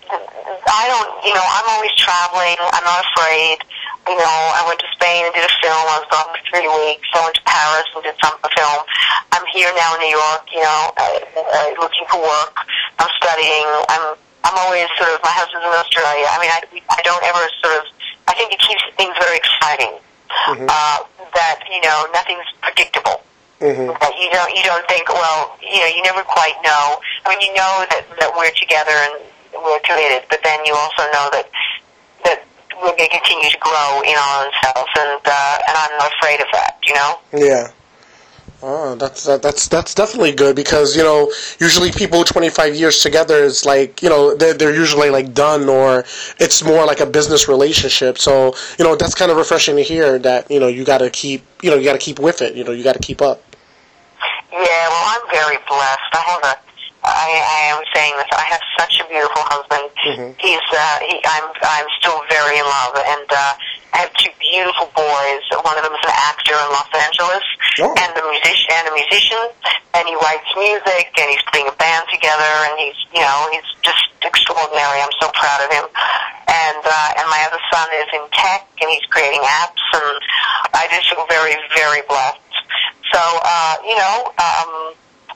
I 0.67 0.83
don't, 0.91 1.11
you 1.23 1.31
know, 1.31 1.45
I'm 1.45 1.67
always 1.71 1.95
traveling. 1.95 2.59
I'm 2.59 2.83
not 2.83 2.99
afraid. 3.07 3.63
You 4.03 4.19
know, 4.19 4.37
I 4.51 4.67
went 4.67 4.83
to 4.83 4.89
Spain 4.99 5.23
and 5.23 5.31
did 5.31 5.47
a 5.47 5.53
film. 5.63 5.79
I 5.87 6.03
was 6.03 6.07
gone 6.11 6.27
for 6.27 6.41
three 6.51 6.67
weeks. 6.67 7.07
I 7.15 7.23
went 7.23 7.39
to 7.39 7.45
Paris 7.47 7.87
and 7.95 8.03
did 8.03 8.19
some 8.19 8.35
a 8.43 8.51
film. 8.51 8.83
I'm 9.31 9.47
here 9.55 9.71
now 9.79 9.95
in 9.95 10.03
New 10.03 10.11
York. 10.11 10.43
You 10.51 10.59
know, 10.59 10.81
uh, 10.99 11.23
uh, 11.39 11.79
looking 11.79 12.03
for 12.11 12.19
work. 12.19 12.59
I'm 12.99 13.07
studying. 13.15 13.63
I'm 13.87 14.19
I'm 14.43 14.57
always 14.59 14.91
sort 14.99 15.15
of. 15.15 15.23
My 15.23 15.31
husband's 15.31 15.63
in 15.63 15.71
Australia. 15.71 16.27
I 16.27 16.35
mean, 16.43 16.51
I 16.51 16.59
I 16.91 17.01
don't 17.07 17.23
ever 17.23 17.43
sort 17.63 17.79
of. 17.79 17.83
I 18.27 18.35
think 18.35 18.51
it 18.51 18.59
keeps 18.59 18.83
things 18.99 19.15
very 19.15 19.39
exciting. 19.39 19.95
Mm-hmm. 20.51 20.67
Uh, 20.67 21.07
that 21.31 21.63
you 21.71 21.79
know, 21.79 22.11
nothing's 22.11 22.49
predictable. 22.59 23.23
Mm-hmm. 23.63 23.95
That 23.95 24.11
you 24.19 24.27
don't 24.27 24.51
you 24.51 24.63
don't 24.67 24.83
think 24.91 25.07
well 25.07 25.55
you 25.63 25.79
know 25.79 25.87
you 25.87 26.03
never 26.03 26.19
quite 26.27 26.59
know. 26.67 26.99
I 27.23 27.31
mean 27.31 27.39
you 27.39 27.55
know 27.55 27.87
that 27.87 28.03
that 28.19 28.35
we're 28.35 28.51
together 28.59 28.91
and 28.91 29.23
we're 29.55 29.79
committed, 29.87 30.27
but 30.27 30.43
then 30.43 30.59
you 30.67 30.75
also 30.75 31.07
know 31.15 31.31
that 31.31 31.47
that 32.27 32.43
we're 32.75 32.91
going 32.99 33.07
to 33.07 33.15
continue 33.15 33.47
to 33.47 33.61
grow 33.63 34.03
in 34.03 34.19
our 34.19 34.43
own 34.43 34.51
selves, 34.59 34.91
and 34.99 35.21
uh, 35.23 35.67
and 35.67 35.75
I'm 35.79 35.95
not 35.95 36.11
afraid 36.19 36.43
of 36.43 36.51
that. 36.51 36.75
You 36.83 36.93
know. 36.95 37.11
Yeah. 37.31 37.71
Oh, 38.65 38.95
that's 38.95 39.25
that, 39.25 39.41
that's 39.41 39.67
that's 39.67 39.93
definitely 39.93 40.31
good 40.31 40.55
because 40.55 40.95
you 40.95 41.03
know 41.03 41.31
usually 41.59 41.91
people 41.91 42.23
25 42.23 42.75
years 42.75 42.99
together 42.99 43.43
is 43.43 43.65
like 43.65 44.01
you 44.01 44.07
know 44.07 44.35
they're, 44.35 44.53
they're 44.53 44.73
usually 44.73 45.09
like 45.09 45.33
done 45.33 45.67
or 45.67 46.05
it's 46.39 46.63
more 46.63 46.85
like 46.85 47.01
a 47.01 47.05
business 47.05 47.49
relationship. 47.49 48.17
So 48.17 48.55
you 48.79 48.85
know 48.85 48.95
that's 48.95 49.15
kind 49.15 49.31
of 49.31 49.37
refreshing 49.37 49.75
to 49.75 49.83
hear 49.83 50.17
that 50.19 50.49
you 50.49 50.61
know 50.61 50.67
you 50.67 50.85
got 50.85 50.99
to 50.99 51.09
keep 51.09 51.45
you 51.61 51.71
know 51.71 51.75
you 51.75 51.83
got 51.83 51.93
to 51.93 51.99
keep 51.99 52.19
with 52.19 52.41
it. 52.41 52.55
You 52.55 52.63
know 52.63 52.71
you 52.71 52.83
got 52.83 52.93
to 52.93 53.01
keep 53.01 53.21
up. 53.21 53.41
Yeah, 54.53 54.85
well, 54.93 55.17
I'm 55.17 55.25
very 55.33 55.57
blessed. 55.65 56.11
I 56.13 56.23
have 56.29 56.43
a, 56.45 56.53
I, 57.01 57.29
I 57.41 57.61
am 57.73 57.81
saying 57.89 58.13
this. 58.21 58.29
I 58.37 58.45
have 58.53 58.61
such 58.77 59.01
a 59.01 59.05
beautiful 59.09 59.41
husband. 59.49 59.89
Mm-hmm. 60.05 60.29
He's, 60.37 60.67
uh, 60.69 60.97
he, 61.09 61.17
I'm, 61.25 61.49
I'm 61.57 61.89
still 61.97 62.21
very 62.29 62.61
in 62.61 62.65
love, 62.69 62.93
and 63.01 63.27
uh, 63.33 63.53
I 63.97 64.05
have 64.05 64.13
two 64.13 64.29
beautiful 64.37 64.93
boys. 64.93 65.41
One 65.65 65.73
of 65.73 65.81
them 65.81 65.97
is 65.97 66.05
an 66.05 66.13
actor 66.13 66.53
in 66.53 66.69
Los 66.69 66.91
Angeles, 66.93 67.45
oh. 67.81 67.97
and 67.97 68.13
a 68.13 68.23
musician, 68.29 68.69
and 68.77 68.85
a 68.87 68.93
musician, 68.93 69.45
and 69.97 70.05
he 70.05 70.13
writes 70.21 70.45
music, 70.53 71.09
and 71.17 71.27
he's 71.33 71.41
putting 71.49 71.65
a 71.65 71.75
band 71.81 72.05
together, 72.13 72.53
and 72.69 72.77
he's, 72.77 72.99
you 73.09 73.25
know, 73.25 73.49
he's 73.49 73.65
just 73.81 74.13
extraordinary. 74.21 75.01
I'm 75.01 75.13
so 75.17 75.33
proud 75.33 75.65
of 75.65 75.73
him. 75.73 75.89
And 76.45 76.83
uh, 76.85 77.17
and 77.17 77.25
my 77.25 77.41
other 77.49 77.61
son 77.73 77.89
is 77.97 78.09
in 78.13 78.21
tech, 78.37 78.69
and 78.81 78.89
he's 78.93 79.05
creating 79.09 79.41
apps, 79.41 79.81
and 79.97 80.21
I 80.77 80.85
just 80.93 81.09
feel 81.09 81.25
very, 81.25 81.57
very 81.73 82.05
blessed. 82.05 82.42
So, 83.13 83.21
uh, 83.21 83.75
you 83.85 83.95
know, 83.95 84.33
um, 84.41 84.93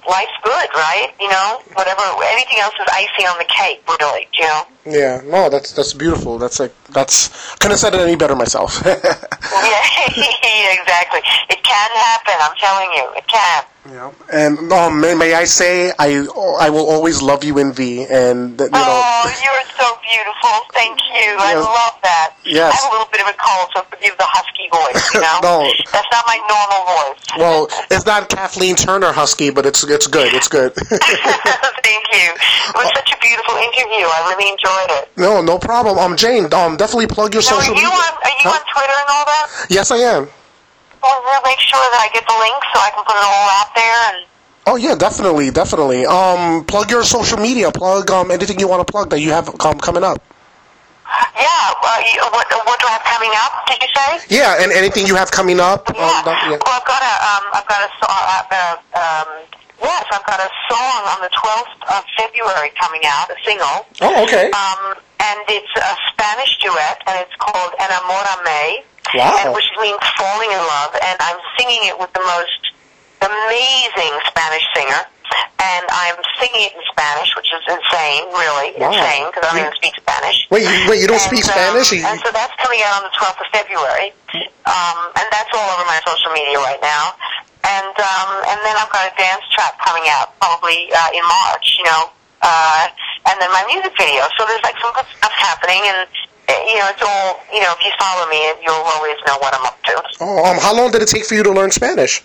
life's 0.09 0.31
good, 0.43 0.69
right? 0.73 1.13
You 1.19 1.29
know, 1.29 1.61
whatever, 1.73 2.01
anything 2.25 2.59
else 2.59 2.73
is 2.73 2.87
icing 2.91 3.27
on 3.27 3.37
the 3.37 3.45
cake, 3.45 3.81
really, 3.99 4.27
you 4.33 4.45
know? 4.45 4.63
Yeah, 4.85 5.21
no, 5.25 5.49
that's 5.49 5.73
that's 5.73 5.93
beautiful. 5.93 6.37
That's 6.37 6.59
like 6.59 6.73
that's 6.91 7.27
couldn't 7.57 7.71
have 7.71 7.79
said 7.79 7.93
it 7.93 7.99
any 7.99 8.15
better 8.15 8.35
myself. 8.35 8.81
yeah, 8.85 8.95
exactly. 10.79 11.19
It 11.49 11.61
can 11.61 11.89
happen. 11.91 12.33
I'm 12.39 12.55
telling 12.55 12.89
you, 12.93 13.05
it 13.17 13.27
can. 13.27 13.63
Yeah, 13.87 14.11
and 14.33 14.71
um, 14.73 14.99
may, 14.99 15.15
may 15.15 15.33
I 15.33 15.45
say 15.45 15.93
I 15.97 16.27
I 16.59 16.69
will 16.69 16.89
always 16.89 17.21
love 17.21 17.43
you 17.43 17.57
in 17.57 17.71
V, 17.71 18.03
and 18.03 18.59
you 18.59 18.67
know. 18.67 18.69
Oh, 18.73 19.23
you're 19.31 19.63
so 19.79 19.87
beautiful. 20.03 20.67
Thank 20.73 20.99
you. 21.07 21.35
I 21.39 21.55
love 21.55 21.95
that. 22.03 22.35
Yes. 22.43 22.73
I 22.73 22.83
have 22.83 22.91
a 22.91 22.95
little 22.95 23.11
bit 23.11 23.21
of 23.21 23.27
a 23.27 23.37
cold, 23.39 23.71
so 23.75 23.83
forgive 23.87 24.17
the 24.17 24.27
husky 24.27 24.67
voice. 24.67 25.13
You 25.13 25.21
know. 25.21 25.39
no. 25.63 25.71
That's 25.91 26.07
not 26.11 26.25
my 26.27 26.39
normal 26.51 26.83
voice. 26.85 27.23
Well, 27.37 27.67
it's 27.91 28.05
not 28.05 28.29
Kathleen 28.29 28.75
Turner 28.75 29.11
husky, 29.11 29.51
but 29.51 29.65
it's 29.65 29.83
it's 29.83 30.07
good. 30.07 30.33
It's 30.33 30.47
good. 30.47 30.73
Thank 30.75 32.05
you. 32.11 32.27
It 32.33 32.75
was 32.75 32.89
such 32.95 33.13
a 33.13 33.17
beautiful 33.21 33.55
interview. 33.55 34.03
I 34.09 34.33
really 34.33 34.49
enjoyed 34.49 34.89
it. 34.99 35.11
No, 35.17 35.41
no 35.41 35.59
problem. 35.59 35.99
Um, 35.99 36.17
Jane, 36.17 36.51
um, 36.53 36.77
definitely 36.77 37.07
plug 37.07 37.33
your 37.33 37.43
now, 37.43 37.59
social 37.59 37.75
are 37.75 37.79
you 37.79 37.87
media. 37.87 38.03
On, 38.03 38.13
are 38.23 38.35
you 38.41 38.49
huh? 38.49 38.57
on 38.57 38.63
Twitter 38.73 38.97
and 38.99 39.09
all 39.09 39.25
that? 39.25 39.67
Yes, 39.69 39.91
I 39.91 39.97
am. 39.97 40.27
Well, 41.01 41.21
we'll 41.23 41.41
make 41.45 41.59
sure 41.59 41.79
that 41.79 42.01
I 42.01 42.09
get 42.13 42.25
the 42.27 42.37
link 42.37 42.57
so 42.73 42.79
I 42.81 42.89
can 42.91 43.03
put 43.05 43.15
it 43.15 43.25
all 43.25 43.49
out 43.59 43.71
there 43.75 43.99
and. 44.13 44.25
Oh 44.67 44.75
yeah, 44.75 44.95
definitely, 44.95 45.49
definitely. 45.51 46.05
Um, 46.05 46.65
plug 46.65 46.91
your 46.91 47.03
social 47.03 47.37
media. 47.37 47.71
Plug 47.71 48.11
um 48.11 48.31
anything 48.31 48.59
you 48.59 48.67
want 48.67 48.85
to 48.85 48.91
plug 48.91 49.09
that 49.11 49.21
you 49.21 49.31
have 49.31 49.47
um, 49.63 49.79
coming 49.79 50.03
up. 50.03 50.21
Yeah. 51.39 51.47
Uh, 51.47 52.29
what 52.35 52.45
what 52.67 52.77
do 52.79 52.85
I 52.87 52.99
have 52.99 53.07
coming 53.07 53.31
up? 53.39 53.63
Did 53.67 53.79
you 53.79 53.87
say? 53.95 54.35
Yeah, 54.35 54.59
and 54.59 54.71
anything 54.73 55.07
you 55.07 55.15
have 55.15 55.31
coming 55.31 55.61
up. 55.61 55.87
Yeah. 55.87 56.03
Um, 56.03 56.25
that, 56.25 56.37
yeah. 56.51 56.59
Well, 56.59 56.75
I've 56.75 56.83
got 56.83 56.99
a 56.99 57.13
um, 57.31 57.45
I've 57.55 57.67
got 57.67 57.79
a 57.79 57.89
uh, 58.03 58.43
uh, 58.51 58.75
um, 58.99 59.29
yes, 59.79 60.05
I've 60.11 60.25
got 60.27 60.39
a 60.43 60.49
song 60.67 61.01
on 61.15 61.21
the 61.23 61.31
twelfth 61.31 61.79
of 61.87 62.03
February 62.19 62.71
coming 62.75 63.01
out, 63.05 63.29
a 63.31 63.35
single. 63.45 63.87
Oh, 64.01 64.23
okay. 64.27 64.51
Um, 64.51 64.99
and 65.19 65.37
it's 65.49 65.73
a 65.75 65.95
Spanish 66.13 66.57
duet, 66.59 67.01
and 67.07 67.19
it's 67.21 67.35
called 67.39 67.73
Enamorame. 67.79 68.83
Wow. 69.15 69.39
And, 69.39 69.55
which 69.55 69.71
means 69.79 70.03
falling 70.19 70.51
in 70.51 70.59
love, 70.59 70.91
and 70.99 71.15
I'm 71.23 71.39
singing 71.55 71.79
it 71.87 71.95
with 71.95 72.11
the 72.11 72.19
most 72.27 72.59
amazing 73.23 74.13
Spanish 74.27 74.67
singer, 74.75 74.99
and 75.63 75.83
I'm 75.89 76.19
singing 76.37 76.67
it 76.67 76.73
in 76.75 76.83
Spanish, 76.91 77.31
which 77.39 77.47
is 77.47 77.63
insane, 77.65 78.27
really 78.35 78.75
wow. 78.77 78.91
insane, 78.91 79.25
because 79.31 79.47
I 79.47 79.55
don't 79.55 79.63
even 79.63 79.77
speak 79.79 79.95
Spanish. 79.95 80.37
Wait, 80.51 80.67
you, 80.67 80.77
wait, 80.91 80.99
you 81.01 81.07
don't 81.07 81.23
and, 81.23 81.29
speak 81.31 81.43
Spanish? 81.47 81.95
Um, 81.95 82.03
and 82.03 82.19
so 82.19 82.35
that's 82.35 82.53
coming 82.59 82.83
out 82.83 83.01
on 83.01 83.03
the 83.07 83.13
12th 83.15 83.39
of 83.41 83.49
February, 83.55 84.11
um, 84.67 84.97
and 85.17 85.25
that's 85.31 85.51
all 85.55 85.67
over 85.71 85.87
my 85.87 85.99
social 86.03 86.31
media 86.35 86.59
right 86.59 86.81
now. 86.83 87.15
And 87.67 87.95
um, 87.99 88.29
and 88.47 88.59
then 88.63 88.75
I've 88.79 88.91
got 88.91 89.11
a 89.11 89.13
dance 89.17 89.43
track 89.51 89.75
coming 89.83 90.07
out 90.07 90.39
probably 90.39 90.87
uh, 90.87 91.09
in 91.11 91.23
March, 91.27 91.75
you 91.75 91.83
know, 91.83 92.11
uh, 92.41 92.87
and 93.29 93.35
then 93.41 93.49
my 93.51 93.63
music 93.67 93.93
video. 93.97 94.23
So 94.37 94.45
there's 94.47 94.63
like 94.63 94.77
some 94.81 94.93
good 94.93 95.05
stuff 95.17 95.33
happening, 95.33 95.81
and 95.85 96.07
you 96.47 96.79
know, 96.79 96.87
it's 96.89 97.03
all, 97.03 97.39
you 97.53 97.59
know, 97.59 97.75
if 97.75 97.83
you 97.83 97.91
follow 97.99 98.29
me, 98.29 98.39
you'll 98.63 98.87
always 98.95 99.17
know 99.27 99.37
what 99.39 99.53
I'm 99.53 99.65
up 99.65 99.81
to. 99.83 100.03
Oh, 100.21 100.45
um, 100.45 100.57
how 100.59 100.75
long 100.75 100.91
did 100.91 101.01
it 101.01 101.09
take 101.09 101.25
for 101.25 101.35
you 101.35 101.43
to 101.43 101.51
learn 101.51 101.71
Spanish? 101.71 102.23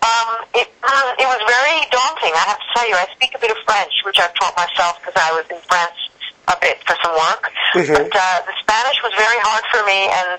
Um, 0.00 0.48
it, 0.54 0.72
uh, 0.82 1.12
it 1.20 1.28
was 1.28 1.40
very 1.44 1.84
daunting, 1.92 2.32
I 2.32 2.44
have 2.48 2.58
to 2.58 2.68
tell 2.74 2.88
you. 2.88 2.94
I 2.94 3.06
speak 3.14 3.36
a 3.36 3.38
bit 3.38 3.50
of 3.50 3.58
French, 3.66 3.92
which 4.06 4.18
I've 4.18 4.32
taught 4.34 4.56
myself 4.56 4.98
because 5.00 5.12
I 5.20 5.32
was 5.32 5.44
in 5.50 5.60
France 5.68 6.09
a 6.48 6.56
bit 6.60 6.80
for 6.86 6.96
some 7.02 7.12
work. 7.12 7.52
Mm-hmm. 7.76 7.92
But 7.92 8.12
uh, 8.12 8.38
the 8.46 8.54
Spanish 8.62 8.98
was 9.04 9.12
very 9.14 9.40
hard 9.44 9.64
for 9.68 9.82
me, 9.84 10.08
and 10.08 10.30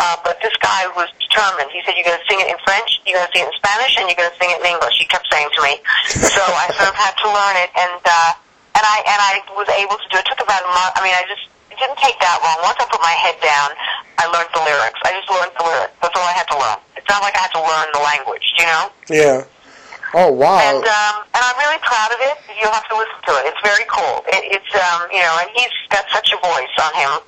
uh, 0.00 0.16
but 0.24 0.40
this 0.40 0.54
guy 0.62 0.88
was 0.96 1.08
determined. 1.20 1.70
He 1.70 1.84
said, 1.84 1.94
"You're 1.94 2.08
going 2.08 2.18
to 2.18 2.28
sing 2.28 2.40
it 2.40 2.48
in 2.48 2.58
French, 2.64 3.00
you're 3.06 3.18
going 3.18 3.28
to 3.28 3.32
sing 3.34 3.44
it 3.46 3.50
in 3.52 3.58
Spanish, 3.60 3.92
and 3.98 4.04
you're 4.08 4.18
going 4.18 4.32
to 4.32 4.38
sing 4.40 4.50
it 4.50 4.58
in 4.62 4.66
English." 4.66 4.96
He 4.98 5.06
kept 5.06 5.28
saying 5.30 5.50
to 5.54 5.60
me. 5.62 5.78
so 6.34 6.42
I 6.42 6.70
sort 6.74 6.90
of 6.90 6.96
had 6.96 7.14
to 7.22 7.28
learn 7.28 7.56
it, 7.60 7.70
and 7.76 8.02
uh, 8.02 8.32
and 8.74 8.84
I 8.84 8.96
and 9.06 9.20
I 9.20 9.32
was 9.54 9.68
able 9.76 10.00
to 10.00 10.08
do 10.10 10.18
it. 10.18 10.26
It 10.26 10.32
took 10.32 10.42
about 10.42 10.64
a 10.64 10.72
month. 10.72 10.92
I 10.98 11.04
mean, 11.04 11.14
I 11.14 11.22
just 11.28 11.46
it 11.70 11.78
didn't 11.78 12.00
take 12.02 12.18
that 12.18 12.42
long. 12.42 12.58
Once 12.66 12.80
I 12.82 12.86
put 12.90 13.02
my 13.02 13.14
head 13.14 13.38
down, 13.38 13.70
I 14.18 14.26
learned 14.28 14.50
the 14.52 14.60
lyrics. 14.60 15.00
I 15.06 15.14
just 15.16 15.30
learned 15.30 15.54
the 15.56 15.64
lyrics. 15.64 15.94
That's 16.02 16.16
all 16.18 16.26
I 16.26 16.36
had 16.36 16.48
to 16.52 16.58
learn. 16.58 16.78
It's 16.98 17.08
not 17.08 17.22
like 17.22 17.34
I 17.38 17.46
had 17.46 17.54
to 17.56 17.62
learn 17.62 17.88
the 17.94 18.04
language, 18.04 18.52
you 18.58 18.66
know? 18.66 18.84
Yeah. 19.08 19.44
Oh 20.12 20.32
wow! 20.32 20.58
And 20.58 20.82
um, 20.82 21.14
and 21.34 21.42
I'm 21.42 21.58
really 21.58 21.78
proud 21.86 22.10
of 22.10 22.18
it. 22.18 22.36
You'll 22.58 22.74
have 22.74 22.88
to 22.88 22.96
listen 22.98 23.20
to 23.30 23.32
it. 23.38 23.54
It's 23.54 23.62
very 23.62 23.86
cool. 23.86 24.26
It, 24.26 24.58
it's 24.58 24.72
um, 24.74 25.06
you 25.12 25.22
know, 25.22 25.38
and 25.38 25.48
he's 25.54 25.70
got 25.90 26.04
such 26.10 26.32
a 26.32 26.38
voice 26.42 26.74
on 26.82 26.92
him, 26.98 27.22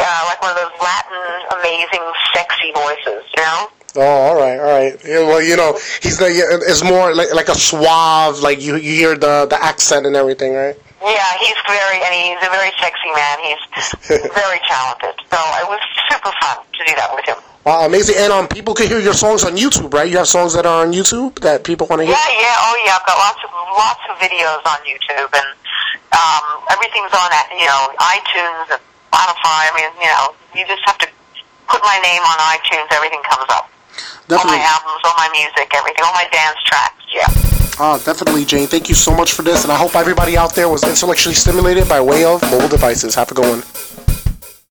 uh, 0.00 0.22
like 0.26 0.42
one 0.42 0.50
of 0.50 0.58
those 0.58 0.74
Latin, 0.82 1.24
amazing, 1.62 2.02
sexy 2.34 2.72
voices. 2.74 3.22
You 3.36 3.42
know? 3.42 3.68
Oh, 3.96 4.02
all 4.02 4.34
right, 4.34 4.58
all 4.58 4.66
right. 4.66 5.00
Yeah, 5.04 5.20
well, 5.20 5.40
you 5.40 5.56
know, 5.56 5.78
he's 6.02 6.18
the 6.18 6.26
it's 6.26 6.82
more 6.82 7.14
like 7.14 7.32
like 7.32 7.48
a 7.48 7.54
suave, 7.54 8.40
like 8.40 8.60
you 8.60 8.74
you 8.76 8.94
hear 8.94 9.14
the 9.16 9.46
the 9.48 9.62
accent 9.62 10.06
and 10.06 10.16
everything, 10.16 10.54
right? 10.54 10.76
Yeah, 11.04 11.36
he's 11.36 11.60
very, 11.68 12.00
and 12.00 12.12
he's 12.16 12.40
a 12.40 12.48
very 12.48 12.72
sexy 12.80 13.12
man. 13.12 13.36
He's 13.44 13.62
very 14.32 14.60
talented. 14.64 15.12
So 15.28 15.36
it 15.60 15.68
was 15.68 15.80
super 16.08 16.32
fun 16.40 16.64
to 16.64 16.80
do 16.80 16.96
that 16.96 17.12
with 17.12 17.28
him. 17.28 17.36
Wow, 17.64 17.84
amazing! 17.84 18.16
And 18.16 18.32
um, 18.32 18.48
people 18.48 18.72
can 18.72 18.88
hear 18.88 19.00
your 19.00 19.12
songs 19.12 19.44
on 19.44 19.56
YouTube, 19.56 19.92
right? 19.92 20.08
You 20.08 20.16
have 20.16 20.28
songs 20.28 20.52
that 20.56 20.64
are 20.64 20.84
on 20.84 20.92
YouTube 20.92 21.40
that 21.40 21.64
people 21.64 21.86
want 21.88 22.00
to 22.00 22.06
hear. 22.08 22.16
Yeah, 22.16 22.30
yeah, 22.40 22.68
oh 22.68 22.76
yeah. 22.84 22.96
I've 22.96 23.04
got 23.04 23.16
lots 23.20 23.40
of 23.44 23.50
lots 23.52 24.04
of 24.08 24.16
videos 24.16 24.64
on 24.64 24.80
YouTube, 24.84 25.32
and 25.32 25.48
um, 26.12 26.44
everything's 26.72 27.12
on 27.12 27.28
that 27.32 27.48
you 27.52 27.68
know 27.68 27.92
iTunes 28.00 28.68
and 28.72 28.80
Spotify. 29.12 29.68
I 29.68 29.72
mean, 29.76 29.92
you 30.00 30.08
know, 30.08 30.24
you 30.56 30.64
just 30.68 30.84
have 30.88 30.96
to 31.04 31.08
put 31.68 31.80
my 31.84 32.00
name 32.00 32.20
on 32.20 32.36
iTunes. 32.52 32.88
Everything 32.92 33.20
comes 33.28 33.48
up. 33.48 33.68
Definitely. 34.28 34.58
All 34.58 34.58
my 34.58 34.64
albums, 34.64 35.00
all 35.04 35.14
my 35.16 35.28
music, 35.32 35.72
everything, 35.74 36.04
all 36.04 36.14
my 36.14 36.26
dance 36.32 36.58
tracks. 36.64 37.02
Yeah. 37.12 37.26
Ah, 37.78 37.98
definitely, 38.04 38.44
Jane. 38.44 38.66
Thank 38.66 38.88
you 38.88 38.94
so 38.94 39.14
much 39.14 39.32
for 39.32 39.42
this, 39.42 39.64
and 39.64 39.72
I 39.72 39.76
hope 39.76 39.96
everybody 39.96 40.36
out 40.36 40.54
there 40.54 40.68
was 40.68 40.84
intellectually 40.84 41.34
stimulated 41.34 41.88
by 41.88 42.00
way 42.00 42.24
of 42.24 42.40
mobile 42.42 42.68
devices. 42.68 43.14
Have 43.14 43.30
a 43.30 43.34
good 43.34 43.46
one. 43.46 43.83